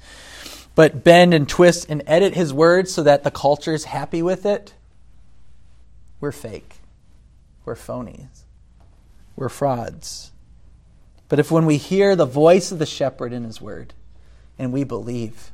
but 0.76 1.06
bend 1.06 1.34
and 1.34 1.48
twist 1.48 1.86
and 1.88 2.04
edit 2.06 2.34
His 2.34 2.54
Word 2.54 2.89
so 2.89 3.04
that 3.04 3.24
the 3.24 3.32
culture 3.32 3.74
is 3.74 3.86
happy 3.86 4.22
with 4.22 4.46
it, 4.46 4.74
we're 6.20 6.34
fake. 6.34 6.76
We're 7.64 7.76
phonies. 7.76 8.44
We're 9.38 9.48
frauds. 9.48 10.34
But 11.30 11.39
if 11.39 11.50
when 11.50 11.66
we 11.66 11.78
hear 11.78 12.16
the 12.16 12.26
voice 12.26 12.74
of 12.74 12.80
the 12.80 12.86
shepherd 12.86 13.32
in 13.32 13.46
His 13.46 13.62
Word 13.62 13.94
and 14.60 14.74
we 14.74 14.84
believe, 14.84 15.53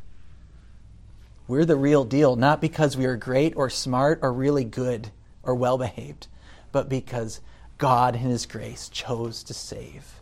we're 1.49 1.65
the 1.65 1.75
real 1.75 2.05
deal, 2.05 2.37
not 2.37 2.61
because 2.61 2.95
we 2.95 3.05
are 3.05 3.17
great 3.17 3.55
or 3.57 3.69
smart 3.69 4.19
or 4.21 4.31
really 4.31 4.63
good 4.63 5.09
or 5.43 5.53
well 5.53 5.77
behaved, 5.77 6.27
but 6.71 6.87
because 6.87 7.41
God, 7.77 8.15
in 8.15 8.21
His 8.21 8.45
grace, 8.45 8.87
chose 8.87 9.43
to 9.43 9.53
save 9.53 10.21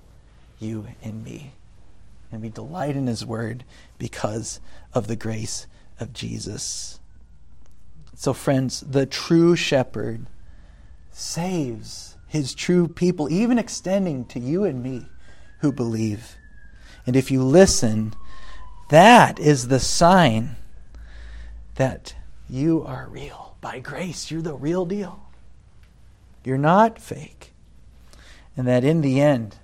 you 0.58 0.88
and 1.04 1.24
me. 1.24 1.52
And 2.32 2.42
we 2.42 2.50
delight 2.50 2.96
in 2.96 3.06
His 3.06 3.26
word 3.26 3.64
because 4.00 4.60
of 4.94 5.08
the 5.08 5.16
grace 5.16 5.68
of 6.00 6.14
Jesus. 6.14 7.00
So, 8.16 8.34
friends, 8.34 8.82
the 8.82 9.06
true 9.06 9.56
shepherd 9.56 10.26
saves 11.12 12.18
his 12.28 12.54
true 12.54 12.88
people, 12.88 13.32
even 13.32 13.58
extending 13.58 14.26
to 14.26 14.40
you 14.40 14.66
and 14.66 14.84
me 14.84 15.06
who 15.60 15.72
believe. 15.72 16.36
And 17.06 17.16
if 17.16 17.32
you 17.32 17.42
listen, 17.42 18.14
that 18.90 19.40
is 19.40 19.70
the 19.70 19.80
sign 19.80 20.57
that 21.78 22.16
you 22.50 22.84
are 22.84 23.08
real. 23.10 23.56
By 23.62 23.80
grace, 23.80 24.30
you're 24.30 24.42
the 24.42 24.54
real 24.54 24.86
deal. 24.86 25.24
You're 26.44 26.58
not 26.58 27.00
fake. 27.00 27.54
And 28.56 28.68
that 28.68 28.84
in 28.84 29.02
the 29.02 29.22
end, 29.22 29.56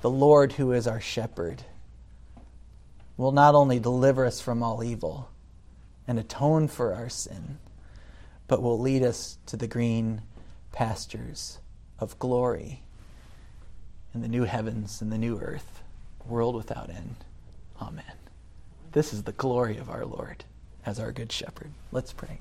the 0.00 0.10
Lord, 0.10 0.52
who 0.52 0.72
is 0.72 0.86
our 0.86 1.00
shepherd, 1.00 1.62
will 3.16 3.32
not 3.32 3.54
only 3.54 3.80
deliver 3.80 4.24
us 4.24 4.40
from 4.40 4.62
all 4.62 4.82
evil 4.82 5.30
and 6.06 6.18
atone 6.18 6.68
for 6.68 6.94
our 6.94 7.08
sin, 7.08 7.58
but 8.46 8.62
will 8.62 8.78
lead 8.78 9.02
us 9.02 9.38
to 9.46 9.56
the 9.56 9.66
green 9.66 10.22
pastures 10.72 11.58
of 11.98 12.18
glory 12.18 12.82
in 14.14 14.22
the 14.22 14.28
new 14.28 14.44
heavens 14.44 15.02
and 15.02 15.10
the 15.10 15.18
new 15.18 15.38
earth, 15.40 15.82
world 16.24 16.54
without 16.54 16.88
end. 16.88 17.16
Amen. 17.82 18.04
This 18.92 19.12
is 19.12 19.24
the 19.24 19.32
glory 19.32 19.76
of 19.76 19.90
our 19.90 20.06
Lord 20.06 20.44
as 20.88 20.98
our 20.98 21.12
good 21.12 21.30
shepherd. 21.30 21.72
Let's 21.92 22.14
pray. 22.14 22.40